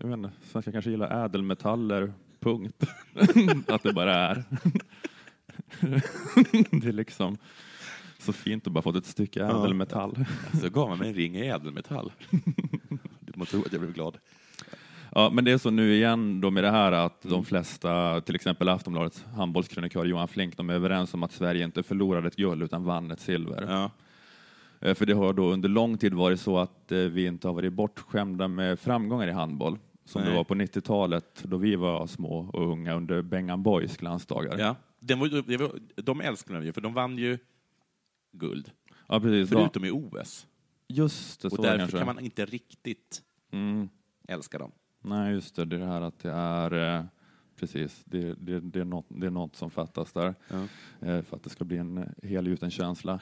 jag 0.00 0.08
vet 0.08 0.18
inte, 0.18 0.30
svenskar 0.42 0.72
kanske 0.72 0.90
gillar 0.90 1.24
ädelmetaller, 1.24 2.12
punkt. 2.40 2.84
att 3.68 3.82
det 3.82 3.92
bara 3.92 4.14
är. 4.14 4.44
det 6.80 6.88
är 6.88 6.92
liksom 6.92 7.38
så 8.18 8.32
fint 8.32 8.66
att 8.66 8.72
bara 8.72 8.82
fått 8.82 8.96
ett 8.96 9.06
stycke 9.06 9.40
Ja. 9.40 9.64
ädelmetall. 9.64 10.16
Så 10.60 10.68
gav 10.70 10.88
man 10.88 10.98
mig 10.98 11.08
en 11.08 11.14
ring 11.14 11.36
i 11.36 11.46
ädelmetall. 11.48 12.12
Du 13.20 13.32
må 13.34 13.44
tro 13.44 13.60
att 13.60 13.72
jag 13.72 13.80
blev 13.80 13.92
glad. 13.94 14.18
Ja, 15.14 15.30
men 15.32 15.44
det 15.44 15.52
är 15.52 15.58
så 15.58 15.70
nu 15.70 15.94
igen 15.94 16.40
då 16.40 16.50
med 16.50 16.64
det 16.64 16.70
här 16.70 16.92
att 16.92 17.22
de 17.22 17.44
flesta, 17.44 18.20
till 18.20 18.34
exempel 18.34 18.68
Aftonbladets 18.68 19.24
handbollskrönikör 19.24 20.04
Johan 20.04 20.28
Flink, 20.28 20.56
de 20.56 20.70
är 20.70 20.74
överens 20.74 21.14
om 21.14 21.22
att 21.22 21.32
Sverige 21.32 21.64
inte 21.64 21.82
förlorade 21.82 22.26
ett 22.28 22.36
guld 22.36 22.62
utan 22.62 22.84
vann 22.84 23.10
ett 23.10 23.20
silver. 23.20 23.64
Ja. 23.68 23.90
Eh, 24.88 24.94
För 24.94 25.06
det 25.06 25.12
har 25.14 25.32
då 25.32 25.50
under 25.52 25.68
lång 25.68 25.98
tid 25.98 26.14
varit 26.14 26.40
så 26.40 26.58
att 26.58 26.92
eh, 26.92 26.98
vi 26.98 27.26
inte 27.26 27.48
har 27.48 27.54
varit 27.54 27.72
bortskämda 27.72 28.48
med 28.48 28.78
framgångar 28.78 29.28
i 29.28 29.32
handboll. 29.32 29.78
Som 30.04 30.22
det 30.22 30.28
Nej. 30.28 30.36
var 30.36 30.44
på 30.44 30.54
90-talet 30.54 31.42
då 31.42 31.56
vi 31.56 31.76
var 31.76 32.06
små 32.06 32.38
och 32.52 32.72
unga 32.72 32.94
under 32.94 33.22
Bengan 33.22 33.62
Boys 33.62 33.96
glansdagar. 33.96 34.58
Ja. 34.58 34.76
Den 35.00 35.18
var, 35.18 35.28
det 35.96 36.02
de 36.02 36.20
älskade 36.20 36.64
ju, 36.64 36.72
för 36.72 36.80
de 36.80 36.94
vann 36.94 37.18
ju 37.18 37.38
guld. 38.32 38.70
Ja, 39.08 39.20
precis. 39.20 39.48
Förutom 39.48 39.84
i 39.84 39.90
OS. 39.90 40.46
Just 40.88 41.42
det, 41.42 41.48
Och 41.48 41.62
därför 41.62 41.78
kanske. 41.78 41.96
kan 41.98 42.06
man 42.06 42.20
inte 42.20 42.44
riktigt 42.46 43.22
Mm. 43.52 43.88
älska 44.28 44.58
dem. 44.58 44.72
Nej, 45.04 45.32
just 45.32 45.56
det. 45.56 45.64
Det 45.64 45.76
är 45.76 45.80
det 45.80 45.86
här 45.86 46.00
att 46.00 46.18
det 46.18 46.30
är 46.30 46.96
eh, 46.98 47.04
precis, 47.56 48.02
det, 48.04 48.34
det, 48.34 48.60
det, 48.60 48.80
är 48.80 48.84
något, 48.84 49.06
det 49.08 49.26
är 49.26 49.30
något 49.30 49.56
som 49.56 49.70
fattas 49.70 50.12
där 50.12 50.34
Ja. 50.48 50.56
eh, 51.08 51.22
för 51.22 51.36
att 51.36 51.42
det 51.42 51.50
ska 51.50 51.64
bli 51.64 51.76
en 51.76 52.14
helgjuten 52.22 52.70
känsla 52.70 53.20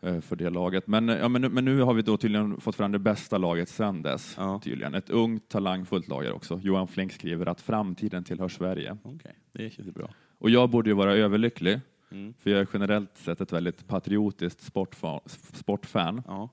eh, 0.00 0.20
för 0.20 0.36
det 0.36 0.50
laget. 0.50 0.86
Men, 0.86 1.08
ja, 1.08 1.28
men, 1.28 1.42
nu- 1.42 1.48
men 1.48 1.64
nu 1.64 1.80
har 1.80 1.94
vi 1.94 2.02
då 2.02 2.16
tydligen 2.16 2.60
fått 2.60 2.74
fram 2.76 2.92
det 2.92 2.98
bästa 2.98 3.38
laget 3.38 3.68
sedan 3.68 4.02
dess. 4.02 4.34
Ja. 4.38 4.60
Tydligen. 4.64 4.94
Ett 4.94 5.10
ungt, 5.10 5.48
talangfullt 5.48 6.08
lag 6.08 6.34
också. 6.34 6.60
Johan 6.62 6.88
Flink 6.88 7.12
skriver 7.12 7.46
att 7.46 7.60
framtiden 7.60 8.24
tillhör 8.24 8.48
Sverige. 8.48 8.96
Okej, 9.02 9.38
det 9.52 9.70
känns 9.70 9.90
bra. 9.94 10.10
Och 10.38 10.50
jag 10.50 10.70
borde 10.70 10.90
ju 10.90 10.94
vara 10.96 11.14
överlycklig, 11.14 11.80
Mm. 12.10 12.34
för 12.38 12.50
jag 12.50 12.60
är 12.60 12.68
generellt 12.72 13.16
sett 13.16 13.40
ett 13.40 13.52
väldigt 13.52 13.88
patriotiskt 13.88 14.60
sportfan. 14.60 15.20
sportfan. 15.52 16.22
Ja. 16.26 16.48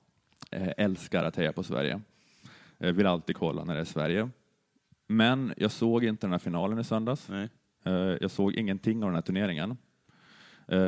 Eh, 0.50 0.68
älskar 0.76 1.24
att 1.24 1.36
heja 1.36 1.52
på 1.52 1.62
Sverige. 1.62 2.00
Eh, 2.78 2.92
vill 2.92 3.06
alltid 3.06 3.36
kolla 3.36 3.64
när 3.64 3.74
det 3.74 3.80
är 3.80 3.84
Sverige. 3.84 4.30
Men 5.06 5.54
jag 5.56 5.70
såg 5.70 6.04
inte 6.04 6.26
den 6.26 6.32
här 6.32 6.38
finalen 6.38 6.78
i 6.78 6.84
söndags. 6.84 7.28
Nej. 7.28 7.48
Eh, 7.84 7.92
jag 7.92 8.30
såg 8.30 8.54
ingenting 8.54 9.02
av 9.02 9.08
den 9.08 9.14
här 9.14 9.22
turneringen. 9.22 9.76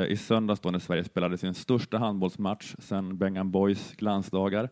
I 0.09 0.16
söndags 0.16 0.61
då 0.61 0.70
när 0.70 0.78
Sverige 0.78 1.04
spelade 1.04 1.38
sin 1.38 1.54
största 1.54 1.98
handbollsmatch 1.98 2.74
sedan 2.78 3.18
Bengan 3.18 3.50
Boys 3.50 3.92
glansdagar. 3.96 4.68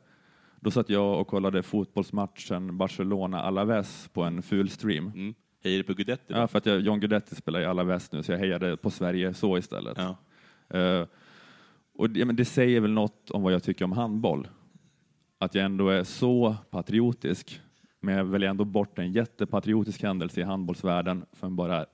Då 0.61 0.71
satt 0.71 0.89
jag 0.89 1.21
och 1.21 1.27
kollade 1.27 1.63
fotbollsmatchen 1.63 2.79
Barcelona-Alaves 2.79 4.09
på 4.13 4.23
en 4.23 4.43
full 4.43 4.71
stream. 4.71 5.07
Mm. 5.07 5.35
Hejar 5.67 5.79
du 5.79 5.85
på 5.85 5.95
Guidetti? 5.95 6.33
då? 6.33 6.39
Ja, 6.39 6.49
för 6.49 6.59
att 6.59 6.67
jag, 6.67 6.81
John 6.81 7.01
Guidetti 7.01 7.35
spelar 7.35 7.61
i 7.61 7.65
Alaves 7.65 8.13
nu, 8.13 8.23
så 8.23 8.33
jag 8.33 8.39
hejade 8.39 8.77
på 8.77 8.91
Sverige 8.91 9.35
så 9.35 9.59
istället. 9.59 9.99
Ja. 9.99 10.17
Eh, 10.79 11.07
och 11.95 12.11
det, 12.11 12.25
men 12.25 12.37
det 12.37 12.45
säger 12.45 12.81
väl 12.81 12.91
något 12.91 13.31
om 13.31 13.43
vad 13.43 13.53
jag 13.53 13.63
tycker 13.63 13.85
om 13.85 13.93
handboll. 13.93 14.49
Att 15.39 15.55
jag 15.55 15.65
ändå 15.65 15.89
är 15.89 16.05
så 16.05 16.57
patriotisk 16.71 17.61
Men 18.01 18.15
jag 18.15 18.25
väljer 18.25 18.51
ändå 18.51 18.65
bort 18.65 18.99
en 18.99 19.13
jättepatriotisk 19.13 20.03
händelse 20.03 20.41
i 20.41 20.45
handbollsvärlden 20.45 21.27
för 21.33 21.47
en 21.47 21.57
bara 21.57 21.87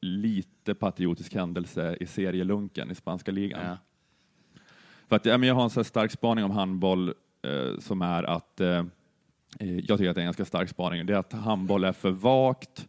lite 0.00 0.74
patriotisk 0.74 1.34
händelse 1.34 1.96
i 2.00 2.06
serielunken 2.06 2.90
i 2.90 2.94
spanska 2.94 3.30
ligan. 3.32 3.60
Ja. 3.66 3.76
För 5.08 5.16
att, 5.16 5.26
ja, 5.26 5.38
men 5.38 5.48
jag 5.48 5.54
har 5.54 5.64
en 5.64 5.70
så 5.70 5.80
här 5.80 5.84
stark 5.84 6.10
spaning 6.10 6.44
om 6.44 6.50
handboll 6.50 7.14
eh, 7.42 7.78
som 7.78 8.02
är 8.02 8.22
att 8.22 8.60
eh, 8.60 8.84
jag 9.58 9.98
tycker 9.98 10.08
att 10.08 10.14
det 10.14 10.20
är 10.20 10.22
en 10.22 10.24
ganska 10.24 10.44
stark 10.44 10.68
spaning. 10.68 11.06
Det 11.06 11.12
är 11.12 11.18
att 11.18 11.32
handboll 11.32 11.84
är 11.84 11.92
för 11.92 12.10
vagt 12.10 12.88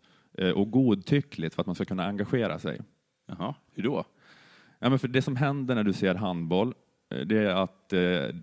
och 0.55 0.71
godtyckligt 0.71 1.55
för 1.55 1.61
att 1.61 1.65
man 1.65 1.75
ska 1.75 1.85
kunna 1.85 2.05
engagera 2.05 2.59
sig. 2.59 2.81
Jaha, 3.27 3.55
hur 3.73 3.83
då? 3.83 4.05
Ja, 4.79 4.89
men 4.89 4.99
för 4.99 5.07
det 5.07 5.21
som 5.21 5.35
händer 5.35 5.75
när 5.75 5.83
du 5.83 5.93
ser 5.93 6.15
handboll, 6.15 6.73
eh, 7.09 7.19
det 7.19 7.37
är 7.37 7.55
att, 7.55 7.93
eh, 7.93 8.35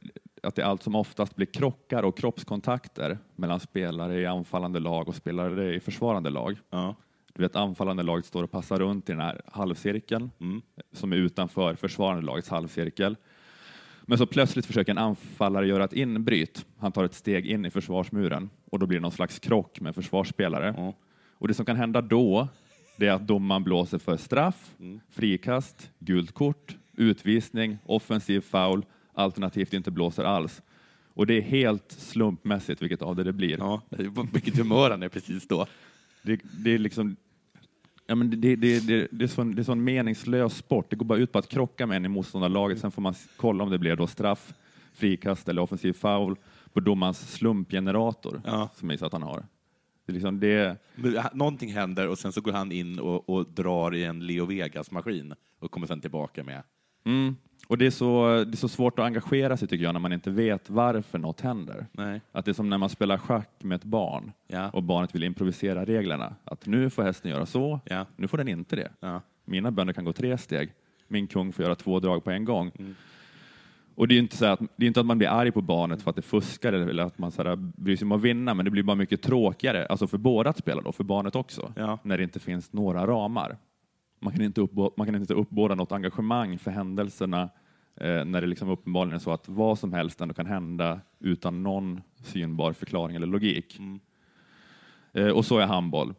att 0.43 0.55
det 0.55 0.63
allt 0.63 0.83
som 0.83 0.95
oftast 0.95 1.37
blir 1.37 1.47
krockar 1.47 2.03
och 2.03 2.19
kroppskontakter 2.19 3.19
mellan 3.37 3.61
spelare 3.61 4.21
i 4.21 4.27
anfallande 4.27 4.81
lag 4.81 5.09
och 5.09 5.15
spelare 5.15 5.75
i 5.75 5.81
försvarande 5.81 6.31
lag. 6.31 6.59
Ja. 6.71 6.95
Du 7.35 7.43
vet, 7.43 7.57
anfallande 7.57 8.03
laget 8.03 8.27
står 8.27 8.43
och 8.43 8.51
passar 8.51 8.79
runt 8.79 9.09
i 9.09 9.13
den 9.13 9.21
här 9.21 9.43
halvcirkeln 9.47 10.31
Mm. 10.41 10.63
som 10.93 11.13
är 11.13 11.17
utanför 11.17 11.75
försvarande 11.75 12.23
lagets 12.23 12.49
halvcirkel. 12.49 13.17
Men 14.03 14.19
så 14.19 14.27
plötsligt 14.27 14.67
försöker 14.67 14.93
en 14.93 14.99
anfallare 14.99 15.67
göra 15.67 15.85
ett 15.85 15.93
inbryt. 15.93 16.67
Han 16.79 16.93
tar 16.93 17.05
ett 17.05 17.15
steg 17.15 17.47
in 17.47 17.65
i 17.65 17.71
försvarsmuren 17.71 18.51
och 18.71 18.79
då 18.79 18.87
blir 18.87 18.99
det 18.99 19.03
någon 19.03 19.13
slags 19.13 19.39
krock 19.39 19.81
med 19.81 19.95
försvarsspelare. 19.95 20.75
Och 21.39 21.49
det 21.49 21.55
som 21.55 21.67
kan 21.67 21.77
hända 21.77 22.01
då, 22.01 22.49
det 22.97 23.07
är 23.07 23.13
att 23.13 23.27
domaren 23.27 23.65
blåser 23.65 23.99
för 23.99 24.17
straff, 24.17 24.75
Mm. 24.81 25.01
frikast, 25.11 25.91
gult 25.99 26.33
kort, 26.33 26.77
utvisning, 26.97 27.79
offensiv 27.85 28.41
foul, 28.41 28.85
alternativt 29.15 29.73
inte 29.75 29.91
blåser 29.91 30.25
alls. 30.25 30.63
Och 31.15 31.27
det 31.27 31.35
är 31.35 31.41
helt 31.43 31.93
slumpmässigt 31.93 32.83
vilket 32.83 33.03
av 33.03 33.17
det 33.17 33.25
det 33.25 33.33
blir. 33.33 33.59
Ja, 33.59 33.83
vilket 34.33 34.59
humör 34.59 34.91
han 34.91 35.03
är 35.03 35.09
precis 35.09 35.49
då. 35.49 35.67
Det, 36.23 36.41
det 36.65 36.75
är 36.75 36.79
liksom 36.79 37.17
Ja, 38.11 38.15
men 38.15 38.31
det, 38.31 38.37
det, 38.37 38.57
det, 38.57 38.87
det, 38.87 39.09
det, 39.11 39.25
är 39.25 39.29
sån, 39.29 39.55
det 39.55 39.63
är 39.63 39.65
sån 39.65 39.85
meningslös 39.85 40.57
sport. 40.57 40.91
Det 40.91 40.97
går 40.97 41.07
bara 41.07 41.19
ut 41.19 41.33
på 41.33 41.39
att 41.39 41.49
krocka 41.49 41.87
med 41.87 41.97
en 41.97 42.05
i 42.05 42.09
motståndarlaget. 42.09 42.79
Sen 42.79 42.91
får 42.91 43.03
man 43.03 43.15
kolla 43.37 43.65
om 43.65 43.71
det 43.71 43.79
blir 43.79 43.97
då 43.97 44.07
straff, 44.07 44.55
frikast 44.93 45.49
eller 45.49 45.63
offensiv 45.63 45.93
foul 45.93 46.37
på 46.73 46.81
domarens 46.81 47.33
slumpgenerator 47.33 48.41
som 48.75 48.91
jag 48.91 49.05
att 49.05 49.13
han 49.13 49.23
har. 49.23 49.45
Det 50.09 50.13
är 50.13 50.15
liksom 50.15 50.41
det, 50.41 50.77
Någonting 51.35 51.73
händer 51.73 52.09
och 52.09 52.19
sen 52.19 52.33
så 52.33 52.41
går 52.41 52.53
han 52.53 52.73
in 52.73 52.99
och, 52.99 53.29
och 53.31 53.47
drar 53.47 53.95
i 53.95 54.05
en 54.05 54.27
Leo 54.27 54.47
Vegas-maskin 54.47 55.35
och 55.59 55.71
kommer 55.71 55.87
sen 55.87 56.01
tillbaka 56.01 56.45
med... 56.45 56.63
mm, 57.05 57.37
och 57.67 57.79
det, 57.79 57.87
är 57.87 57.91
så, 57.91 58.27
det 58.45 58.55
är 58.55 58.57
så 58.57 58.69
svårt 58.69 58.99
att 58.99 59.05
engagera 59.05 59.57
sig 59.57 59.69
tycker 59.69 59.85
jag 59.85 59.93
när 59.93 60.01
man 60.01 60.13
inte 60.13 60.31
vet 60.31 60.71
varför 60.71 61.19
något 61.19 61.41
händer. 61.41 61.87
Nej. 61.93 62.21
Att 62.33 62.45
det 62.45 62.51
är 62.51 62.53
som 62.53 62.71
när 62.71 62.79
man 62.79 62.89
spelar 62.89 63.19
schack 63.19 63.51
med 63.63 63.77
ett 63.77 63.85
barn 63.85 64.33
Ja. 64.47 64.71
och 64.71 64.83
barnet 64.83 65.15
vill 65.15 65.25
improvisera 65.25 65.85
reglerna. 65.85 66.35
Att 66.45 66.67
nu 66.67 66.91
får 66.91 67.03
hästen 67.03 67.31
göra 67.31 67.47
så, 67.47 67.81
Ja. 67.85 68.07
nu 68.17 68.29
får 68.29 68.39
den 68.39 68.49
inte 68.49 68.77
det. 68.77 68.91
Ja. 69.01 69.21
Mina 69.45 69.71
bönder 69.71 69.95
kan 69.95 70.05
gå 70.05 70.13
tre 70.13 70.39
steg, 70.39 70.73
min 71.09 71.27
kung 71.27 71.53
får 71.53 71.65
göra 71.65 71.75
två 71.75 72.01
drag 72.01 72.25
på 72.25 72.31
en 72.31 72.45
gång. 72.45 72.71
Mm. 72.79 72.95
Och 73.99 74.09
det 74.09 74.15
är 74.15 74.19
inte 74.19 74.37
så 74.37 74.47
att, 74.47 74.61
det 74.77 74.85
är 74.85 74.87
inte 74.87 75.01
att 75.01 75.07
man 75.07 75.19
blir 75.19 75.29
arg 75.29 75.53
på 75.53 75.61
barnet 75.61 76.03
för 76.03 76.11
att 76.11 76.17
det 76.17 76.23
fuskar 76.23 76.73
eller 76.73 77.03
att 77.03 77.19
man 77.19 77.31
så 77.33 77.43
här 77.43 77.57
bryr 77.57 77.97
sig 77.97 78.05
om 78.05 78.13
att 78.13 78.21
vinna, 78.21 78.55
men 78.55 78.65
det 78.65 78.71
blir 78.71 78.83
bara 78.83 78.95
mycket 78.97 79.23
tråkigare, 79.23 79.87
alltså 79.87 80.07
för 80.07 80.19
båda 80.19 80.51
att 80.51 80.59
spela 80.59 80.83
då, 80.83 80.93
för 80.93 81.05
barnet 81.05 81.37
också, 81.37 81.73
Ja. 81.77 81.99
när 82.03 82.17
det 82.19 82.25
inte 82.25 82.41
finns 82.41 82.73
några 82.73 83.07
ramar. 83.07 83.57
Man 84.21 84.33
kan 84.33 84.43
inte, 84.43 84.61
uppbå, 84.61 84.93
man 84.97 85.07
kan 85.07 85.15
inte 85.17 85.35
uppbåda 85.35 85.75
något 85.75 85.93
engagemang 85.93 86.59
för 86.59 86.71
händelserna 86.71 87.43
eh, 88.01 88.25
när 88.25 88.41
det 88.41 88.47
liksom 88.47 88.69
uppenbarligen 88.69 89.15
är 89.15 89.19
så 89.19 89.31
att 89.33 89.49
vad 89.49 89.79
som 89.79 89.93
helst 89.93 90.21
ändå 90.21 90.35
kan 90.35 90.47
hända 90.47 91.01
utan 91.21 91.63
någon 91.63 92.01
synbar 92.23 92.73
förklaring 92.73 93.17
eller 93.17 93.27
logik. 93.27 93.79
Mm. 93.79 94.01
Eh, 95.13 95.29
och 95.29 95.45
så 95.45 95.59
är 95.59 95.67
handboll. 95.67 96.15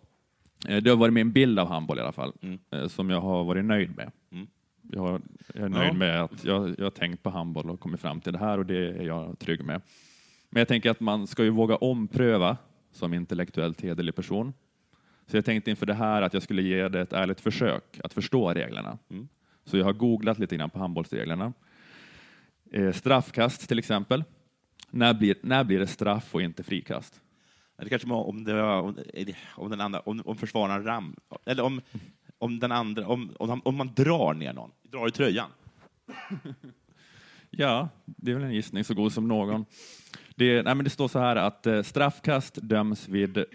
Eh, 0.67 0.77
det 0.77 0.89
har 0.89 0.97
varit 0.97 1.13
min 1.13 1.31
bild 1.31 1.59
av 1.59 1.67
handboll 1.67 1.97
i 1.97 2.01
alla 2.01 2.11
fall, 2.11 2.33
Mm. 2.41 2.59
eh, 2.71 2.87
som 2.87 3.09
jag 3.09 3.21
har 3.21 3.43
varit 3.43 3.65
nöjd 3.65 3.95
med. 3.97 4.11
Mm. 4.31 4.47
Jag, 4.91 5.21
jag 5.53 5.63
är 5.65 5.69
nöjd 5.69 5.89
Ja. 5.89 5.93
med 5.93 6.21
att 6.21 6.43
jag, 6.43 6.75
jag 6.77 6.85
har 6.85 6.91
tänkt 6.91 7.23
på 7.23 7.29
handboll 7.29 7.69
och 7.69 7.79
kommit 7.79 7.99
fram 8.01 8.21
till 8.21 8.33
det 8.33 8.39
här 8.39 8.57
och 8.57 8.65
det 8.65 8.87
är 8.87 9.03
jag 9.03 9.39
trygg 9.39 9.63
med. 9.63 9.81
Men 10.49 10.59
jag 10.59 10.67
tänker 10.67 10.91
att 10.91 10.99
man 10.99 11.27
ska 11.27 11.43
ju 11.43 11.49
våga 11.49 11.75
ompröva 11.75 12.57
som 12.91 13.13
intellektuellt 13.13 13.81
hederlig 13.81 14.15
person. 14.15 14.53
Så 15.27 15.37
jag 15.37 15.45
tänkte 15.45 15.69
inför 15.69 15.85
det 15.85 15.93
här 15.93 16.21
att 16.21 16.33
jag 16.33 16.43
skulle 16.43 16.61
ge 16.61 16.87
det 16.87 17.01
ett 17.01 17.13
ärligt 17.13 17.41
försök 17.41 17.99
att 18.03 18.13
förstå 18.13 18.53
reglerna. 18.53 18.97
Mm. 19.09 19.27
Så 19.65 19.77
jag 19.77 19.85
har 19.85 19.93
googlat 19.93 20.39
lite 20.39 20.55
grann 20.57 20.69
på 20.69 20.79
handbollsreglerna. 20.79 21.53
Eh, 22.71 22.91
straffkast 22.91 23.67
till 23.67 23.79
exempel. 23.79 24.23
När 24.89 25.13
blir, 25.13 25.35
när 25.41 25.63
blir 25.63 25.79
det 25.79 25.87
straff 25.87 26.35
och 26.35 26.41
inte 26.41 26.63
frikast? 26.63 27.21
Det 27.77 27.89
kanske 27.89 28.07
var 28.07 28.23
om, 28.23 28.43
det 28.43 28.53
var, 28.53 28.81
om, 28.81 28.97
om, 29.55 29.69
den 29.69 29.81
andra, 29.81 29.99
om, 29.99 30.21
om 30.25 30.37
försvararen 30.37 30.83
ram... 30.83 31.15
Eller 31.45 31.63
om, 31.63 31.81
om 32.39 32.59
den 32.59 32.71
andra... 32.71 33.07
Om, 33.07 33.35
om, 33.39 33.61
om 33.65 33.75
man 33.75 33.93
drar 33.95 34.33
ner 34.33 34.53
någon, 34.53 34.71
drar 34.83 35.07
i 35.07 35.11
tröjan. 35.11 35.49
Ja, 37.49 37.89
det 38.05 38.31
är 38.31 38.35
väl 38.35 38.43
en 38.43 38.53
gissning 38.53 38.83
så 38.83 38.93
god 38.93 39.13
som 39.13 39.27
någon. 39.27 39.65
Det, 40.35 40.63
nej, 40.63 40.75
men 40.75 40.83
det 40.83 40.89
står 40.89 41.07
så 41.07 41.19
här 41.19 41.35
att 41.35 41.65
eh, 41.67 41.81
straffkast 41.83 42.55
döms 42.61 43.07
vid 43.07 43.45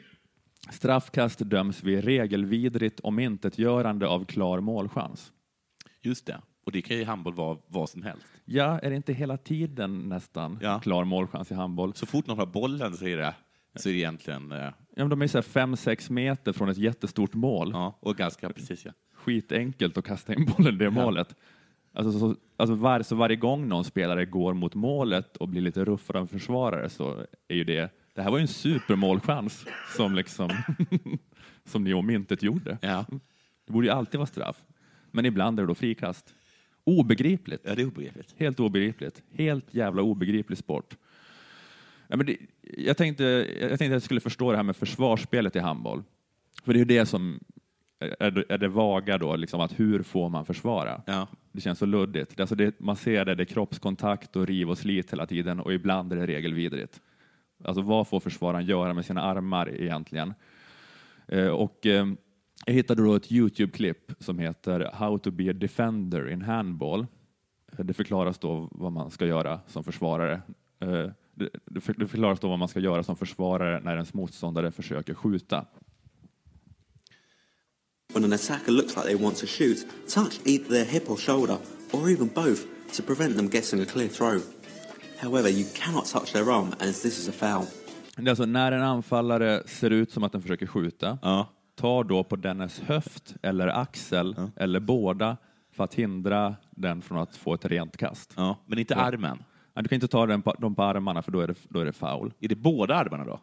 Straffkast 0.70 1.38
döms 1.38 1.82
vid 1.82 2.04
regelvidrigt 2.04 3.00
omintetgörande 3.00 4.06
av 4.08 4.24
klar 4.24 4.60
målchans. 4.60 5.32
Just 6.02 6.26
det. 6.26 6.40
Och 6.66 6.72
det 6.72 6.82
kan 6.82 6.96
ju 6.96 7.02
i 7.02 7.04
handboll 7.04 7.34
vara 7.34 7.58
vad 7.66 7.88
som 7.88 8.02
helst. 8.02 8.26
Ja, 8.44 8.78
är 8.78 8.90
det 8.90 8.96
inte 8.96 9.12
hela 9.12 9.36
tiden 9.36 9.98
nästan 9.98 10.58
Ja. 10.62 10.80
klar 10.80 11.04
målchans 11.04 11.50
i 11.50 11.54
handboll? 11.54 11.94
Så 11.94 12.06
fort 12.06 12.26
någon 12.26 12.38
har 12.38 12.46
bollen 12.46 12.96
så 12.96 13.06
är 13.06 13.16
det, 13.16 13.34
så 13.76 13.88
är 13.88 13.92
det 13.92 13.98
egentligen... 13.98 14.52
eh, 14.52 14.72
Ja, 14.96 15.02
men 15.02 15.10
de 15.10 15.22
är 15.22 15.26
så 15.26 15.42
fem, 15.42 15.76
sex 15.76 16.10
meter 16.10 16.52
från 16.52 16.68
ett 16.68 16.78
jättestort 16.78 17.34
mål. 17.34 17.70
Ja, 17.72 17.98
och 18.00 18.16
ganska 18.16 18.48
precis 18.48 18.84
ja. 18.84 18.92
Skitenkelt 19.14 19.98
att 19.98 20.04
kasta 20.04 20.34
in 20.34 20.44
bollen 20.44 20.74
i 20.74 20.78
det 20.78 20.90
målet. 20.90 21.34
Alltså, 21.92 22.18
så, 22.18 22.36
alltså 22.56 22.74
var, 22.74 23.02
så 23.02 23.16
varje 23.16 23.36
gång 23.36 23.68
någon 23.68 23.84
spelare 23.84 24.24
går 24.24 24.54
mot 24.54 24.74
målet 24.74 25.36
och 25.36 25.48
blir 25.48 25.60
lite 25.60 25.84
ruffad 25.84 26.16
av 26.16 26.22
en 26.22 26.28
försvarare 26.28 26.88
så 26.88 27.26
är 27.48 27.54
ju 27.54 27.64
det, 27.64 27.90
det 28.14 28.22
här 28.22 28.30
var 28.30 28.38
ju 28.38 28.42
en 28.42 28.48
supermålchans 28.48 29.66
som 29.96 30.14
liksom 30.14 30.50
som 31.64 31.84
ni 31.84 31.94
omintetgjorde. 31.94 32.78
Ja. 32.80 33.04
Det 33.66 33.72
borde 33.72 33.86
ju 33.86 33.92
alltid 33.92 34.18
vara 34.18 34.26
straff. 34.26 34.64
Men 35.10 35.26
ibland 35.26 35.58
är 35.58 35.62
det 35.62 35.66
då 35.66 35.74
frikast. 35.74 36.34
Obegripligt. 36.84 37.62
Ja, 37.64 37.74
det 37.74 37.82
är 37.82 37.86
obegripligt. 37.86 38.34
Helt 38.38 38.60
obegripligt. 38.60 39.22
Helt 39.32 39.74
jävla 39.74 40.02
obegriplig 40.02 40.58
sport. 40.58 40.96
Ja, 42.08 42.16
men 42.16 42.26
det, 42.26 42.36
jag, 42.78 42.96
tänkte, 42.96 43.24
jag 43.60 43.68
tänkte 43.68 43.84
att 43.84 43.90
jag 43.90 44.02
skulle 44.02 44.20
förstå 44.20 44.50
det 44.50 44.56
här 44.56 44.64
med 44.64 44.76
försvarsspelet 44.76 45.56
i 45.56 45.58
handboll. 45.58 46.02
För 46.64 46.72
det 46.72 46.76
är 46.76 46.78
ju 46.78 46.84
det 46.84 47.06
som 47.06 47.40
är 48.00 48.30
det, 48.30 48.44
är 48.48 48.58
det 48.58 48.68
vaga 48.68 49.18
då, 49.18 49.36
liksom 49.36 49.60
att 49.60 49.80
hur 49.80 50.02
får 50.02 50.28
man 50.28 50.44
försvara? 50.44 51.02
Ja. 51.06 51.28
Det 51.52 51.60
känns 51.60 51.78
så 51.78 51.86
luddigt. 51.86 52.40
Alltså 52.40 52.54
det, 52.54 52.80
man 52.80 52.96
ser 52.96 53.24
det, 53.24 53.34
det 53.34 53.42
är 53.42 53.44
kroppskontakt 53.44 54.36
och 54.36 54.46
riv 54.46 54.70
och 54.70 54.78
slit 54.78 55.12
hela 55.12 55.26
tiden 55.26 55.60
och 55.60 55.74
ibland 55.74 56.12
är 56.12 56.16
det 56.16 56.26
regelvidrigt. 56.26 57.00
Alltså 57.64 57.82
vad 57.82 58.08
får 58.08 58.20
försvararen 58.20 58.66
göra 58.66 58.94
med 58.94 59.04
sina 59.04 59.22
armar 59.22 59.68
egentligen? 59.80 60.34
Eh, 61.28 61.48
och, 61.48 61.86
eh, 61.86 62.06
jag 62.66 62.74
hittade 62.74 63.02
då 63.02 63.14
ett 63.14 63.32
Youtube-klipp 63.32 64.12
som 64.18 64.38
heter 64.38 64.90
How 64.92 65.18
to 65.18 65.30
be 65.30 65.50
a 65.50 65.52
defender 65.52 66.30
in 66.30 66.42
handball. 66.42 67.06
Det 67.72 67.94
förklaras 67.94 68.38
då 68.38 68.68
vad 68.70 68.92
man 68.92 69.10
ska 69.10 69.26
göra 69.26 69.60
som 69.66 69.84
försvarare. 69.84 70.42
Eh, 70.80 71.10
Det, 71.34 71.48
det 71.66 71.80
för- 71.80 71.94
det 71.94 72.08
förklaras 72.08 72.40
då 72.40 72.48
vad 72.48 72.58
man 72.58 72.68
ska 72.68 72.80
göra 72.80 73.02
som 73.02 73.16
försvarare 73.16 73.80
när 73.80 73.92
ens 73.94 74.14
motståndare 74.14 74.70
försöker 74.72 75.14
skjuta. 75.14 75.64
When 78.14 78.24
an 78.24 78.32
attacker 78.32 78.72
looks 78.72 78.96
like 78.96 79.06
they 79.06 79.16
want 79.16 79.36
to 79.36 79.46
shoot, 79.46 79.86
touch 80.14 80.40
either 80.46 80.68
their 80.68 80.84
hip 80.84 81.10
or 81.10 81.16
shoulder, 81.16 81.56
or 81.92 82.10
even 82.10 82.30
both, 82.34 82.60
to 82.96 83.02
prevent 83.02 83.36
them 83.36 83.48
getting 83.52 83.80
a 83.80 83.84
clear 83.84 84.08
throw. 84.08 84.40
However, 85.18 85.48
you 85.50 85.64
cannot 85.74 86.06
touch 86.06 86.32
their 86.32 86.50
arm 86.50 86.68
as 86.80 87.02
this 87.02 87.18
is 87.18 87.28
a 87.28 87.32
foul. 87.32 87.66
Det 88.16 88.22
är 88.22 88.28
alltså 88.30 88.46
när 88.46 88.72
en 88.72 88.82
anfallare 88.82 89.62
ser 89.66 89.90
ut 89.90 90.12
som 90.12 90.22
att 90.24 90.32
den 90.32 90.42
försöker 90.42 90.66
skjuta, 90.66 91.18
Ja. 91.22 91.48
tar 91.74 92.04
då 92.04 92.24
på 92.24 92.36
dennes 92.36 92.80
höft 92.80 93.34
eller 93.42 93.68
axel 93.68 94.36
eller 94.56 94.80
båda 94.80 95.36
för 95.72 95.84
att 95.84 95.94
hindra 95.94 96.56
den 96.70 97.02
från 97.02 97.18
att 97.18 97.36
få 97.36 97.54
ett 97.54 97.64
rent 97.64 97.96
kast. 97.96 98.32
Ja, 98.36 98.56
men 98.66 98.78
inte 98.78 98.94
Ja. 98.94 99.00
armen. 99.00 99.38
Nej, 99.74 99.82
du 99.82 99.88
kan 99.88 99.96
inte 99.96 100.08
ta 100.08 100.26
den 100.26 100.42
på, 100.42 100.52
dem 100.52 100.74
på 100.74 100.82
armarna 100.82 101.22
för 101.22 101.32
då 101.32 101.40
är 101.40 101.46
det, 101.46 101.54
då 101.68 101.80
är 101.80 101.84
det 101.84 101.92
foul. 101.92 102.32
Är 102.40 102.48
det 102.48 102.56
båda 102.56 102.94
armarna 102.94 103.24
då? 103.24 103.40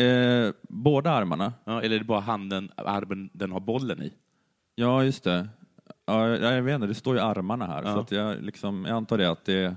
Eh, 0.00 0.52
båda 0.68 1.10
armarna? 1.10 1.52
Ja, 1.64 1.82
eller 1.82 1.94
är 1.94 1.98
det 1.98 2.04
bara 2.04 2.20
handen, 2.20 2.70
armen 2.76 3.30
den 3.32 3.52
har 3.52 3.60
bollen 3.60 4.02
i? 4.02 4.12
Ja, 4.74 5.04
just 5.04 5.24
det. 5.24 5.48
Ja, 6.06 6.28
jag 6.28 6.62
vet 6.62 6.74
inte, 6.74 6.86
det 6.86 6.94
står 6.94 7.14
ju 7.14 7.20
armarna 7.20 7.66
här. 7.66 7.82
Ja. 7.82 7.92
Så 7.92 8.00
att 8.00 8.10
jag, 8.10 8.42
liksom, 8.42 8.84
jag 8.88 8.96
antar 8.96 9.18
det 9.18 9.30
att 9.30 9.44
det, 9.44 9.76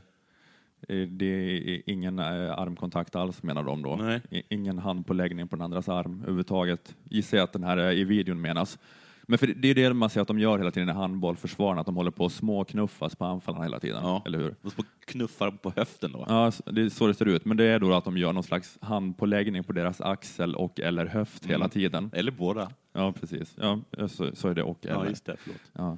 det 1.08 1.26
är 1.26 1.82
ingen 1.90 2.20
eh, 2.20 2.60
armkontakt 2.60 3.16
alls 3.16 3.44
menar 3.44 3.64
de 3.64 3.84
då. 3.84 3.96
Nej. 3.96 4.22
Ingen 4.50 4.78
handpåläggning 4.78 5.48
på 5.48 5.56
den 5.56 5.64
andras 5.64 5.90
arm 5.90 6.20
överhuvudtaget. 6.22 6.96
Gissar 7.04 7.38
jag 7.38 7.44
att 7.44 7.54
den 7.54 7.64
här 7.64 7.78
eh, 7.78 7.92
i 7.92 8.04
videon 8.04 8.42
menas. 8.42 8.80
Men 9.30 9.40
för 9.40 9.48
det, 9.48 9.54
det 9.54 9.68
är 9.70 9.76
det 9.76 9.94
man 9.94 10.10
ser 10.10 10.22
att 10.22 10.28
de 10.28 10.40
gör 10.40 10.58
hela 10.58 10.72
tiden 10.72 10.90
i 10.90 10.92
handbollförsvaren, 10.92 11.80
att 11.80 11.86
de 11.86 11.96
håller 11.96 12.12
på 12.12 12.26
att 12.26 12.32
småknuffas 12.32 13.16
på 13.16 13.26
anfallarna 13.26 13.64
hela 13.64 13.80
tiden. 13.80 14.00
Ja. 14.04 14.24
Eller 14.26 14.40
hur? 14.40 14.56
De 14.62 14.72
knuffar 15.06 15.52
på 15.52 15.74
höften 15.76 16.12
då. 16.12 16.26
Ja, 16.30 16.52
det 16.66 16.82
är 16.82 16.90
så 16.90 17.08
det 17.08 17.14
ser 17.14 17.26
ut. 17.26 17.46
Men 17.46 17.58
det 17.58 17.64
är 17.64 17.80
då 17.80 17.94
att 17.94 18.06
de 18.06 18.18
gör 18.18 18.34
någon 18.34 18.44
slags 18.44 18.78
handpåläggning 18.82 19.64
på 19.64 19.74
deras 19.74 20.02
axel 20.02 20.56
och 20.56 20.80
eller 20.80 21.06
höft 21.06 21.46
hela 21.46 21.56
Mm. 21.66 21.70
tiden. 21.70 22.10
Eller 22.14 22.32
båda. 22.32 22.72
Ja, 22.94 23.12
precis. 23.14 23.56
Ja, 23.62 23.80
så, 24.08 24.36
så 24.36 24.48
är 24.48 24.54
det 24.56 24.64
och 24.64 24.78
Ja, 24.82 24.90
eller. 25.00 25.10
just 25.10 25.26
det. 25.26 25.36
Förlåt. 25.40 25.62
Ja. 25.74 25.98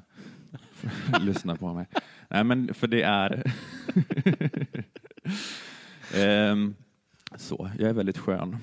Lyssna 1.22 1.56
på 1.56 1.74
mig. 1.74 1.86
Nej, 2.30 2.44
men 2.44 2.74
för 2.74 2.88
det 2.88 3.02
är... 3.02 3.52
Ehm, 6.16 6.76
så, 7.36 7.70
jag 7.80 7.90
är 7.90 7.94
väldigt 7.94 8.18
skön. 8.18 8.58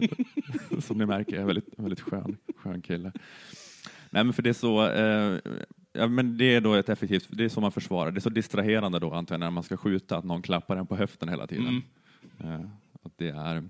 Som 0.80 0.98
ni 0.98 1.06
märker, 1.06 1.32
jag 1.32 1.42
är 1.42 1.46
väldigt, 1.46 1.68
väldigt 1.76 2.00
skön, 2.00 2.36
skön 2.56 2.82
kille. 2.82 3.12
Nej, 4.14 4.24
men 4.24 4.32
för 4.32 4.42
det 4.42 4.50
är 4.50 4.54
så... 4.54 4.88
Eh, 4.88 5.38
ja, 5.92 6.06
men 6.06 6.38
det 6.38 6.54
är 6.54 6.60
då 6.60 6.74
ett 6.74 6.88
effektivt... 6.88 7.28
Det 7.30 7.44
är 7.44 7.48
så 7.48 7.60
man 7.60 7.72
försvarar. 7.72 8.10
Det 8.10 8.18
är 8.18 8.20
så 8.20 8.30
distraherande 8.30 8.98
då, 8.98 9.12
antar 9.12 9.34
jag, 9.34 9.40
när 9.40 9.50
man 9.50 9.62
ska 9.62 9.76
skjuta, 9.76 10.16
att 10.16 10.24
någon 10.24 10.42
klappar 10.42 10.76
en 10.76 10.86
på 10.86 10.96
höften 10.96 11.28
hela 11.28 11.46
tiden. 11.46 11.82
Eh, 12.40 12.60
att 13.02 13.12
det 13.16 13.28
är... 13.28 13.68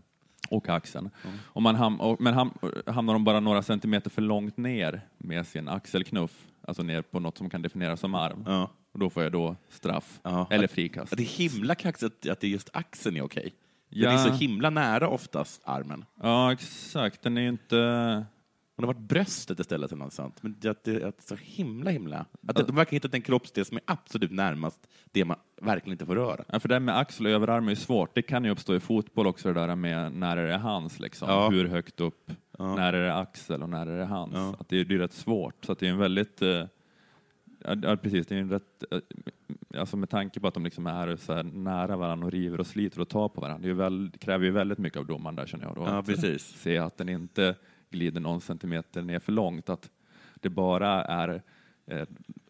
Och 0.50 0.68
axeln. 0.68 1.10
Och 1.44 1.62
man 1.62 1.74
ham, 1.74 2.00
och, 2.00 2.20
men 2.20 2.34
ham, 2.34 2.50
hamnar 2.86 3.12
de 3.12 3.24
bara 3.24 3.40
några 3.40 3.62
centimeter 3.62 4.10
för 4.10 4.22
långt 4.22 4.56
ner 4.56 5.00
med 5.18 5.46
sin 5.46 5.68
axelknuff, 5.68 6.46
alltså 6.60 6.82
ner 6.82 7.02
på 7.02 7.20
något 7.20 7.38
som 7.38 7.50
kan 7.50 7.62
definieras 7.62 8.00
som 8.00 8.14
arm, 8.14 8.68
och 8.92 8.98
då 8.98 9.10
får 9.10 9.22
jag 9.22 9.32
då 9.32 9.56
straff 9.68 10.20
eller 10.50 10.66
frikast. 10.66 11.16
Det 11.16 11.22
är 11.22 11.50
himla 11.50 11.74
kaxigt 11.74 12.28
att 12.28 12.40
det 12.40 12.46
är 12.46 12.50
just 12.50 12.70
axeln 12.72 13.16
är 13.16 13.22
okej. 13.22 13.52
Ja. 13.88 14.10
Den 14.10 14.18
är 14.18 14.22
så 14.22 14.34
himla 14.34 14.70
nära 14.70 15.08
oftast 15.08 15.62
armen. 15.64 16.04
Ja, 16.22 16.52
exakt. 16.52 17.22
Den 17.22 17.38
är 17.38 17.48
inte... 17.48 18.24
Det 18.76 18.82
har 18.82 18.86
varit 18.94 19.08
bröstet 19.08 19.60
istället 19.60 19.92
eller 19.92 20.04
något 20.04 20.12
sånt. 20.12 20.42
Men 20.42 20.56
det, 20.60 20.68
att 20.68 20.84
det 20.84 21.04
att 21.04 21.22
så 21.22 21.36
himla, 21.40 21.90
himla... 21.90 22.26
Att 22.46 22.66
de 22.66 22.76
verkar 22.76 22.92
hitta 22.92 23.08
den 23.08 23.22
kroppsdel 23.22 23.64
som 23.64 23.76
är 23.76 23.82
absolut 23.86 24.30
närmast 24.30 24.88
det 25.12 25.24
man 25.24 25.36
verkligen 25.62 25.92
inte 25.92 26.06
får 26.06 26.14
röra. 26.16 26.44
Ja, 26.48 26.60
för 26.60 26.68
det 26.68 26.74
här 26.74 26.80
med 26.80 26.98
axel 26.98 27.26
och 27.26 27.32
överarm 27.32 27.66
är 27.66 27.70
ju 27.70 27.76
svårt. 27.76 28.14
Det 28.14 28.22
kan 28.22 28.44
ju 28.44 28.50
uppstå 28.50 28.74
i 28.74 28.80
fotboll 28.80 29.26
också, 29.26 29.52
det 29.52 29.66
där 29.66 29.76
med 29.76 30.12
när 30.12 30.36
är 30.36 30.46
det 30.48 30.56
hands, 30.56 31.00
liksom. 31.00 31.28
Ja. 31.28 31.48
hur 31.50 31.68
högt 31.68 32.00
upp, 32.00 32.32
när 32.58 32.92
är 32.92 33.04
det 33.04 33.14
axel 33.16 33.62
och 33.62 33.68
när 33.68 33.86
är 33.86 33.98
det 33.98 34.04
hands. 34.04 34.60
Att 34.60 34.68
det, 34.68 34.80
är, 34.80 34.84
det 34.84 34.94
är 34.94 34.98
rätt 34.98 35.12
svårt, 35.12 35.64
så 35.64 35.72
att 35.72 35.78
det 35.78 35.86
är 35.86 35.90
en 35.90 35.98
väldigt... 35.98 36.42
eh, 36.42 36.64
Ja, 37.66 37.76
ja, 37.82 37.96
precis. 37.96 38.26
Det 38.26 38.34
är 38.34 38.40
en 38.40 38.50
rätt, 38.50 38.84
eh, 38.90 38.98
alltså 39.80 39.96
med 39.96 40.10
tanke 40.10 40.40
på 40.40 40.48
att 40.48 40.54
de 40.54 40.64
liksom 40.64 40.86
är 40.86 41.16
så 41.16 41.32
här 41.32 41.42
nära 41.42 41.96
varandra 41.96 42.26
och 42.26 42.32
river 42.32 42.60
och 42.60 42.66
sliter 42.66 43.00
och 43.00 43.08
tar 43.08 43.28
på 43.28 43.40
varandra. 43.40 43.68
Det, 43.68 43.74
väl, 43.74 44.10
det 44.10 44.18
kräver 44.18 44.44
ju 44.44 44.50
väldigt 44.50 44.78
mycket 44.78 44.98
av 44.98 45.06
domaren 45.06 45.36
där 45.36 45.46
känner 45.46 45.64
jag. 45.64 45.74
Då, 45.74 45.82
Ja, 45.82 45.98
att 45.98 46.06
precis. 46.06 46.42
Se 46.42 46.78
att 46.78 46.96
den 46.96 47.08
inte 47.08 47.54
glider 47.94 48.20
någon 48.20 48.40
centimeter 48.40 49.02
ner 49.02 49.18
för 49.18 49.32
långt. 49.32 49.68
Att 49.68 49.90
det 50.34 50.48
bara 50.48 51.04
är 51.04 51.42
eh, 51.86 52.06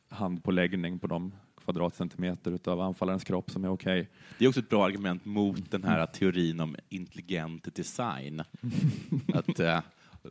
handpåläggning 0.08 0.98
på 0.98 1.06
de 1.06 1.32
kvadratcentimeter 1.64 2.52
utav 2.52 2.80
anfallarens 2.80 3.24
kropp 3.24 3.50
som 3.50 3.64
är 3.64 3.68
okej. 3.68 4.08
Det 4.38 4.44
är 4.44 4.48
också 4.48 4.60
ett 4.60 4.68
bra 4.68 4.84
argument 4.84 5.24
mot 5.24 5.70
den 5.70 5.84
här 5.84 6.06
teorin 6.06 6.60
om 6.60 6.76
intelligent 6.88 7.74
design. 7.74 8.42
att 9.34 9.60
eh, 9.60 9.80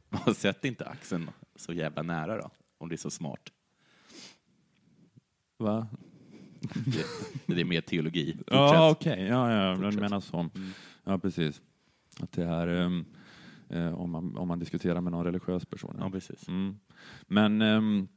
man 0.09 0.35
sätter 0.35 0.67
inte 0.67 0.85
axeln 0.85 1.29
så 1.55 1.73
jävla 1.73 2.01
nära 2.01 2.37
då, 2.37 2.49
om 2.77 2.89
det 2.89 2.95
är 2.95 2.97
så 2.97 3.09
smart. 3.11 3.51
Va? 5.57 5.87
Det, 6.85 7.05
det 7.55 7.61
är 7.61 7.65
mer 7.65 7.81
teologi. 7.81 8.37
Ja, 8.47 8.89
okej. 8.91 9.23
Ja, 9.23 9.51
ja, 9.53 9.75
Fortsätt. 9.75 9.91
du 9.91 10.01
menar 10.01 10.19
så. 10.19 10.49
Ja, 11.03 11.17
precis. 11.17 11.61
Att 12.19 12.31
det 12.31 12.43
är 12.43 12.67
ehm, 12.67 13.05
eh, 13.69 13.93
om, 13.93 14.11
man, 14.11 14.37
om 14.37 14.47
man 14.47 14.59
diskuterar 14.59 15.01
med 15.01 15.11
någon 15.11 15.25
religiös 15.25 15.65
person. 15.65 15.95
Ja, 15.99 16.09
precis. 16.09 16.47
Mm. 16.47 16.75
Men, 17.27 17.61
ehm, 17.61 18.07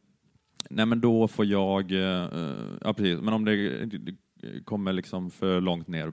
nej, 0.70 0.86
men 0.86 1.00
då 1.00 1.28
får 1.28 1.44
jag... 1.44 1.92
eh, 1.92 2.28
ja, 2.80 2.94
precis. 2.96 3.20
Men 3.20 3.34
om 3.34 3.44
det, 3.44 3.88
kommer 4.64 4.92
liksom 4.92 5.30
för 5.30 5.60
långt 5.60 5.88
ner, 5.88 6.12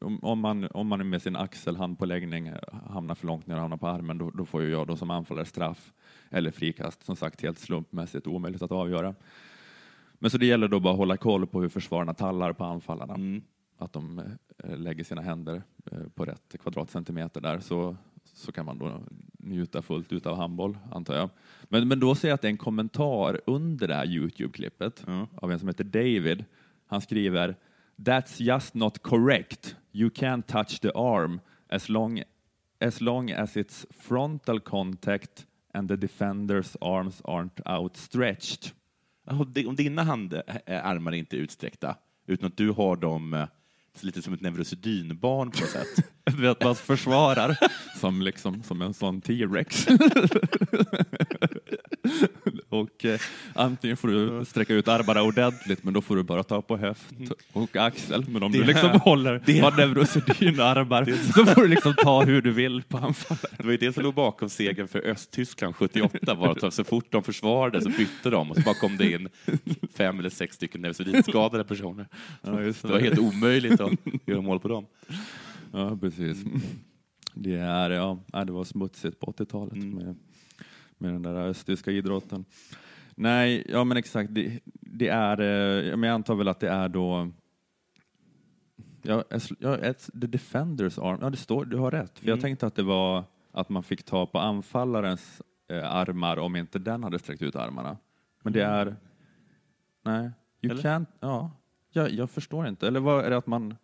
om, 0.00 0.24
om, 0.24 0.38
man, 0.38 0.68
om 0.70 0.86
man 0.86 1.08
med 1.08 1.22
sin 1.22 1.36
axelhandpåläggning 1.36 2.52
hamnar 2.86 3.14
för 3.14 3.26
långt 3.26 3.46
ner 3.46 3.54
och 3.54 3.60
hamnar 3.60 3.76
på 3.76 3.88
armen, 3.88 4.18
då, 4.18 4.30
då 4.30 4.44
får 4.44 4.62
ju 4.62 4.70
jag 4.70 4.86
då 4.86 4.96
som 4.96 5.10
anfallare 5.10 5.44
straff 5.44 5.92
eller 6.30 6.50
frikast. 6.50 7.04
Som 7.04 7.16
sagt, 7.16 7.42
helt 7.42 7.58
slumpmässigt 7.58 8.26
omöjligt 8.26 8.62
att 8.62 8.72
avgöra. 8.72 9.14
Men 10.18 10.30
så 10.30 10.38
det 10.38 10.46
gäller 10.46 10.68
då 10.68 10.80
bara 10.80 10.92
att 10.92 10.98
hålla 10.98 11.16
koll 11.16 11.46
på 11.46 11.60
hur 11.60 11.68
försvararna 11.68 12.14
tallar 12.14 12.52
på 12.52 12.64
anfallarna. 12.64 13.14
Mm. 13.14 13.42
Att 13.78 13.92
de 13.92 14.18
eh, 14.64 14.78
lägger 14.78 15.04
sina 15.04 15.22
händer 15.22 15.62
eh, 15.92 16.08
på 16.14 16.24
rätt 16.24 16.56
kvadratcentimeter 16.60 17.40
där, 17.40 17.60
så, 17.60 17.96
så 18.34 18.52
kan 18.52 18.66
man 18.66 18.78
då 18.78 19.00
njuta 19.38 19.82
fullt 19.82 20.12
ut 20.12 20.26
av 20.26 20.36
handboll, 20.36 20.78
antar 20.92 21.14
jag. 21.14 21.30
Men, 21.62 21.88
men 21.88 22.00
då 22.00 22.14
ser 22.14 22.28
jag 22.28 22.34
att 22.34 22.42
det 22.42 22.48
är 22.48 22.50
en 22.50 22.56
kommentar 22.56 23.40
under 23.46 23.88
det 23.88 23.94
här 23.94 24.06
Youtube-klippet 24.06 25.04
av 25.36 25.52
en 25.52 25.58
som 25.58 25.68
heter 25.68 25.84
David. 25.84 26.44
Han 26.86 27.00
skriver 27.00 27.56
That's 27.96 28.42
just 28.42 28.74
not 28.74 29.02
correct. 29.02 29.76
You 29.92 30.10
can't 30.10 30.42
touch 30.42 30.80
the 30.80 30.90
arm 30.94 31.40
as 31.68 31.88
long 31.88 32.22
as, 32.80 33.00
long 33.00 33.30
as 33.30 33.56
it's 33.56 33.86
frontal 33.90 34.60
contact 34.60 35.46
and 35.72 35.88
the 35.88 35.96
defender's 35.96 36.76
arms 36.80 37.22
aren't 37.24 37.78
outstretched. 37.80 38.72
Om 39.66 39.76
dina 39.76 40.02
hand, 40.02 40.42
armar 40.66 41.12
är 41.12 41.16
inte 41.16 41.36
utsträckta, 41.36 41.96
utan 42.26 42.46
att 42.46 42.56
du 42.56 42.70
har 42.70 42.96
dem 42.96 43.46
lite 44.02 44.22
som 44.22 44.34
ett 44.34 44.40
neurosedynbarn 44.40 45.50
på 45.50 45.60
något 45.60 45.70
sätt. 45.70 45.88
Du 46.24 46.42
vet, 46.42 46.64
man 46.64 46.76
försvarar 46.76 47.58
som, 48.00 48.22
liksom, 48.22 48.62
som 48.62 48.82
en 48.82 48.94
sån 48.94 49.20
T-rex. 49.20 49.86
och 52.74 53.04
eh, 53.04 53.20
antingen 53.54 53.96
får 53.96 54.08
du 54.08 54.44
sträcka 54.44 54.74
ut 54.74 54.88
armarna 54.88 55.22
ordentligt, 55.22 55.84
men 55.84 55.94
då 55.94 56.00
får 56.00 56.16
du 56.16 56.22
bara 56.22 56.42
ta 56.42 56.62
på 56.62 56.76
höft 56.76 57.14
och 57.52 57.76
axel. 57.76 58.24
Men 58.28 58.42
om 58.42 58.52
Det- 58.52 58.58
du 58.58 58.64
liksom 58.64 58.90
håller 58.90 59.42
det- 59.46 59.58
har 59.60 59.72
neurosedynarmar 59.76 61.04
så 61.32 61.46
får 61.46 61.60
du 61.62 61.68
liksom 61.68 61.94
ta 61.94 62.24
hur 62.24 62.42
du 62.42 62.50
vill 62.52 62.82
på 62.82 62.98
anfallet. 62.98 63.44
Det 63.58 63.64
var 63.64 63.70
ju 63.70 63.76
det 63.76 63.92
som 63.92 64.02
låg 64.02 64.14
bakom 64.14 64.48
segern 64.48 64.88
för 64.88 64.98
Östtyskland 65.06 65.76
78, 65.76 66.34
var 66.34 66.66
att 66.66 66.74
så 66.74 66.84
fort 66.84 67.06
de 67.10 67.22
försvarade 67.22 67.80
så 67.80 67.88
bytte 67.88 68.30
de 68.30 68.50
och 68.50 68.56
så 68.56 68.62
bara 68.62 68.74
kom 68.74 68.96
det 68.96 69.12
in 69.12 69.28
fem 69.96 70.18
eller 70.18 70.30
sex 70.30 70.56
stycken 70.56 70.80
neurosedynskadade 70.80 71.64
personer. 71.64 72.06
Ja, 72.42 72.62
just 72.62 72.82
det 72.82 72.88
var 72.88 72.98
helt 73.00 73.18
omöjligt 73.18 73.80
att 73.80 73.92
göra 74.26 74.40
mål 74.40 74.60
på 74.60 74.68
dem. 74.68 74.86
Ja, 75.72 75.96
precis. 76.00 76.38
Det, 77.34 77.54
är, 77.54 77.90
ja, 77.90 78.18
det 78.46 78.52
var 78.52 78.64
smutsigt 78.64 79.20
på 79.20 79.26
80-talet 79.32 79.74
med, 79.76 80.16
med 80.98 81.12
den 81.12 81.22
där 81.22 81.34
östtyska 81.34 81.90
idrotten. 81.90 82.44
Nej, 83.14 83.66
ja 83.68 83.84
men 83.84 83.96
exakt. 83.96 84.34
Det, 84.34 84.60
det 84.80 85.08
är, 85.08 85.40
eh, 85.40 85.96
men 85.96 86.08
jag 86.08 86.14
antar 86.14 86.34
väl 86.34 86.48
att 86.48 86.60
det 86.60 86.68
är 86.68 86.88
då 86.88 87.30
Ja, 89.06 89.24
ja, 89.58 89.76
the 90.20 90.26
defenders 90.26 90.98
arm. 90.98 91.18
Ja, 91.22 91.30
det 91.30 91.36
står, 91.36 91.64
du 91.64 91.76
har 91.76 91.90
rätt. 91.90 92.18
För 92.18 92.26
Jag 92.26 92.32
Mm. 92.32 92.42
tänkte 92.42 92.66
att 92.66 92.74
det 92.74 92.82
var 92.82 93.24
att 93.52 93.68
man 93.68 93.82
fick 93.82 94.02
ta 94.02 94.26
på 94.26 94.38
anfallarens 94.38 95.42
eh, 95.68 95.94
armar 95.94 96.36
om 96.36 96.56
inte 96.56 96.78
den 96.78 97.02
hade 97.04 97.18
sträckt 97.18 97.42
ut 97.42 97.56
armarna. 97.56 97.96
Men 98.42 98.52
det 98.52 98.62
är... 98.62 98.96
Nej, 100.04 100.30
you 100.62 100.72
Eller? 100.72 100.82
can't... 100.82 101.06
Ja, 101.20 101.50
jag, 101.92 102.10
jag 102.10 102.30
förstår 102.30 102.68
inte. 102.68 102.86
Eller 102.88 103.00
vad 103.00 103.24
är 103.24 103.30
det 103.30 103.36
att 103.36 103.46
man... 103.46 103.74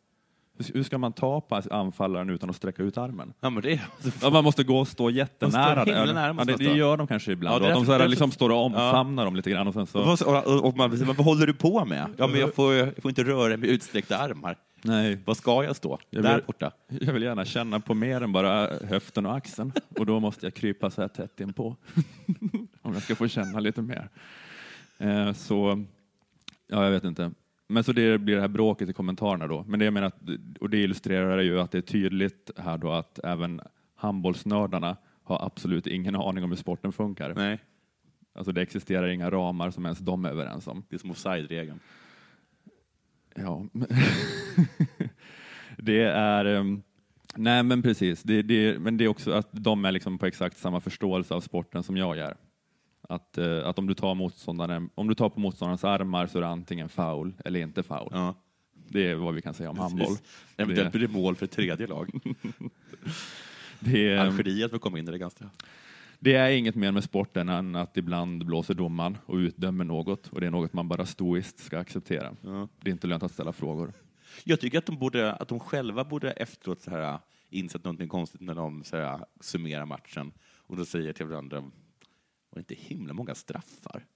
hur- 0.74 0.82
ska 0.82 0.98
man 0.98 1.12
ta 1.12 1.40
på 1.40 1.62
anfallaren 1.70 2.30
utan 2.30 2.50
att 2.50 2.56
sträcka 2.56 2.82
ut 2.82 2.98
armen? 2.98 3.32
Ja, 3.40 3.50
men 3.50 3.62
det, 3.62 3.80
Ja, 4.22 4.30
man 4.30 4.44
måste 4.44 4.64
gå 4.64 4.78
och 4.78 4.88
stå 4.88 5.10
jättenära. 5.10 5.84
Nära 5.84 6.34
ja, 6.38 6.44
det, 6.44 6.56
de 6.56 6.64
det 6.64 6.76
gör 6.76 6.96
de 6.96 7.06
kanske 7.06 7.32
ibland. 7.32 7.64
Ja, 7.64 7.68
att 7.68 7.74
de 7.74 7.84
så 7.86 7.92
här, 7.92 7.98
därför- 7.98 8.10
liksom 8.10 8.30
står 8.30 8.50
och 8.50 8.64
omfamnar 8.64 9.24
dem 9.24 9.36
lite 9.36 9.50
grann. 9.50 9.66
Och 9.68 9.74
sen 9.74 9.86
så... 9.86 10.00
Och, 10.26 10.64
och, 10.64 10.76
man, 10.76 10.90
men 10.90 11.06
vad 11.06 11.16
håller 11.26 11.46
du 11.46 11.54
på 11.54 11.84
med? 11.84 12.06
Ja, 12.16 12.26
men 12.26 12.40
jag 12.40 12.54
får, 12.54 12.74
jag 12.74 12.96
får 13.02 13.08
inte 13.08 13.24
röra 13.24 13.48
mig 13.48 13.56
med 13.56 13.68
utsträckta 13.68 14.18
armar. 14.18 14.56
Nej. 14.82 15.18
Var 15.24 15.34
ska 15.34 15.64
jag 15.64 15.76
stå? 15.76 15.98
Jag 16.10 16.22
Där 16.22 16.34
vill- 16.34 16.44
borta. 16.46 16.70
Jag 17.00 17.12
vill 17.12 17.22
gärna 17.22 17.44
känna 17.44 17.80
på 17.80 17.94
mer 17.94 18.20
än 18.20 18.32
bara 18.32 18.68
höften 18.88 19.26
och 19.26 19.36
axeln. 19.36 19.72
Och 19.98 20.06
då 20.06 20.20
måste 20.20 20.46
jag 20.46 20.54
krypa 20.54 20.90
så 20.90 21.00
här 21.00 21.08
tätt 21.08 21.40
inpå. 21.40 21.76
Om 22.82 22.92
jag 22.94 23.02
ska 23.02 23.14
få 23.14 23.28
känna 23.28 23.60
lite 23.60 23.82
mer. 23.82 24.08
Eh, 24.98 25.32
så, 25.32 25.84
ja 26.66 26.84
jag 26.84 26.90
vet 26.90 27.04
inte. 27.04 27.30
Men 27.70 27.84
så 27.84 27.92
det 27.92 28.18
blir 28.18 28.34
det 28.34 28.40
här 28.40 28.48
bråket 28.48 28.88
i 28.88 28.92
kommentarerna 28.92 29.46
då. 29.46 29.64
Men 29.68 29.78
det 29.78 29.84
jag 29.84 29.94
menar, 29.94 30.06
att, 30.06 30.20
och 30.60 30.70
det 30.70 30.78
illustrerar 30.78 31.38
ju 31.38 31.60
att 31.60 31.70
det 31.70 31.78
är 31.78 31.82
tydligt 31.82 32.50
här 32.56 32.78
då 32.78 32.92
att 32.92 33.18
även 33.24 33.60
handbollsnördarna 33.94 34.96
har 35.24 35.46
absolut 35.46 35.86
ingen 35.86 36.16
aning 36.16 36.44
om 36.44 36.50
hur 36.50 36.56
sporten 36.56 36.92
funkar. 36.92 37.34
Nej. 37.34 37.58
Alltså 38.32 38.52
det 38.52 38.62
existerar 38.62 39.08
inga 39.08 39.30
ramar 39.30 39.70
som 39.70 39.84
ens 39.84 39.98
de 39.98 40.24
är 40.24 40.30
överens 40.30 40.66
om. 40.66 40.84
Det 40.88 40.96
är 40.96 40.98
som 40.98 41.10
offside-regeln. 41.10 41.80
Ja, 43.34 43.64
det 45.76 46.02
är... 46.02 46.44
ehm, 46.44 46.82
Nej, 47.36 47.62
men 47.62 47.82
precis. 47.82 48.22
Det, 48.22 48.42
det, 48.42 48.78
men 48.78 48.96
det 48.96 49.04
är 49.04 49.08
också 49.08 49.32
att 49.32 49.48
de 49.50 49.84
är 49.84 49.92
liksom 49.92 50.18
på 50.18 50.26
exakt 50.26 50.58
samma 50.58 50.80
förståelse 50.80 51.34
av 51.34 51.40
sporten 51.40 51.82
som 51.82 51.96
jag 51.96 52.18
är. 52.18 52.36
Att, 53.10 53.38
eh, 53.38 53.66
att 53.66 53.78
om, 53.78 53.86
du 53.86 53.94
tar 53.94 54.14
motståndaren, 54.14 54.90
om 54.94 55.08
du 55.08 55.14
tar 55.14 55.28
på 55.28 55.40
motståndarens 55.40 55.84
armar 55.84 56.26
så 56.26 56.38
är 56.38 56.42
det 56.42 56.48
antingen 56.48 56.88
foul 56.88 57.32
eller 57.44 57.60
inte 57.60 57.82
foul. 57.82 58.12
Det 58.88 59.10
är 59.10 59.14
vad 59.14 59.34
vi 59.34 59.42
kan 59.42 59.54
säga 59.54 59.70
om 59.70 59.78
handboll. 59.78 60.16
Eventuellt 60.56 60.92
blir 60.92 61.08
det 61.08 61.12
mål 61.12 61.36
för 61.36 61.46
tredje 61.46 61.86
lag. 61.86 62.10
Det 63.80 64.18
Algeriet 64.18 64.70
får 64.70 64.78
komma 64.78 64.98
in 64.98 65.08
i 65.08 65.10
det 65.10 65.18
ganska. 65.18 65.50
Det 66.18 66.34
är 66.34 66.50
inget 66.50 66.74
mer 66.74 66.92
med 66.92 67.04
sporten 67.04 67.48
än 67.48 67.76
att 67.76 67.96
ibland 67.96 68.46
blåser 68.46 68.74
domaren 68.74 69.18
och 69.26 69.34
utdömer 69.34 69.84
något 69.84 70.26
och 70.26 70.40
det 70.40 70.46
är 70.46 70.50
något 70.50 70.72
man 70.72 70.88
bara 70.88 71.06
stoiskt 71.06 71.58
ska 71.58 71.78
acceptera. 71.78 72.36
Det 72.80 72.90
är 72.90 72.92
inte 72.92 73.06
lönt 73.06 73.22
att 73.22 73.32
ställa 73.32 73.52
frågor. 73.52 73.92
Jag 74.44 74.60
tycker 74.60 74.78
att 74.78 74.86
de, 74.86 74.98
borde, 74.98 75.32
att 75.32 75.48
de 75.48 75.60
själva 75.60 76.04
borde 76.04 76.30
efteråt 76.30 76.80
så 76.80 76.90
här, 76.90 77.18
insett 77.50 77.84
någonting 77.84 78.08
konstigt 78.08 78.40
när 78.40 78.54
de 78.54 78.84
så 78.84 78.96
här, 78.96 79.20
summerar 79.40 79.86
matchen 79.86 80.32
och 80.66 80.76
då 80.76 80.84
säger 80.84 81.12
till 81.12 81.26
varandra, 81.26 81.62
var 82.50 82.62
det 82.62 82.72
inte 82.72 82.74
himla 82.74 83.12
många 83.14 83.34
straffar? 83.34 84.06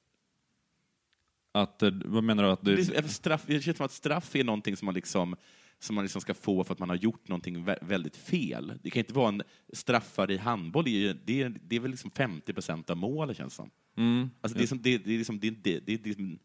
Att, 1.52 1.82
eh, 1.82 1.90
vad 2.04 2.24
menar 2.24 2.42
du? 2.42 2.50
Att 2.50 2.64
det, 2.64 2.76
Det, 2.76 2.96
är 2.96 3.02
straff, 3.02 3.42
det 3.46 3.60
känns 3.60 3.76
som 3.76 3.86
att 3.86 3.92
straff 3.92 4.36
är 4.36 4.44
någonting 4.44 4.76
som 4.76 4.86
man, 4.86 4.94
liksom, 4.94 5.36
som 5.78 5.94
man 5.94 6.04
liksom 6.04 6.20
ska 6.20 6.34
få 6.34 6.64
för 6.64 6.72
att 6.72 6.78
man 6.78 6.88
har 6.88 6.96
gjort 6.96 7.28
någonting 7.28 7.64
vä- 7.66 7.78
väldigt 7.88 8.16
fel. 8.16 8.72
Det 8.82 8.90
kan 8.90 9.00
inte 9.00 9.12
vara 9.12 9.28
en 9.28 9.42
straffar 9.72 10.30
i 10.30 10.36
handboll, 10.36 10.84
det 10.84 11.08
är, 11.08 11.16
det 11.24 11.42
är, 11.42 11.54
det 11.62 11.76
är 11.76 11.80
väl 11.80 11.90
liksom 11.90 12.10
50 12.10 12.52
procent 12.52 12.90
av 12.90 12.96
målet 12.96 13.36
känns 13.36 13.54
som. 13.54 13.70
Mm. 13.96 14.30
Alltså, 14.40 14.58
det, 14.58 14.64
är 14.64 14.66
som, 14.66 14.82
det, 14.82 14.98
det 14.98 15.14
är 15.14 15.18
liksom, 15.18 15.40
det, 15.40 15.50
det, 15.50 15.80
det, 15.80 15.96
det 15.96 16.04
liksom, 16.06 16.38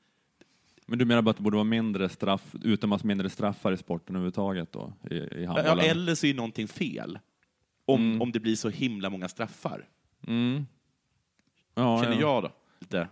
Men 0.85 0.99
du 0.99 1.05
menar 1.05 1.21
bara 1.21 1.31
att 1.31 1.37
det 1.37 1.43
borde 1.43 1.55
vara 1.57 1.63
mindre 1.63 2.09
straff, 2.09 2.55
utdömas 2.63 3.03
mindre 3.03 3.29
straffar 3.29 3.71
i 3.71 3.77
sporten 3.77 4.15
överhuvudtaget 4.15 4.71
då? 4.71 4.93
I, 5.11 5.15
i 5.15 5.43
ja, 5.43 5.51
handbollen? 5.53 5.85
eller 5.85 6.15
så 6.15 6.25
är 6.27 6.33
någonting 6.33 6.67
fel. 6.67 7.19
Om, 7.85 8.21
om 8.21 8.31
det 8.31 8.39
blir 8.39 8.55
så 8.55 8.69
himla 8.69 9.09
många 9.09 9.27
straffar. 9.27 9.87
Mm. 10.27 10.65
Ja, 11.79 12.03
Känner 12.03 12.15
ja. 12.15 12.21
jag 12.21 12.43
då. 12.43 12.51
Lite. 12.79 13.07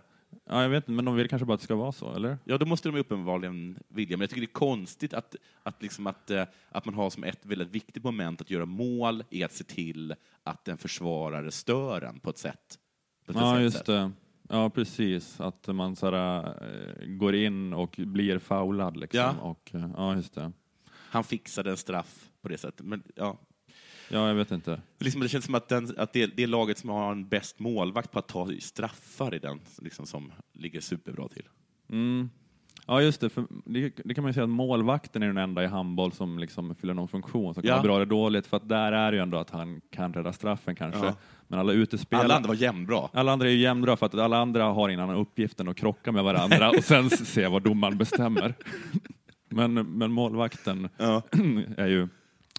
Ja, 0.46 0.62
jag 0.62 0.68
vet 0.68 0.82
inte, 0.84 0.90
men 0.90 1.04
de 1.04 1.14
vill 1.14 1.28
kanske 1.28 1.46
bara 1.46 1.54
att 1.54 1.60
det 1.60 1.64
ska 1.64 1.74
vara 1.74 1.92
så, 1.92 2.14
eller? 2.14 2.38
Ja, 2.44 2.58
då 2.58 2.66
måste 2.66 2.88
de 2.88 2.98
uppenbarligen 2.98 3.78
vilja. 3.88 4.16
Men 4.16 4.20
jag 4.20 4.30
tycker 4.30 4.40
det 4.40 4.44
är 4.50 4.52
konstigt 4.52 5.14
att, 5.14 5.36
att, 5.62 5.82
liksom 5.82 6.06
att, 6.06 6.30
eh, 6.30 6.44
att 6.70 6.84
man 6.84 6.94
har 6.94 7.10
som 7.10 7.24
ett 7.24 7.46
väldigt 7.46 7.68
viktigt 7.68 8.04
moment 8.04 8.40
att 8.40 8.50
göra 8.50 8.66
mål 8.66 9.24
är 9.30 9.44
att 9.44 9.52
se 9.52 9.64
till 9.64 10.14
att 10.44 10.68
en 10.68 10.78
försvarare 10.78 11.50
stör 11.50 12.02
en 12.02 12.20
på 12.20 12.30
ett 12.30 12.38
sätt. 12.38 12.78
På 13.26 13.32
ett 13.32 13.38
Ja, 13.38 13.60
just 13.60 13.76
sätt. 13.76 13.86
det. 13.86 14.10
Ja, 14.48 14.70
precis. 14.70 15.40
Att 15.40 15.66
man 15.66 15.96
sådär, 15.96 16.62
eh, 16.62 17.06
går 17.06 17.34
in 17.34 17.72
och 17.72 17.94
blir 17.98 18.38
foulad. 18.38 18.96
Liksom. 18.96 19.20
Ja. 19.20 19.34
Och, 19.40 19.70
eh, 19.74 19.90
ja, 19.96 20.14
just 20.14 20.34
det. 20.34 20.52
Han 20.90 21.24
fixade 21.24 21.70
en 21.70 21.76
straff 21.76 22.28
på 22.42 22.48
det 22.48 22.58
sättet. 22.58 22.86
Men, 22.86 23.02
ja. 23.14 23.38
Ja, 24.08 24.28
jag 24.28 24.34
vet 24.34 24.50
inte. 24.50 24.80
Liksom, 24.98 25.20
det 25.20 25.28
känns 25.28 25.44
som 25.44 25.54
att, 25.54 25.68
den, 25.68 25.94
att 25.98 26.12
det, 26.12 26.26
det 26.26 26.46
laget 26.46 26.78
som 26.78 26.90
har 26.90 27.12
en 27.12 27.28
bäst 27.28 27.58
målvakt 27.58 28.10
på 28.10 28.18
att 28.18 28.28
ta 28.28 28.48
straffar 28.60 29.32
är 29.34 29.38
den 29.38 29.60
liksom, 29.82 30.06
som 30.06 30.32
ligger 30.52 30.80
superbra 30.80 31.28
till. 31.28 31.48
Mm. 31.90 32.30
Ja, 32.86 33.02
just 33.02 33.20
det. 33.20 33.28
För 33.28 33.44
det. 33.64 33.92
Det 34.04 34.14
kan 34.14 34.22
man 34.22 34.28
ju 34.30 34.34
säga 34.34 34.44
att 34.44 34.50
målvakten 34.50 35.22
är 35.22 35.26
den 35.26 35.36
enda 35.36 35.64
i 35.64 35.66
handboll 35.66 36.12
som 36.12 36.38
liksom 36.38 36.74
fyller 36.74 36.94
någon 36.94 37.08
funktion, 37.08 37.54
som 37.54 37.62
kan 37.62 37.68
Ja. 37.68 37.74
vara 37.74 37.82
bra 37.82 37.96
eller 37.96 38.06
dåligt. 38.06 38.46
För 38.46 38.56
att 38.56 38.68
där 38.68 38.92
är 38.92 39.10
det 39.10 39.16
ju 39.16 39.22
ändå 39.22 39.38
att 39.38 39.50
han 39.50 39.80
kan 39.90 40.12
rädda 40.14 40.32
straffen 40.32 40.76
kanske. 40.76 41.06
Ja. 41.06 41.14
Men 41.48 41.58
alla 41.58 41.72
utespelare... 41.72 42.24
Alla 42.24 42.36
andra 42.36 42.48
var 42.48 42.54
jämnbra. 42.54 43.08
Alla 43.12 43.32
andra 43.32 43.46
är 43.46 43.52
ju 43.52 43.58
jämnbra 43.58 43.96
för 43.96 44.06
att 44.06 44.14
alla 44.14 44.38
andra 44.38 44.64
har 44.64 44.88
ingen 44.88 45.00
annan 45.00 45.16
uppgift 45.16 45.60
än 45.60 45.68
att 45.68 45.76
krocka 45.76 46.12
med 46.12 46.24
varandra 46.24 46.70
och 46.70 46.84
sen 46.84 47.10
se 47.10 47.46
vad 47.48 47.62
domaren 47.62 47.98
bestämmer. 47.98 48.54
Men, 49.50 49.74
men 49.74 50.12
målvakten 50.12 50.88
är 51.76 51.86
ju, 51.86 52.08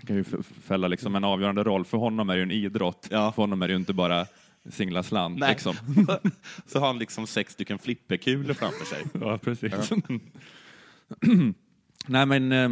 kan 0.07 0.15
ju 0.15 0.23
fälla 0.63 0.87
liksom 0.87 1.15
en 1.15 1.23
avgörande 1.23 1.63
roll. 1.63 1.85
För 1.85 1.97
honom 1.97 2.29
är 2.29 2.33
det 2.33 2.37
ju 2.37 2.43
en 2.43 2.51
idrott. 2.51 3.07
För 3.09 3.35
honom 3.35 3.61
är 3.61 3.67
det 3.67 3.71
ju 3.71 3.79
inte 3.79 3.93
bara 3.93 4.25
singla 4.69 5.03
slant. 5.03 5.39
Liksom. 5.39 5.75
så 6.65 6.79
har 6.79 6.87
han 6.87 6.99
liksom 6.99 7.27
sex 7.27 7.53
stycken 7.53 7.79
flipperkulor 7.79 8.53
framför 8.53 8.85
sig. 8.85 9.03
Ja, 9.21 9.37
precis. 9.37 9.73
Ja. 9.91 10.17
Nej, 12.07 12.25
men 12.25 12.51
eh, 12.51 12.69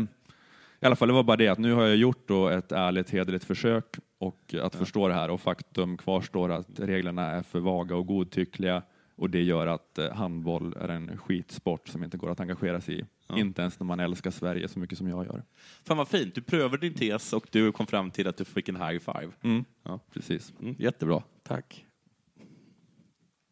i 0.80 0.86
alla 0.86 0.95
fall, 0.95 1.07
det 1.07 1.13
var 1.13 1.23
bara 1.23 1.38
det 1.38 1.47
att 1.47 1.59
nu 1.59 1.73
har 1.73 1.84
jag 1.84 1.95
gjort 1.95 2.28
då 2.28 2.49
ett 2.49 2.71
ärligt, 2.71 3.09
hederligt 3.09 3.45
försök 3.45 3.95
och 4.19 4.55
att 4.61 4.75
förstå 4.75 5.07
det 5.07 5.13
här 5.13 5.30
och 5.30 5.41
faktum 5.41 5.97
kvarstår 5.97 6.51
att 6.51 6.80
reglerna 6.80 7.25
är 7.25 7.43
för 7.43 7.59
vaga 7.59 7.95
och 7.95 8.07
godtyckliga 8.07 8.84
och 9.15 9.30
det 9.30 9.41
gör 9.41 9.67
att 9.67 9.97
eh, 9.97 10.13
handboll 10.13 10.75
är 10.80 10.89
en 10.89 11.17
skitsport 11.17 11.88
som 11.88 12.03
inte 12.03 12.17
går 12.17 12.32
att 12.32 12.39
engagera 12.39 12.82
sig 12.82 12.99
i. 12.99 13.05
Inte 13.36 13.61
ens 13.61 13.80
när 13.80 13.86
man 13.88 13.99
älskar 13.99 14.32
Sverige 14.32 14.67
så 14.67 14.80
mycket 14.80 14.97
som 14.97 15.07
jag 15.07 15.25
gör. 15.25 15.43
Fan 15.84 15.97
vad 15.97 16.07
fint. 16.07 16.36
Du 16.36 16.41
prövade 16.41 16.78
din 16.78 16.93
tes 16.93 17.34
och 17.34 17.47
du 17.51 17.71
kom 17.71 17.88
fram 17.88 18.11
till 18.11 18.28
att 18.28 18.38
du 18.38 18.45
fick 18.45 18.69
en 18.69 18.75
high 18.75 18.99
five. 18.99 19.32
Mm. 19.41 19.65
Ja. 19.84 19.99
Precis. 20.13 20.53
Mm, 20.61 20.75
jättebra. 20.80 21.23
Tack. 21.43 21.86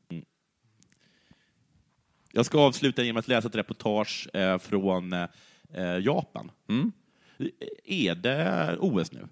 Mm. 0.09 0.25
Jag 2.31 2.45
ska 2.45 2.59
avsluta 2.59 3.03
genom 3.03 3.19
att 3.19 3.27
läsa 3.27 3.47
ett 3.47 3.55
reportage 3.55 4.29
eh, 4.33 4.57
från 4.57 5.13
eh, 5.13 5.97
Japan. 6.01 6.51
Mm. 6.69 6.91
Är 7.83 8.15
det 8.15 8.77
OS 8.79 9.11
nu? 9.11 9.27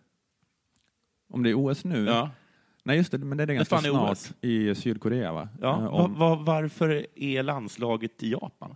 Om 1.30 1.44
det 1.44 1.50
är 1.50 1.54
OS 1.54 1.84
nu? 1.84 2.06
Ja. 2.06 2.32
Nej, 2.84 2.98
just 2.98 3.12
det, 3.12 3.18
men 3.18 3.38
det 3.38 3.44
är 3.44 3.48
det 3.48 3.56
ganska 3.56 3.78
snart 3.78 4.32
i 4.42 4.76
Sydkorea, 4.76 5.34
va? 5.34 5.50
Ja. 5.62 5.78
Eh, 5.78 5.84
Va, 5.84 5.90
om, 5.90 6.14
va, 6.14 6.36
varför 6.36 7.08
är 7.16 7.44
landslaget 7.44 8.24
i 8.24 8.32
Japan? 8.32 8.76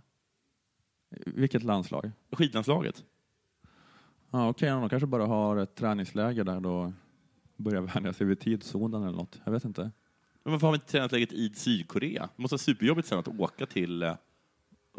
Vilket 1.26 1.62
landslag? 1.62 2.10
Skidlandslaget? 2.32 3.04
Ja, 4.30 4.48
Okej, 4.48 4.68
de 4.70 4.88
kanske 4.88 5.06
bara 5.06 5.26
har 5.26 5.56
ett 5.56 5.74
träningsläger 5.74 6.44
där 6.44 6.60
då 6.60 6.92
börjar 7.56 7.80
vänja 7.94 8.12
sig 8.12 8.26
vid 8.26 8.40
tidszonen 8.40 9.02
eller 9.02 9.16
något. 9.16 9.40
Jag 9.44 9.52
vet 9.52 9.64
inte. 9.64 9.90
Men 10.42 10.52
varför 10.52 10.66
har 10.66 10.72
vi 10.72 10.76
inte 10.76 10.86
träningsläget 10.86 11.32
i 11.32 11.52
Sydkorea? 11.54 12.28
Det 12.36 12.42
måste 12.42 12.52
vara 12.54 12.58
superjobbigt 12.58 13.08
sen 13.08 13.18
att 13.18 13.28
åka 13.28 13.66
till... 13.66 14.02
eh, 14.02 14.14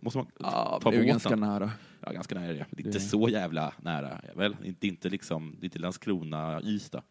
Måste 0.02 0.18
man 0.20 0.28
Ja, 0.40 0.80
ta 0.84 0.92
det 0.92 0.98
är 0.98 1.02
ju 1.02 1.08
ganska 1.08 1.36
nära. 1.36 1.72
Ja, 2.00 2.12
ganska 2.12 2.36
nära. 2.36 2.48
Det. 2.54 2.66
Det 2.72 2.82
är 2.82 2.86
inte 2.86 2.98
Det- 2.98 3.00
så 3.00 3.30
jävla 3.30 3.74
nära. 3.82 4.22
Väl? 4.36 4.56
Inte, 4.64 4.88
inte, 4.88 5.10
liksom, 5.10 5.52
det 5.60 5.64
är 5.64 5.66
inte 5.66 5.80
Landskrona, 5.80 6.62
Ystad. 6.64 7.02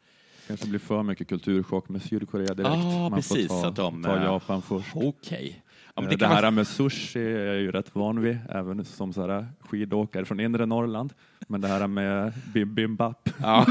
kanske 0.47 0.69
blir 0.69 0.79
för 0.79 1.03
mycket 1.03 1.29
kulturchock 1.29 1.89
med 1.89 2.03
Sydkorea 2.03 2.55
direkt. 2.55 2.71
Ah, 2.75 3.09
Man 3.09 3.13
precis, 3.19 3.49
får 3.49 3.61
ta, 3.63 3.69
att 3.69 3.77
de, 3.77 4.03
ta 4.03 4.17
eh, 4.17 4.23
Japan 4.25 4.63
först. 4.63 4.93
Okej. 4.95 5.63
Ja, 5.99 6.03
men 6.03 6.11
Eh, 6.13 6.19
det 6.19 6.25
det 6.25 6.35
här 6.35 6.43
man- 6.43 6.55
med 6.55 6.67
sushi 6.67 7.21
är 7.21 7.45
jag 7.47 7.57
ju 7.57 7.73
rätt 7.73 7.95
van 7.95 8.21
vid, 8.23 8.39
även 8.49 8.85
som 8.85 9.13
så 9.13 9.27
här 9.27 9.47
skidåkare 9.61 10.25
från 10.25 10.41
inre 10.41 10.67
Norrland. 10.67 11.13
Men 11.49 11.61
det 11.61 11.69
här 11.69 11.87
med 11.87 12.33
bim 12.55 12.75
bimbap. 12.75 13.29
Ja. 13.43 13.67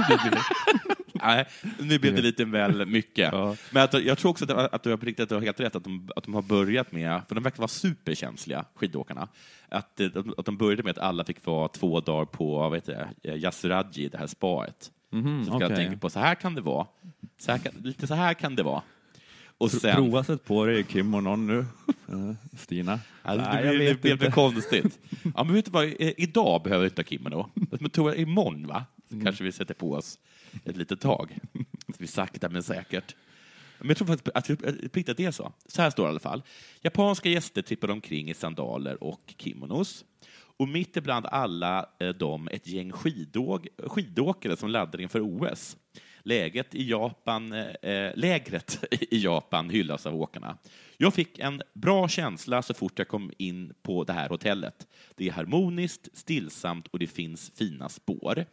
Nej, 1.23 1.45
nu 1.79 1.99
blev 1.99 2.15
det 2.15 2.21
lite 2.21 2.45
väl 2.45 2.85
mycket. 2.85 3.33
Men 3.71 3.83
att, 3.83 4.03
jag 4.03 4.17
tror 4.17 4.31
också 4.31 4.45
att, 4.45 4.73
att 4.73 4.83
du 4.83 4.93
att 4.93 5.29
du 5.29 5.35
har 5.35 5.41
helt 5.41 5.59
rätt, 5.59 5.75
att 5.75 5.83
de, 5.83 6.09
att 6.15 6.23
de 6.23 6.33
har 6.33 6.41
börjat 6.41 6.91
med, 6.91 7.21
för 7.27 7.35
de 7.35 7.43
verkar 7.43 7.57
vara 7.57 7.67
superkänsliga, 7.67 8.65
skidåkarna, 8.75 9.27
att, 9.69 9.99
eh, 9.99 10.07
att 10.37 10.45
de 10.45 10.57
började 10.57 10.83
med 10.83 10.91
att 10.91 10.97
alla 10.97 11.23
fick 11.23 11.45
vara 11.45 11.67
två 11.67 11.99
dagar 11.99 12.25
på 12.25 12.55
vad 12.59 12.73
heter 12.75 13.07
det, 13.21 13.35
Yasuraji, 13.35 14.09
det 14.09 14.17
här 14.17 14.27
spaet. 14.27 14.91
Mhm, 15.11 15.45
så 15.45 15.51
jag 15.51 15.55
okej. 15.63 15.75
tänker 15.75 15.97
på, 15.97 16.09
så 16.09 16.19
här 16.19 16.35
kan 16.35 16.55
det 16.55 16.61
vara. 16.61 16.87
Så 17.39 17.59
kan, 17.59 17.73
lite 17.83 18.07
så 18.07 18.13
här 18.13 18.33
kan 18.33 18.55
det 18.55 18.63
vara. 18.63 18.81
Och 19.57 19.71
sen, 19.71 19.95
Prova 19.95 20.23
sätt 20.23 20.45
på 20.45 20.65
dig 20.65 20.85
kimonon 20.89 21.47
nu, 21.47 21.59
eh, 22.09 22.33
Stina. 22.57 22.99
Alltså, 23.21 23.49
Nej, 23.51 23.63
det 23.63 23.69
blir, 23.69 23.79
det 23.79 23.85
vet 23.93 24.01
blir 24.01 24.11
inte. 24.13 24.31
konstigt. 24.31 24.99
Ja, 25.35 25.43
men 25.43 25.53
vet 25.53 25.65
du 25.65 25.71
vad, 25.71 25.85
I- 25.85 26.13
idag 26.17 26.63
behöver 26.63 26.83
vi 26.83 26.89
inte 26.89 27.01
ha 27.01 27.05
kimono. 27.07 27.49
Men 27.79 27.89
tror 27.89 28.09
jag 28.09 28.17
imorgon, 28.19 28.67
va? 28.67 28.85
Så 29.09 29.13
Mm. 29.13 29.25
kanske 29.25 29.43
vi 29.43 29.51
sätter 29.51 29.73
på 29.73 29.91
oss 29.91 30.19
ett 30.65 30.77
litet 30.77 31.01
tag. 31.01 31.37
Så 31.87 31.93
vi 31.97 32.07
sakta 32.07 32.49
men 32.49 32.63
säkert. 32.63 33.15
Men 33.79 33.87
jag 33.87 33.97
tror 33.97 34.07
faktiskt 34.07 34.27
att, 34.35 34.49
att, 34.49 35.09
att, 35.09 35.17
det 35.17 35.25
är 35.25 35.31
så. 35.31 35.51
Så 35.65 35.81
här 35.81 35.89
står 35.89 36.03
det 36.03 36.07
i 36.07 36.09
alla 36.09 36.19
fall. 36.19 36.43
Japanska 36.81 37.29
gäster 37.29 37.61
trippade 37.61 37.93
omkring 37.93 38.29
i 38.29 38.33
sandaler 38.33 39.03
och 39.03 39.33
kimonos. 39.37 40.05
Och 40.57 40.67
mitt 40.67 40.97
ibland 40.97 41.25
alla 41.25 41.89
eh, 41.99 42.09
dem 42.09 42.47
ett 42.51 42.67
gäng 42.67 42.91
skidåg, 42.91 43.67
skidåkare 43.87 44.57
som 44.57 44.69
laddade 44.69 45.03
inför 45.03 45.21
OS. 45.21 45.77
Läget 46.27 46.75
i 46.75 46.89
Japan, 46.89 47.53
eh, 47.53 48.11
lägret 48.15 48.83
i 48.91 49.17
Japan 49.17 49.69
hyllas 49.69 50.05
av 50.05 50.15
åkarna. 50.15 50.57
Jag 50.97 51.13
fick 51.13 51.39
en 51.39 51.61
bra 51.73 52.07
känsla 52.07 52.61
så 52.61 52.73
fort 52.73 52.99
jag 52.99 53.07
kom 53.07 53.31
in 53.37 53.73
på 53.81 54.03
det 54.03 54.13
här 54.13 54.29
hotellet. 54.29 54.87
Det 55.15 55.27
är 55.27 55.31
harmoniskt, 55.31 56.09
stillsamt 56.13 56.87
och 56.87 56.99
det 56.99 57.07
finns 57.07 57.51
fina 57.55 57.89
spår. 57.89 58.45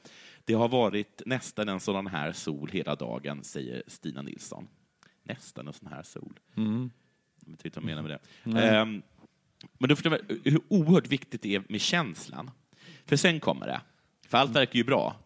Det 0.44 0.54
har 0.54 0.68
varit 0.68 1.22
nästan 1.26 1.68
en 1.68 1.80
sådan 1.80 2.06
här 2.06 2.32
sol 2.32 2.70
hela 2.72 2.94
dagen, 2.94 3.44
säger 3.44 3.82
Stina 3.86 4.22
Nilsson. 4.22 4.68
Nästan 5.22 5.66
en 5.66 5.72
sån 5.72 5.88
här 5.88 6.02
sol. 6.02 6.40
Mm. 6.56 6.90
Jag 7.46 7.50
vet 7.50 7.64
inte 7.64 7.80
vad 7.80 7.90
jag 7.90 7.96
menar 7.96 8.02
med 8.02 8.10
det. 8.10 8.18
Nej. 8.44 8.68
Ehm, 8.68 9.02
men 9.78 9.88
du 9.88 9.96
förstår 9.96 10.10
väl 10.10 10.40
hur 10.44 10.60
oerhört 10.68 11.08
viktigt 11.08 11.42
det 11.42 11.54
är 11.54 11.62
med 11.68 11.80
känslan. 11.80 12.50
För 13.06 13.16
sen 13.16 13.40
kommer 13.40 13.66
det. 13.66 13.80
För 14.28 14.38
allt 14.38 14.56
verkar 14.56 14.76
ju 14.76 14.84
bra. 14.84 15.16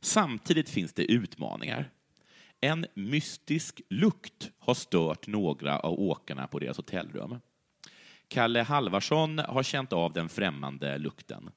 Samtidigt 0.00 0.68
finns 0.68 0.92
det 0.92 1.04
utmaningar. 1.12 1.90
En 2.60 2.86
mystisk 2.94 3.80
lukt 3.90 4.50
har 4.58 4.74
stört 4.74 5.26
några 5.26 5.78
av 5.78 6.00
åkarna 6.00 6.46
på 6.46 6.58
deras 6.58 6.76
hotellrum. 6.76 7.38
Kalle 8.28 8.62
Halvarsson 8.62 9.38
har 9.38 9.62
känt 9.62 9.92
av 9.92 10.12
den 10.12 10.28
främmande 10.28 10.98
lukten. 10.98 11.50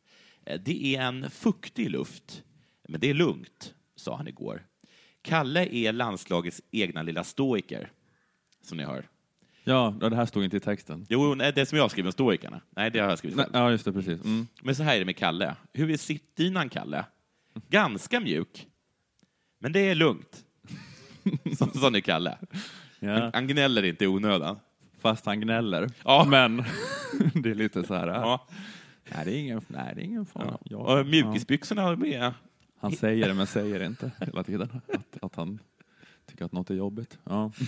Eh, 0.46 0.60
Det 0.66 0.96
är 0.96 1.02
en 1.02 1.30
fuktig 1.30 1.90
luft, 1.90 2.44
men 2.88 3.00
det 3.02 3.10
är 3.10 3.14
lugnt, 3.14 3.74
sa 3.96 4.18
han 4.18 4.28
igår. 4.28 4.66
Kalle 5.22 5.66
är 5.76 5.92
landslagets 5.94 6.62
egna 6.72 7.02
lilla 7.04 7.24
stoiker, 7.24 7.92
som 8.62 8.78
ni 8.78 8.84
hör. 8.84 9.10
Ja, 9.64 9.96
det 10.00 10.16
här 10.16 10.26
stod 10.26 10.44
inte 10.44 10.58
i 10.58 10.60
texten. 10.60 11.06
Jo, 11.10 11.36
nej, 11.36 11.52
det 11.56 11.66
som 11.66 11.78
jag 11.78 11.92
skriver 11.92 12.08
om 12.08 12.12
stoikerna. 12.12 12.62
Nej, 12.70 12.92
det 12.92 13.00
har 13.00 13.10
jag 13.10 13.18
skrivit 13.18 13.38
Nej, 13.38 13.48
ja, 13.54 13.72
just 13.72 13.86
det, 13.86 13.94
precis. 13.94 14.24
Mm. 14.26 14.48
Men 14.62 14.76
så 14.76 14.84
här 14.84 14.96
är 14.96 15.00
det 15.00 15.06
med 15.06 15.18
Kalle. 15.18 15.56
Hur 15.74 15.92
är 15.92 15.98
sittdynan, 15.98 16.70
Kalle? 16.70 17.06
Ganska 17.70 18.20
mjuk, 18.20 18.68
men 19.60 19.72
det 19.72 19.80
är 19.80 19.96
lugnt. 19.96 20.46
Så, 21.58 21.68
sån 21.68 21.96
är 21.96 22.00
Kalle. 22.00 22.38
Ja. 23.00 23.32
Han 23.34 23.48
gnäller 23.48 23.84
inte 23.84 24.04
i 24.04 24.08
onödan. 24.08 24.60
Fast 25.00 25.26
han 25.26 25.42
gnäller. 25.42 25.90
Ja. 26.04 26.26
Men 26.30 26.58
det 27.34 27.50
är 27.50 27.56
lite 27.56 27.84
så 27.84 27.94
här. 27.94 28.08
Ja. 28.08 28.48
Nej, 29.16 29.26
det 29.26 29.32
är 29.32 29.38
ingen, 29.40 29.62
nej, 29.68 29.92
det 29.96 30.02
är 30.02 30.06
ingen 30.06 30.26
fara. 30.26 30.58
Ja. 30.64 30.78
Och 30.78 31.06
mjukisbyxorna 31.06 31.82
är 31.84 31.96
med. 31.96 32.34
Han 32.80 32.92
säger 32.92 33.28
det 33.28 33.34
men 33.34 33.48
säger 33.48 33.84
inte 33.84 34.12
hela 34.20 34.44
tiden. 34.44 34.82
Att, 34.94 35.24
att 35.24 35.36
han 35.36 35.60
tycker 36.26 36.46
att 36.46 36.52
något 36.52 36.70
är 36.70 36.76
jobbigt. 36.76 37.18
Ja. 37.24 37.52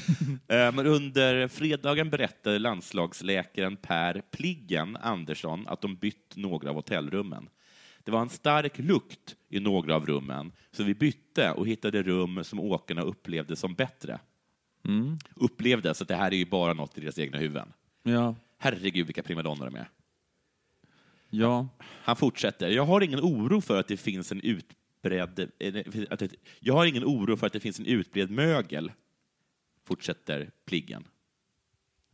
Eh, 0.47 0.71
Men 0.73 0.87
under 0.87 1.47
fredagen 1.47 2.09
berättade 2.09 2.59
landslagsläkaren 2.59 3.75
Per 3.75 4.21
Pliggen 4.31 4.97
Andersson 4.97 5.67
att 5.67 5.81
de 5.81 5.95
bytt 5.95 6.33
några 6.35 6.69
av 6.69 6.75
hotellrummen. 6.75 7.49
Det 8.05 8.11
var 8.11 8.21
en 8.21 8.29
stark 8.29 8.79
lukt 8.79 9.35
i 9.49 9.59
några 9.59 9.95
av 9.95 10.05
rummen, 10.05 10.51
så 10.71 10.83
vi 10.83 10.93
bytte 10.93 11.51
och 11.51 11.67
hittade 11.67 12.03
rum 12.03 12.43
som 12.43 12.59
åkarna 12.59 13.01
upplevde 13.01 13.55
som 13.55 13.73
bättre. 13.73 14.19
Mm. 14.87 15.17
Upplevde, 15.35 15.93
så 15.93 16.03
att 16.03 16.07
det 16.07 16.15
här 16.15 16.33
är 16.33 16.37
ju 16.37 16.45
bara 16.45 16.73
något 16.73 16.97
i 16.97 17.01
deras 17.01 17.19
egna 17.19 17.37
huvuden. 17.37 17.73
Ja. 18.03 18.35
Herregud, 18.57 19.05
vilka 19.05 19.23
primadonnor 19.23 19.65
de 19.65 19.75
är. 19.75 19.89
Ja. 21.29 21.67
Han 21.79 22.15
fortsätter. 22.15 22.69
Jag 22.69 22.85
har 22.85 23.01
ingen 23.01 23.19
oro 23.19 23.61
för 23.61 23.79
att 23.79 23.87
det 23.87 23.97
finns 23.97 24.31
en 24.31 24.41
utbredd... 24.41 25.49
Att 26.09 26.19
det, 26.19 26.35
jag 26.59 26.73
har 26.73 26.85
ingen 26.85 27.05
oro 27.05 27.37
för 27.37 27.47
att 27.47 27.53
det 27.53 27.59
finns 27.59 27.79
en 27.79 27.85
utbredd 27.85 28.31
mögel, 28.31 28.91
fortsätter 29.83 30.51
Pliggen. 30.65 31.07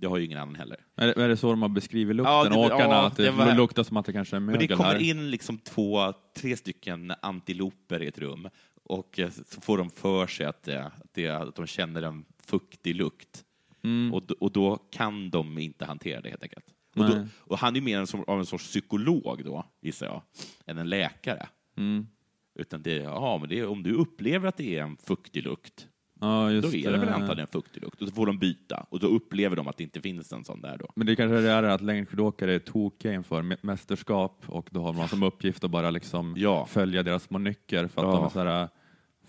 Det 0.02 0.08
har 0.08 0.18
ju 0.18 0.26
ingen 0.26 0.38
annan 0.39 0.56
heller. 0.56 0.78
Är 0.95 1.08
det, 1.08 1.22
är 1.24 1.30
det 1.30 1.38
så 1.38 1.49
de 1.49 1.62
har 1.62 1.70
beskrivit 1.70 2.16
lukten, 2.16 2.34
Ja, 2.34 2.43
det- 2.49 2.56
åkarna? 2.56 2.84
ja, 2.93 3.08
att 3.08 3.18
det, 3.18 3.24
det 3.24 3.32
var- 3.32 3.56
luktar 3.56 3.84
som 3.84 3.97
att 3.97 4.06
det 4.06 4.14
kanske 4.14 4.36
är 4.36 4.39
Men 4.39 4.45
mögel 4.56 4.68
det 4.68 4.76
kommer 4.76 4.89
här? 4.89 4.99
in 5.02 5.32
liksom 5.32 5.58
två, 5.58 6.14
tre 6.38 6.58
stycken 6.58 7.14
antiloper 7.22 8.02
i 8.04 8.08
ett 8.08 8.18
rum 8.20 8.49
och 8.84 9.20
eh, 9.20 9.30
så 9.30 9.62
får 9.62 9.78
de 9.78 9.89
för 9.89 10.28
sig 10.28 10.45
att, 10.45 10.64
det, 10.64 10.84
att, 10.86 11.14
det, 11.14 11.28
att 11.28 11.56
de 11.56 11.68
känner 11.68 12.02
en 12.02 12.26
fuktig 12.45 12.95
lukt. 12.95 13.43
Mm. 13.84 14.14
Och, 14.14 14.24
då- 14.26 14.36
och 14.39 14.52
då 14.52 14.76
kan 14.78 15.30
de 15.30 15.58
inte 15.58 15.86
hantera 15.86 16.22
det 16.22 16.30
helt 16.30 16.43
enkelt. 16.43 16.66
Och, 16.95 17.06
då, 17.10 17.26
och 17.39 17.58
han 17.58 17.76
är 17.76 17.82
mer 17.82 17.99
en, 17.99 18.08
som, 18.08 18.24
av 18.28 18.39
en 18.39 18.45
sorts 18.45 18.68
psykolog 18.68 19.41
då, 19.45 19.66
gissar 19.82 20.06
jag, 20.06 20.22
än 20.66 20.78
en 20.78 20.89
läkare. 20.89 21.47
Mm. 21.78 22.08
Utan 22.56 22.82
det, 22.82 22.95
ja, 22.95 23.38
men 23.38 23.49
det, 23.49 23.66
om 23.66 23.84
du 23.84 23.93
upplever 23.93 24.47
att 24.47 24.58
det 24.58 24.78
är 24.78 24.84
en 24.84 24.97
fuktig 24.97 25.43
lukt, 25.43 25.88
Ja, 26.22 26.52
just 26.52 26.72
då 26.72 26.78
är 26.78 26.92
det 26.92 26.98
väl 26.98 27.10
antagligen 27.10 27.40
en 27.40 27.48
fuktig 27.52 27.84
lukt. 27.84 28.02
Och 28.02 28.08
så 28.08 28.14
får 28.16 28.26
de 28.26 28.38
byta, 28.40 28.86
och 28.90 29.00
då 29.00 29.08
upplever 29.08 29.56
de 29.56 29.68
att 29.68 29.78
det 29.78 29.84
inte 29.84 30.02
finns 30.02 30.34
en 30.34 30.44
sån 30.44 30.62
där 30.62 30.78
då. 30.78 30.88
Men 30.96 31.08
det 31.08 31.16
kanske 31.16 31.38
är 31.38 31.42
det 31.42 31.50
är 31.50 31.64
att 31.64 31.82
längdskidåkare 31.82 32.54
är 32.54 32.60
tokiga 32.60 33.14
inför 33.14 33.42
mä- 33.42 33.58
mästerskap 33.62 34.44
och 34.48 34.68
då 34.72 34.82
har 34.82 34.94
man 34.94 35.08
som 35.08 35.24
uppgift 35.24 35.64
att 35.64 35.72
bara 35.72 35.90
liksom 35.92 36.36
följa 36.68 37.04
deras 37.04 37.24
små 37.24 37.38
nycker 37.38 37.88
för 37.88 38.02
att 38.02 38.08
Ja. 38.08 38.14
de 38.16 38.26
är 38.26 38.30
så 38.30 38.40
här, 38.40 38.70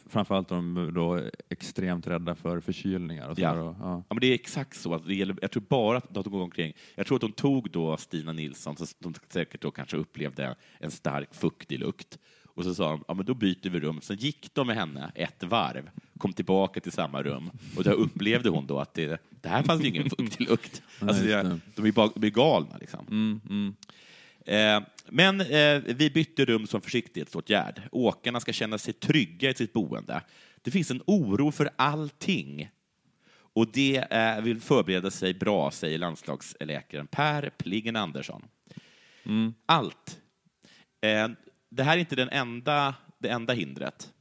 framförallt 0.08 0.48
de 0.48 0.90
då 0.94 1.20
extremt 1.48 2.06
rädda 2.06 2.34
för 2.34 2.60
förkylningar. 2.60 3.28
Och 3.28 3.36
så 3.36 3.42
Ja. 3.42 3.52
och, 3.60 3.76
ja. 3.80 4.04
Ja, 4.08 4.14
men 4.14 4.20
det 4.20 4.26
är 4.26 4.34
exakt 4.34 4.76
så. 4.76 4.94
Att 4.94 5.06
det 5.06 5.14
gäller, 5.14 5.36
jag 5.42 5.50
tror 5.50 5.62
bara 5.68 5.98
att 5.98 6.14
de 6.14 6.22
går 6.32 6.42
omkring. 6.42 6.72
Jag 6.94 7.06
tror 7.06 7.16
att 7.16 7.20
de 7.22 7.32
tog 7.32 7.70
då 7.70 7.96
Stina 7.96 8.32
Nilsson, 8.32 8.76
så 8.76 8.86
de 8.98 9.14
säkert 9.28 9.60
då 9.62 9.70
kanske 9.70 9.96
upplevde 9.96 10.56
en 10.78 10.90
stark 10.90 11.34
fuktig 11.34 11.78
lukt. 11.78 12.18
Och 12.54 12.64
så 12.64 12.74
sa 12.74 12.90
de, 12.90 13.04
ja 13.08 13.14
men 13.14 13.26
då 13.26 13.34
byter 13.34 13.70
vi 13.70 13.80
rum. 13.80 14.00
Sen 14.02 14.16
gick 14.16 14.54
de 14.54 14.66
med 14.66 14.76
henne 14.76 15.12
ett 15.14 15.42
varv, 15.42 15.90
kom 16.18 16.32
tillbaka 16.32 16.80
till 16.80 16.92
samma 16.92 17.22
rum 17.22 17.50
och 17.76 17.84
där 17.84 17.92
upplevde 17.92 18.48
hon 18.48 18.66
då 18.66 18.78
att 18.78 18.94
det, 18.94 19.22
det 19.30 19.48
här 19.48 19.62
fanns 19.62 19.82
ju 19.82 19.88
ingen 19.88 20.10
fuktig 20.18 20.48
lukt. 20.48 20.82
Nej, 21.00 21.08
Alltså 21.08 21.24
det, 21.24 21.42
det. 21.42 21.60
de 21.74 21.86
är 21.86 21.92
bara 21.92 22.10
de 22.14 22.26
är 22.26 22.30
galna 22.30 22.76
liksom. 22.80 23.06
Mm, 23.10 23.40
mm. 23.50 23.74
Eh, 24.46 24.88
men 25.08 25.40
eh, 25.40 25.94
vi 25.96 26.10
bytte 26.10 26.44
rum 26.44 26.66
som 26.66 26.80
försiktighetsåtgärd. 26.80 27.82
Åkarna 27.92 28.40
ska 28.40 28.52
känna 28.52 28.78
sig 28.78 28.94
trygga 28.94 29.50
i 29.50 29.54
sitt 29.54 29.72
boende. 29.72 30.22
Det 30.62 30.70
finns 30.70 30.90
en 30.90 31.02
oro 31.06 31.50
för 31.50 31.70
allting. 31.76 32.70
Och 33.54 33.72
det 33.72 33.96
eh, 34.10 34.40
vill 34.40 34.60
förbereda 34.60 35.10
sig 35.10 35.34
bra, 35.34 35.70
säger 35.70 35.98
landslagsläkaren 35.98 37.06
Per 37.06 37.50
Pliggen 37.58 37.96
Andersson. 37.96 38.42
Mm. 39.24 39.54
Allt. 39.66 40.18
Det 41.74 41.82
här 41.82 41.96
är 41.96 42.00
inte 42.00 42.16
den 42.16 42.28
enda, 42.28 42.94
det 43.18 43.28
enda 43.28 43.52
hindret. 43.52 44.12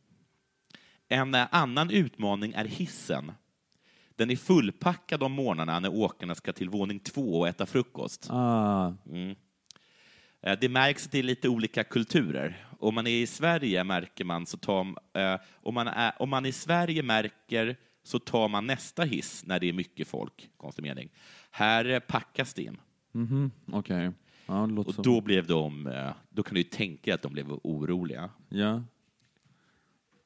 En 1.08 1.36
annan 1.36 1.90
utmaning 1.90 2.54
är 2.54 2.66
hissen. 2.66 3.32
Den 4.16 4.30
är 4.30 4.36
fullpackad 4.36 5.24
om 5.24 5.32
morgnarna 5.32 5.80
när 5.80 5.94
åkarna 5.94 6.36
ska 6.36 6.54
till 6.54 6.70
våning 6.70 7.00
två 7.00 7.40
och 7.40 7.48
äta 7.48 7.66
frukost. 7.66 8.28
Ah. 8.30 8.94
Mm. 9.06 9.36
Eh, 10.42 10.58
Det 10.62 10.70
märks 10.70 11.06
att 11.06 11.12
det 11.12 11.20
är 11.20 11.24
lite 11.24 11.50
olika 11.50 11.84
kulturer. 11.84 12.66
Om 12.80 12.96
man 12.96 13.08
är 13.08 13.12
i 13.22 13.28
Sverige 13.28 13.84
märker 13.84 14.26
man 14.26 14.46
så 14.46 14.58
tar, 14.58 14.82
eh, 15.14 15.40
om, 15.54 15.74
man 15.74 15.88
är, 15.88 16.14
om 16.20 16.30
man 16.30 16.46
i 16.46 16.52
Sverige 16.52 17.04
märker 17.04 17.76
så 18.04 18.20
tar 18.20 18.48
man 18.48 18.68
nästa 18.68 19.04
hiss 19.04 19.44
när 19.46 19.60
det 19.60 19.70
är 19.70 19.74
mycket 19.74 20.08
folk. 20.08 20.50
Konstig 20.58 20.84
mening. 20.84 21.10
Här 21.52 22.00
packas 22.00 22.54
det 22.54 22.64
in. 22.64 22.78
Mhm, 23.12 23.52
Okej. 23.72 24.12
Ja, 24.52 24.70
Och 24.86 24.94
som- 24.96 25.04
då 25.04 25.22
blev 25.22 25.48
de, 25.48 25.88
eh, 25.88 26.10
då 26.30 26.44
kan 26.44 26.54
du 26.54 26.60
ju 26.60 26.64
tänka 26.70 27.16
att 27.16 27.22
de 27.22 27.34
blev 27.34 27.52
oroliga. 27.64 28.30
Ja. 28.50 28.84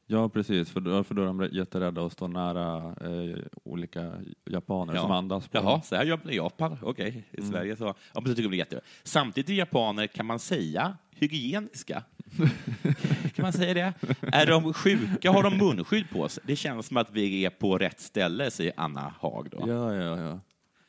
Ja, 0.07 0.29
precis. 0.29 0.69
För 0.69 0.79
då, 0.79 1.03
för 1.03 1.15
då 1.15 1.21
är 1.21 1.25
de 1.25 1.49
jätterädda 1.51 2.05
att 2.05 2.11
stå 2.13 2.27
nära 2.27 2.77
eh, 3.01 3.37
olika 3.63 4.13
japaner 4.45 4.95
som 4.95 5.11
andas. 5.11 5.47
På 5.47 5.57
Jaha, 5.57 5.81
så 5.81 5.95
här 5.95 6.05
gör 6.05 6.19
man 6.23 6.33
i 6.33 6.35
Japan. 6.35 6.77
Okej, 6.81 7.23
i 7.31 7.37
Mm. 7.39 7.51
Sverige 7.51 7.75
så. 7.75 7.83
Ja, 7.85 7.93
men 8.13 8.23
det 8.23 8.35
tycker 8.35 8.49
blir 8.49 8.59
jätte... 8.59 8.81
Samtidigt 9.03 9.49
är 9.49 9.53
japaner, 9.53 10.07
kan 10.07 10.25
man 10.25 10.39
säga, 10.39 10.97
hygieniska. 11.11 12.03
kan 13.35 13.43
man 13.43 13.53
säga 13.53 13.73
det? 13.73 13.93
Är 14.21 14.45
de 14.45 14.73
sjuka? 14.73 15.31
Har 15.31 15.43
de 15.43 15.57
munskydd 15.57 16.09
på 16.09 16.29
sig? 16.29 16.43
Det 16.47 16.55
känns 16.55 16.85
som 16.87 16.97
att 16.97 17.11
vi 17.11 17.45
är 17.45 17.49
på 17.49 17.77
rätt 17.77 17.99
ställe, 17.99 18.51
säger 18.51 18.73
Anna 18.77 19.13
Haag 19.19 19.47
då. 19.51 19.57
Ja, 19.67 19.93
ja, 19.95 20.19
ja. 20.19 20.39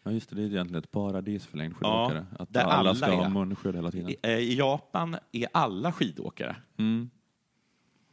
Ja, 0.07 0.13
just 0.13 0.31
det. 0.31 0.37
Det 0.37 0.43
är 0.43 0.47
egentligen 0.47 0.85
ett 0.85 0.91
paradis 0.91 1.47
för 1.47 1.59
längdskidåkare. 1.59 2.27
att 2.39 2.53
där 2.53 2.65
alla 2.65 2.95
ska 2.95 3.07
alla 3.07 3.15
ha 3.17 3.25
är. 3.25 3.29
munskydd 3.29 3.75
hela 3.75 3.91
tiden. 3.91 4.11
I, 4.11 4.17
eh, 4.23 4.31
I 4.31 4.55
Japan 4.59 5.17
är 5.33 5.47
alla 5.53 5.93
skidåkare. 5.93 6.57
Mm. 6.79 7.11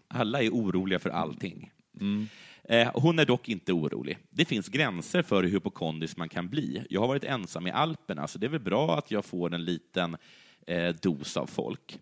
Alla 0.07 0.41
är 0.43 0.49
oroliga 0.49 0.99
för 0.99 1.09
allting. 1.09 1.71
Mm. 1.99 2.27
Eh, 2.63 2.91
Hon 2.93 3.19
är 3.19 3.25
dock 3.25 3.49
inte 3.49 3.73
orolig. 3.73 4.17
Det 4.29 4.45
finns 4.45 4.67
gränser 4.69 5.21
för 5.21 5.43
hur 5.43 5.49
hypokondrisk 5.51 6.17
man 6.17 6.29
kan 6.29 6.49
bli. 6.49 6.85
Jag 6.89 7.01
har 7.01 7.07
varit 7.07 7.23
ensam 7.23 7.67
i 7.67 7.71
Alperna, 7.71 8.27
så 8.27 8.39
det 8.39 8.45
är 8.45 8.49
väl 8.49 8.59
bra 8.59 8.97
att 8.97 9.11
jag 9.11 9.25
får 9.25 9.53
en 9.53 9.65
liten 9.65 10.17
eh, 10.67 10.95
dos 11.01 11.37
av 11.37 11.45
folk. 11.47 11.99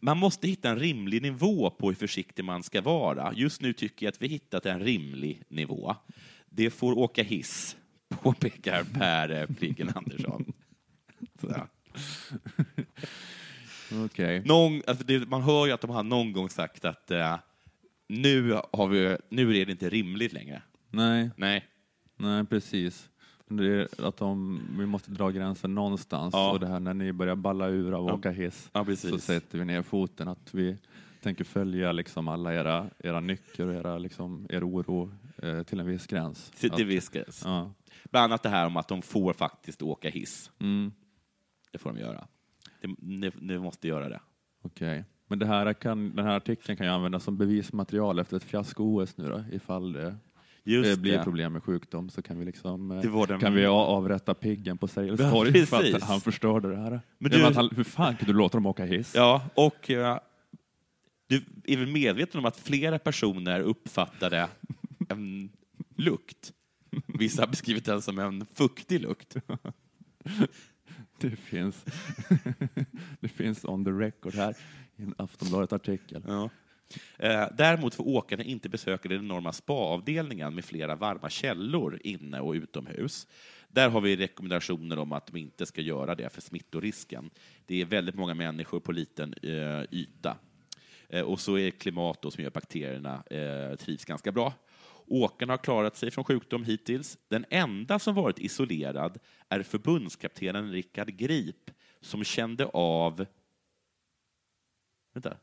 Man 0.00 0.18
måste 0.18 0.48
hitta 0.48 0.70
en 0.70 0.78
rimlig 0.78 1.22
nivå 1.22 1.70
på 1.70 1.88
hur 1.88 1.94
försiktig 1.94 2.44
man 2.44 2.62
ska 2.62 2.80
vara. 2.80 3.32
Just 3.34 3.60
nu 3.60 3.72
tycker 3.72 4.06
jag 4.06 4.12
att 4.12 4.22
vi 4.22 4.28
hittat 4.28 4.66
en 4.66 4.80
rimlig 4.80 5.42
nivå. 5.48 5.96
Det 6.48 6.70
får 6.70 6.98
åka 6.98 7.22
hiss, 7.22 7.76
påpekar 8.10 8.84
Per 8.84 9.30
eh, 9.30 9.46
Pliggen 9.46 9.90
Andersson. 9.94 10.52
Någon, 14.44 14.82
alltså 14.86 15.04
det, 15.04 15.28
man 15.28 15.42
hör 15.42 15.66
ju 15.66 15.72
att 15.72 15.80
de 15.80 15.90
har 15.90 16.02
någon 16.02 16.32
gång 16.32 16.48
sagt 16.50 16.84
att 16.84 17.10
eh, 17.10 17.38
nu, 18.08 18.52
har 18.72 18.88
vi, 18.88 19.16
nu 19.28 19.56
är 19.56 19.66
det 19.66 19.72
inte 19.72 19.88
rimligt 19.88 20.32
längre. 20.32 20.62
Nej. 20.90 21.30
Nej. 21.36 21.64
Nej, 22.16 22.44
precis. 22.44 23.08
Det 23.48 23.66
är 23.66 24.04
att 24.08 24.16
de, 24.16 24.60
vi 24.78 24.86
måste 24.86 25.10
dra 25.10 25.30
gränsen 25.30 25.74
någonstans. 25.74 26.34
Ja. 26.34 26.50
Och 26.50 26.60
det 26.60 26.66
här 26.66 26.80
när 26.80 26.94
ni 26.94 27.12
börjar 27.12 27.36
balla 27.36 27.68
ur 27.68 27.92
av 27.92 28.04
att 28.04 28.08
Ja. 28.10 28.14
åka 28.14 28.30
hiss 28.30 28.70
Ja, 28.72 28.96
så 28.96 29.18
sätter 29.18 29.58
vi 29.58 29.64
ner 29.64 29.82
foten. 29.82 30.28
Att 30.28 30.54
vi 30.54 30.76
tänker 31.22 31.44
följa 31.44 31.92
liksom 31.92 32.28
alla 32.28 32.54
era, 32.54 32.90
era 32.98 33.20
nycker 33.20 33.66
och 33.66 33.74
era, 33.74 33.98
liksom, 33.98 34.46
er 34.50 34.68
oro 34.68 35.12
eh, 35.42 35.62
till 35.62 35.80
en 35.80 35.86
viss 35.86 36.06
gräns. 36.06 36.50
Till, 36.50 36.70
till 36.70 36.84
Att- 36.84 36.90
viss 36.90 37.08
gräns. 37.08 37.42
Ja. 37.44 37.72
Bland 38.10 38.24
annat 38.24 38.42
det 38.42 38.48
här 38.48 38.66
om 38.66 38.76
att 38.76 38.88
de 38.88 39.02
får 39.02 39.32
faktiskt 39.32 39.82
åka 39.82 40.10
hiss. 40.10 40.50
Mm. 40.60 40.92
Det 41.72 41.78
får 41.78 41.92
de 41.92 41.98
göra. 42.00 42.26
Det, 42.80 42.88
ni, 42.98 43.30
ni 43.40 43.58
måste 43.58 43.88
göra 43.88 44.08
det. 44.08 44.20
Okej. 44.62 45.04
Men 45.26 45.38
det 45.38 45.46
här 45.46 45.72
kan, 45.72 46.16
den 46.16 46.24
här 46.26 46.36
artikeln 46.36 46.76
kan 46.76 46.86
ju 46.86 46.92
användas 46.92 47.24
som 47.24 47.36
bevismaterial 47.36 48.18
efter 48.18 48.36
ett 48.36 48.44
fiasko-OS 48.44 49.16
nu 49.16 49.28
då, 49.28 49.44
ifall 49.52 49.92
det 49.92 50.16
Just 50.64 50.96
eh, 50.96 51.02
blir 51.02 51.12
det. 51.18 51.24
problem 51.24 51.52
med 51.52 51.62
sjukdom 51.62 52.10
så 52.10 52.22
kan 52.22 52.38
vi 52.38 52.44
liksom 52.44 52.90
eh, 52.90 53.00
Det 53.00 53.26
den- 53.26 53.40
kan 53.40 53.54
vi 53.54 53.66
avrätta 53.66 54.34
piggen 54.34 54.78
på 54.78 54.88
Sergels 54.88 55.20
Ja, 55.20 55.30
torg 55.30 55.66
för 55.66 55.94
att 55.96 56.02
han 56.02 56.20
förstörde 56.20 56.68
det 56.70 56.76
här. 56.76 57.00
Men 57.18 57.30
du- 57.30 57.42
han, 57.54 57.70
hur 57.76 57.84
fan 57.84 58.16
kan 58.16 58.26
du 58.26 58.32
låta 58.32 58.56
dem 58.56 58.66
åka 58.66 58.84
hiss? 58.84 59.14
Ja, 59.14 59.42
och 59.54 59.90
eh, 59.90 60.18
du 61.26 61.44
är 61.64 61.76
väl 61.76 61.86
medveten 61.92 62.38
om 62.38 62.44
att 62.46 62.56
flera 62.56 62.98
personer 62.98 63.60
uppfattade 63.60 64.48
en 65.08 65.50
lukt. 65.96 66.52
Vissa 67.06 67.42
har 67.42 67.46
beskrivit 67.46 67.84
den 67.84 68.02
som 68.02 68.18
en 68.18 68.46
fuktig 68.54 69.00
lukt. 69.00 69.36
Det 71.20 71.36
finns, 71.36 71.84
det 73.20 73.28
finns 73.28 73.64
on 73.64 73.84
the 73.84 73.90
record 73.90 74.34
här 74.34 74.56
i 74.96 75.02
en 75.02 75.14
Aftonbladet-artikel. 75.18 76.22
Ja. 76.26 76.50
Eh, 77.18 77.46
däremot 77.58 77.94
får 77.94 78.08
åkarna 78.08 78.42
inte 78.42 78.68
besöka 78.68 79.08
den 79.08 79.18
enorma 79.18 79.52
spaavdelningen 79.52 80.54
med 80.54 80.64
flera 80.64 80.96
varma 80.96 81.30
källor 81.30 82.00
inne 82.04 82.40
och 82.40 82.52
utomhus. 82.52 83.26
Där 83.68 83.88
har 83.88 84.00
vi 84.00 84.16
rekommendationer 84.16 84.98
om 84.98 85.12
att 85.12 85.26
de 85.26 85.36
inte 85.36 85.66
ska 85.66 85.80
göra 85.80 86.14
det 86.14 86.30
för 86.30 86.40
smittorisken. 86.40 87.30
Det 87.66 87.80
är 87.80 87.84
väldigt 87.84 88.14
många 88.14 88.34
människor 88.34 88.80
på 88.80 88.92
liten 88.92 89.34
eh, 89.42 89.82
yta. 89.90 90.36
Eh, 91.08 91.22
och 91.22 91.40
så 91.40 91.58
är 91.58 91.64
det 91.64 91.70
klimat 91.70 92.22
då 92.22 92.30
som 92.30 92.42
gör 92.42 92.48
att 92.48 92.54
bakterierna 92.54 93.22
trivs 93.78 94.04
ganska 94.04 94.32
bra. 94.32 94.54
Åkarna 95.12 95.52
har 95.52 95.58
klarat 95.58 95.96
sig 95.96 96.10
från 96.10 96.24
sjukdom 96.24 96.64
hittills. 96.64 97.18
Den 97.28 97.44
enda 97.50 97.98
som 97.98 98.14
varit 98.14 98.38
isolerad 98.38 99.18
är 99.48 99.62
förbundskaptenen 99.62 100.70
Rickard 100.72 101.08
Grip 101.16 101.70
som 102.00 102.24
kände 102.24 102.66
av... 102.66 103.26
Vänta. 105.12 105.36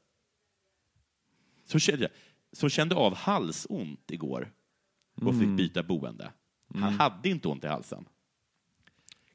Som 1.66 1.80
kände, 1.80 2.10
som 2.52 2.70
kände 2.70 2.96
av 2.96 3.16
halsont 3.16 4.12
igår 4.12 4.52
och 5.22 5.34
fick 5.34 5.44
Mm. 5.44 5.56
byta 5.56 5.84
boende. 5.84 6.32
Han 6.74 6.84
Mm. 6.84 7.00
hade 7.00 7.30
inte 7.30 7.48
ont 7.48 7.64
i 7.64 7.68
halsen. 7.68 8.06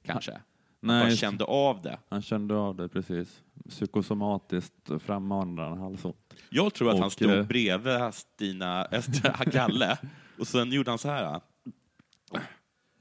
Kanske. 0.03 0.41
Nej, 0.81 1.03
Han 1.03 1.17
kände 1.17 1.45
av 1.45 1.83
det. 1.83 1.99
Han 2.09 2.23
kände 2.23 2.55
av 2.57 2.77
det, 2.77 2.89
precis. 2.89 3.43
Psykosomatiskt 3.69 4.91
frammanade 5.03 5.69
han 5.69 5.79
halsont. 5.79 6.35
Jag 6.51 6.75
tror 6.75 6.91
att 6.91 6.97
han 6.99 7.07
Och, 7.07 7.13
stod 7.13 7.31
eh, 7.31 7.47
bredvid 7.47 8.15
Stina 8.15 8.87
Galle 9.47 9.99
och 10.39 10.47
sen 10.47 10.73
gjorde 10.73 10.91
han 10.91 10.99
så 10.99 11.09
här. 11.09 11.41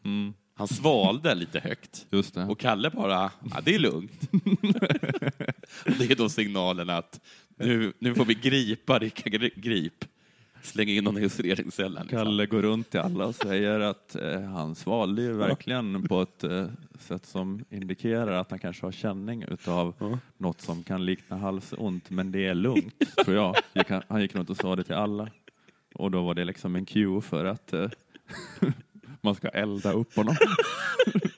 Mm. 0.05 0.33
Han 0.53 0.67
svalde 0.67 1.35
lite 1.35 1.59
högt. 1.59 2.05
Just 2.11 2.35
det. 2.35 2.43
Och 2.43 2.59
Kalle 2.59 2.89
bara, 2.89 3.31
ja, 3.51 3.61
det 3.63 3.75
är 3.75 3.79
lugnt. 3.79 4.21
det 5.99 6.11
är 6.11 6.15
då 6.15 6.29
signalen 6.29 6.89
att 6.89 7.19
nu, 7.57 7.93
nu 7.99 8.15
får 8.15 8.25
vi 8.25 8.33
gripa 8.33 8.99
Rickard 8.99 9.49
Grip. 9.55 10.05
Slänga 10.63 10.91
in 10.91 11.05
honom 11.05 11.21
i 11.21 11.25
isoleringscellen. 11.25 12.01
Liksom. 12.01 12.17
Kalle 12.17 12.45
går 12.45 12.61
runt 12.61 12.89
till 12.89 12.99
alla 12.99 13.25
och 13.25 13.35
säger 13.35 13.79
att 13.79 14.15
eh, 14.15 14.41
han 14.41 14.75
svalde 14.75 15.21
ju 15.21 15.33
verkligen 15.33 16.07
på 16.07 16.21
ett 16.21 16.43
eh, 16.43 16.65
sätt 16.99 17.25
som 17.25 17.65
indikerar 17.69 18.31
att 18.31 18.49
han 18.49 18.59
kanske 18.59 18.85
har 18.85 18.91
känning 18.91 19.43
utav 19.47 20.19
något 20.37 20.61
som 20.61 20.83
kan 20.83 21.05
likna 21.05 21.37
halsont, 21.37 22.09
men 22.09 22.31
det 22.31 22.47
är 22.47 22.55
lugnt, 22.55 23.15
tror 23.25 23.35
jag. 23.35 23.55
Han 24.07 24.21
gick 24.21 24.35
runt 24.35 24.49
och 24.49 24.57
sa 24.57 24.75
det 24.75 24.83
till 24.83 24.95
alla. 24.95 25.29
Och 25.93 26.11
då 26.11 26.23
var 26.23 26.33
det 26.33 26.45
liksom 26.45 26.75
en 26.75 26.85
cue 26.85 27.21
för 27.21 27.45
att 27.45 27.73
eh, 27.73 27.89
man 29.21 29.35
ska 29.35 29.47
elda 29.47 29.91
upp 29.91 30.15
honom. 30.15 30.35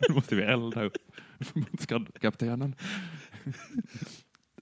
Nu 0.10 0.16
måste 0.16 0.36
vi 0.36 0.44
elda 0.44 0.84
upp 0.84 0.98
förbundskaptenen. 1.40 2.76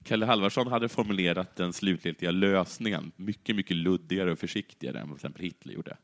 Kalle 0.04 0.26
Halvarsson 0.26 0.66
hade 0.66 0.88
formulerat 0.88 1.56
den 1.56 1.72
slutgiltiga 1.72 2.30
lösningen 2.30 3.12
mycket, 3.16 3.56
mycket 3.56 3.76
luddigare 3.76 4.32
och 4.32 4.38
försiktigare 4.38 5.00
än 5.00 5.08
vad 5.08 5.18
till 5.18 5.26
exempel 5.26 5.42
Hitler 5.42 5.74
gjorde. 5.74 5.96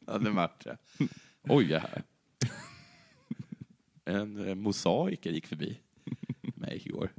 ja, 0.06 0.18
det 0.18 0.30
varit 0.30 0.64
det. 0.64 0.76
Oj, 1.42 1.64
det 1.64 1.78
här. 1.78 2.02
En 4.04 4.48
eh, 4.48 4.54
mosaiker 4.54 5.30
gick 5.30 5.46
förbi 5.46 5.78
mig 6.40 6.82
igår. 6.84 7.10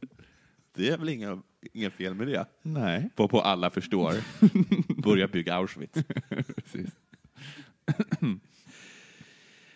Det 0.76 0.90
är 0.90 0.98
väl 0.98 1.10
inga, 1.10 1.42
inga 1.74 1.90
fel 1.92 2.14
med 2.14 2.28
det? 2.28 2.46
Nej. 2.62 3.10
På, 3.16 3.28
på 3.28 3.42
alla 3.42 3.70
förstår. 3.70 4.14
Börja 5.02 5.28
bygga 5.28 5.56
Auschwitz. 5.56 6.00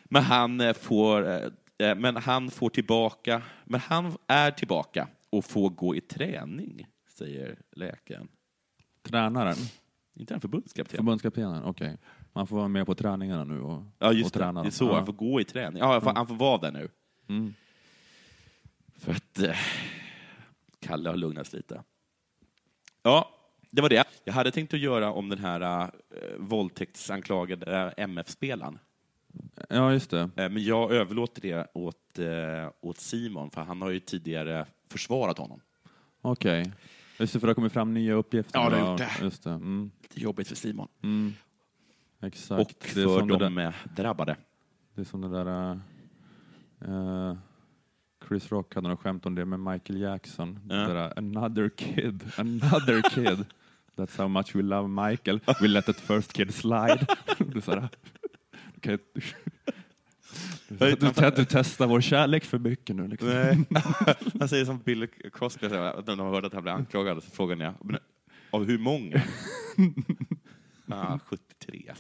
Men 0.10 0.24
han 0.24 0.62
eh, 0.62 0.74
får, 0.74 1.30
eh, 1.78 1.95
men 1.95 2.16
han 2.16 2.52
får 2.52 2.70
tillbaka, 2.70 3.41
men 3.66 3.80
han 3.80 4.18
är 4.28 4.52
tillbaka 4.52 5.08
och 5.30 5.45
får 5.45 5.70
gå 5.70 5.95
i 5.95 6.02
träning, 6.02 6.88
säger 7.18 7.60
läkaren. 7.76 8.28
Tränaren? 9.04 9.56
Inte 10.16 10.34
han 10.34 10.41
förbundskapten? 10.41 10.98
Förbundskaptenen, 10.98 11.64
okej. 11.64 11.98
Man 12.34 12.48
får 12.48 12.56
vara 12.58 12.68
med 12.68 12.86
på 12.86 12.95
träningarna 12.95 13.43
nu 13.43 13.62
och, 13.62 13.84
Ja, 14.00 14.08
och 14.08 14.14
just 14.14 14.34
det. 14.34 14.39
träna. 14.39 14.62
Det 14.62 14.70
är 14.70 14.72
så. 14.72 14.86
Ja. 14.86 14.95
Han 14.95 15.06
får 15.06 15.14
gå 15.14 15.41
i 15.41 15.43
träning. 15.43 15.80
Ja, 15.80 15.91
han 15.91 16.02
får, 16.02 16.14
han 16.14 16.28
får 16.28 16.36
vara 16.36 16.58
där 16.58 16.72
nu. 16.72 16.89
Mm. 17.30 17.54
För 18.95 19.12
att 19.12 19.39
eh, 19.39 19.56
Kalle 20.88 21.09
har 21.09 21.15
lugnats 21.17 21.53
lite. 21.53 21.83
Ja, 23.03 23.29
det 23.71 23.81
var 23.81 23.89
det. 23.89 24.07
Jag 24.23 24.33
hade 24.33 24.51
tänkt 24.51 24.73
att 24.73 24.79
göra 24.79 25.11
om 25.11 25.29
den 25.29 25.39
här 25.39 25.61
eh, 25.83 25.89
våldtäktsanklagade 26.38 27.93
eh, 27.97 28.03
MF-spelaren. 28.03 28.79
Ja, 29.69 29.91
just 29.93 30.09
det. 30.09 30.19
Eh, 30.21 30.29
Men 30.35 30.63
jag 30.63 30.91
överlåter 30.91 31.41
det 31.41 31.67
åt, 31.73 32.19
åt 32.81 32.97
Simon, 32.99 33.51
för 33.51 33.61
han 33.61 33.81
har 33.81 33.89
ju 33.89 33.99
tidigare 33.99 34.65
försvarat 34.89 35.38
honom. 35.38 35.61
Okej. 36.21 36.73
Just 37.19 37.33
det, 37.33 37.39
för 37.39 37.47
det 37.47 37.49
har 37.49 37.55
kommit 37.55 37.73
fram 37.73 37.93
nya 37.93 38.13
uppgifter. 38.13 38.59
Ja, 38.59 38.69
det 38.69 38.77
har 38.77 38.89
gjort 38.91 38.97
det. 38.99 39.09
Just 39.21 39.43
det. 39.43 39.49
Mm. 39.49 39.91
Lite 40.01 40.19
jobbigt 40.21 40.47
för 40.47 40.55
Simon. 40.55 40.88
Mm. 41.03 41.33
Exakt. 42.21 42.61
Och 42.61 42.71
Det 42.93 43.01
är 43.01 43.05
för 43.07 43.21
det 43.25 43.38
de 43.38 43.55
där- 43.55 43.73
drabbade. 43.95 44.35
Det 44.95 45.01
är 45.01 45.05
som 45.05 45.21
det 45.21 45.29
där... 45.43 45.79
eh, 46.81 47.38
Chris 48.28 48.51
Rock 48.51 48.75
hade 48.75 48.88
något 48.88 48.99
skämt 48.99 49.25
om 49.25 49.36
det 49.36 49.45
med 49.45 49.59
Michael 49.59 50.01
Jackson. 50.01 50.59
Det 50.63 50.75
där, 50.75 51.13
another 51.17 51.69
kid, 51.69 52.32
another 52.38 53.01
kid. 53.09 53.45
That's 53.95 54.17
how 54.17 54.28
much 54.28 54.55
we 54.55 54.61
love 54.61 54.88
Michael. 55.09 55.39
We 55.61 55.67
let 55.67 55.86
that 55.86 55.99
first 55.99 56.34
kid 56.34 56.53
slide. 56.53 57.05
det 57.38 57.57
är 57.57 57.61
så 57.61 57.71
här, 57.71 57.89
du, 60.67 60.95
du, 60.95 61.32
du, 61.36 61.45
testar 61.45 61.88
vår 61.88 62.01
kärlek 62.01 62.43
för 62.43 62.59
mycket 62.59 62.95
nu. 62.95 63.07
Liksom. 63.07 63.30
Nej. 63.30 63.65
Han 64.39 64.49
säger 64.49 64.65
som 64.65 64.78
Bill 64.78 65.07
Crosby, 65.34 65.67
när 65.67 66.01
de 66.01 66.19
har 66.19 66.32
hört 66.32 66.45
att 66.45 66.53
han 66.53 66.63
blir 66.63 66.73
anklagad, 66.73 67.23
så 67.23 67.32
frågar 67.32 67.57
jag, 67.57 67.73
men, 67.82 67.97
av 68.49 68.65
hur 68.65 68.78
många? 68.78 69.21
ah, 70.88 71.19
73. 71.19 71.93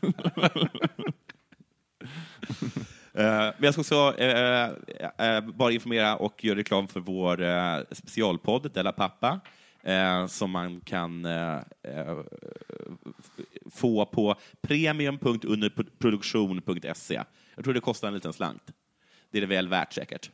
Eh, 3.17 3.23
Men 3.23 3.53
jag 3.59 3.73
ska 3.73 3.81
också 3.81 4.13
eh, 4.17 4.69
eh, 5.17 5.17
eh, 5.17 5.41
bara 5.41 5.71
informera 5.71 6.15
och 6.15 6.43
göra 6.43 6.57
reklam 6.57 6.87
för 6.87 6.99
vår 6.99 7.41
eh, 7.41 7.79
specialpodd 7.91 8.71
Della 8.73 8.91
Pappa, 8.91 9.39
eh, 9.83 10.27
som 10.27 10.51
man 10.51 10.81
kan 10.81 11.25
eh, 11.25 11.59
eh 11.83 12.17
få 13.71 14.05
på 14.05 14.35
premium.underproduktion.se. 14.61 17.23
Jag 17.55 17.63
tror 17.63 17.73
det 17.73 17.79
kostar 17.79 18.07
en 18.07 18.13
liten 18.13 18.33
slant. 18.33 18.71
Det 19.31 19.37
är 19.37 19.41
det 19.41 19.47
väl 19.47 19.67
värt 19.67 19.93
säkert. 19.93 20.31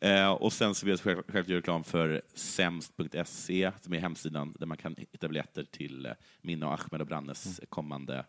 Eh, 0.00 0.30
och 0.30 0.52
sen 0.52 0.74
så 0.74 0.86
vill 0.86 0.98
jag 1.04 1.24
själv, 1.28 1.50
göra 1.50 1.58
reklam 1.58 1.84
för 1.84 2.22
sämst.se, 2.34 3.72
som 3.80 3.94
är 3.94 4.00
hemsidan 4.00 4.54
där 4.58 4.66
man 4.66 4.76
kan 4.76 4.94
hitta 4.98 5.28
biljetter 5.28 5.64
till 5.64 6.06
eh, 6.06 6.12
min 6.40 6.62
och 6.62 6.72
Ahmed 6.72 7.00
och 7.00 7.06
Brannes 7.06 7.60
kommande 7.68 8.24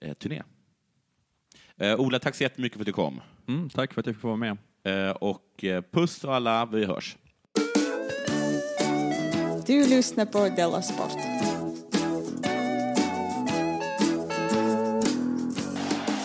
eh, 0.00 0.14
turné. 0.14 0.42
Eh, 1.80 2.00
Ola, 2.00 2.18
tack 2.18 2.34
så 2.34 2.42
jättemycket 2.42 2.76
för 2.76 2.82
att 2.82 2.86
du 2.86 2.92
kom. 2.92 3.20
Mm, 3.48 3.70
tack 3.70 3.94
för 3.94 4.00
att 4.00 4.06
jag 4.06 4.14
fick 4.14 4.24
vara 4.24 4.36
med. 4.36 4.56
Eh, 4.84 5.10
och 5.10 5.64
eh, 5.64 5.82
puss 5.92 6.24
och 6.24 6.34
alla, 6.34 6.66
vi 6.66 6.84
hörs. 6.84 7.16
Du 9.66 9.86
lyssnar 9.88 10.26
på 10.26 10.48
Della 10.48 10.82
Sport. 10.82 11.12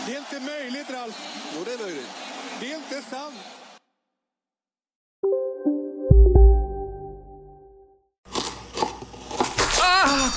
Det 0.06 0.14
är 0.14 0.18
inte 0.18 0.40
möjligt, 0.46 0.90
Ralf. 0.92 1.52
Jo, 1.58 1.64
det 1.66 1.74
är 1.74 1.84
möjligt. 1.86 2.10
Det 2.60 2.72
är 2.72 2.76
inte 2.76 3.02
sant. 3.10 3.36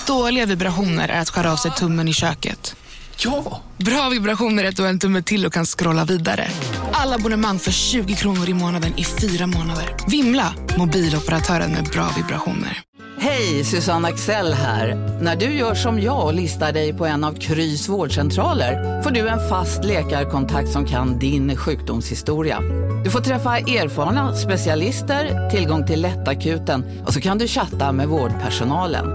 Dåliga 0.07 0.47
vibrationer 0.47 1.09
är 1.09 1.21
att 1.21 1.29
skära 1.29 1.53
av 1.53 1.57
sig 1.57 1.71
tummen 1.71 2.09
i 2.09 2.13
köket. 2.13 2.77
Ja! 3.25 3.61
Bra 3.77 4.09
vibrationer 4.09 4.65
är 4.65 4.69
att 4.69 4.77
du 4.77 4.83
har 4.83 4.89
en 4.89 4.99
tumme 4.99 5.23
till 5.23 5.47
och 5.47 5.53
kan 5.53 5.65
scrolla 5.65 6.05
vidare. 6.05 6.49
Alla 6.93 7.15
abonnemang 7.15 7.59
för 7.59 7.71
20 7.71 8.15
kronor 8.15 8.49
i 8.49 8.55
månaden 8.55 8.93
i 8.97 9.05
fyra 9.05 9.47
månader. 9.47 9.97
Vimla! 10.09 10.55
Mobiloperatören 10.79 11.73
med 11.73 11.85
bra 11.85 12.11
vibrationer. 12.17 12.83
Hej, 13.21 13.65
Susanne 13.65 14.09
Axel 14.09 14.53
här. 14.53 14.95
När 15.23 15.37
du 15.37 15.45
gör 15.45 15.75
som 15.75 16.01
jag 16.01 16.25
och 16.27 16.35
listar 16.35 16.73
dig 16.73 16.93
på 16.93 17.07
en 17.07 17.25
av 17.25 17.33
Krys 17.33 17.89
vårdcentraler 17.89 19.03
får 19.03 19.11
du 19.11 19.29
en 19.29 19.49
fast 19.49 19.85
läkarkontakt 19.85 20.69
som 20.69 20.87
kan 20.87 21.19
din 21.19 21.57
sjukdomshistoria. 21.57 22.61
Du 23.05 23.11
får 23.11 23.21
träffa 23.21 23.59
erfarna 23.59 24.37
specialister, 24.37 25.51
tillgång 25.51 25.87
till 25.87 26.03
lättakuten 26.03 27.05
och 27.07 27.15
så 27.15 27.21
kan 27.21 27.39
du 27.39 27.49
chatta 27.49 27.93
med 27.93 28.09
vårdpersonalen. 28.09 29.07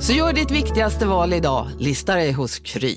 Så 0.00 0.12
gör 0.12 0.32
ditt 0.32 0.50
viktigaste 0.50 1.06
val 1.06 1.32
idag, 1.32 1.68
listar 1.78 2.16
dig 2.16 2.32
hos 2.32 2.58
Kry. 2.58 2.96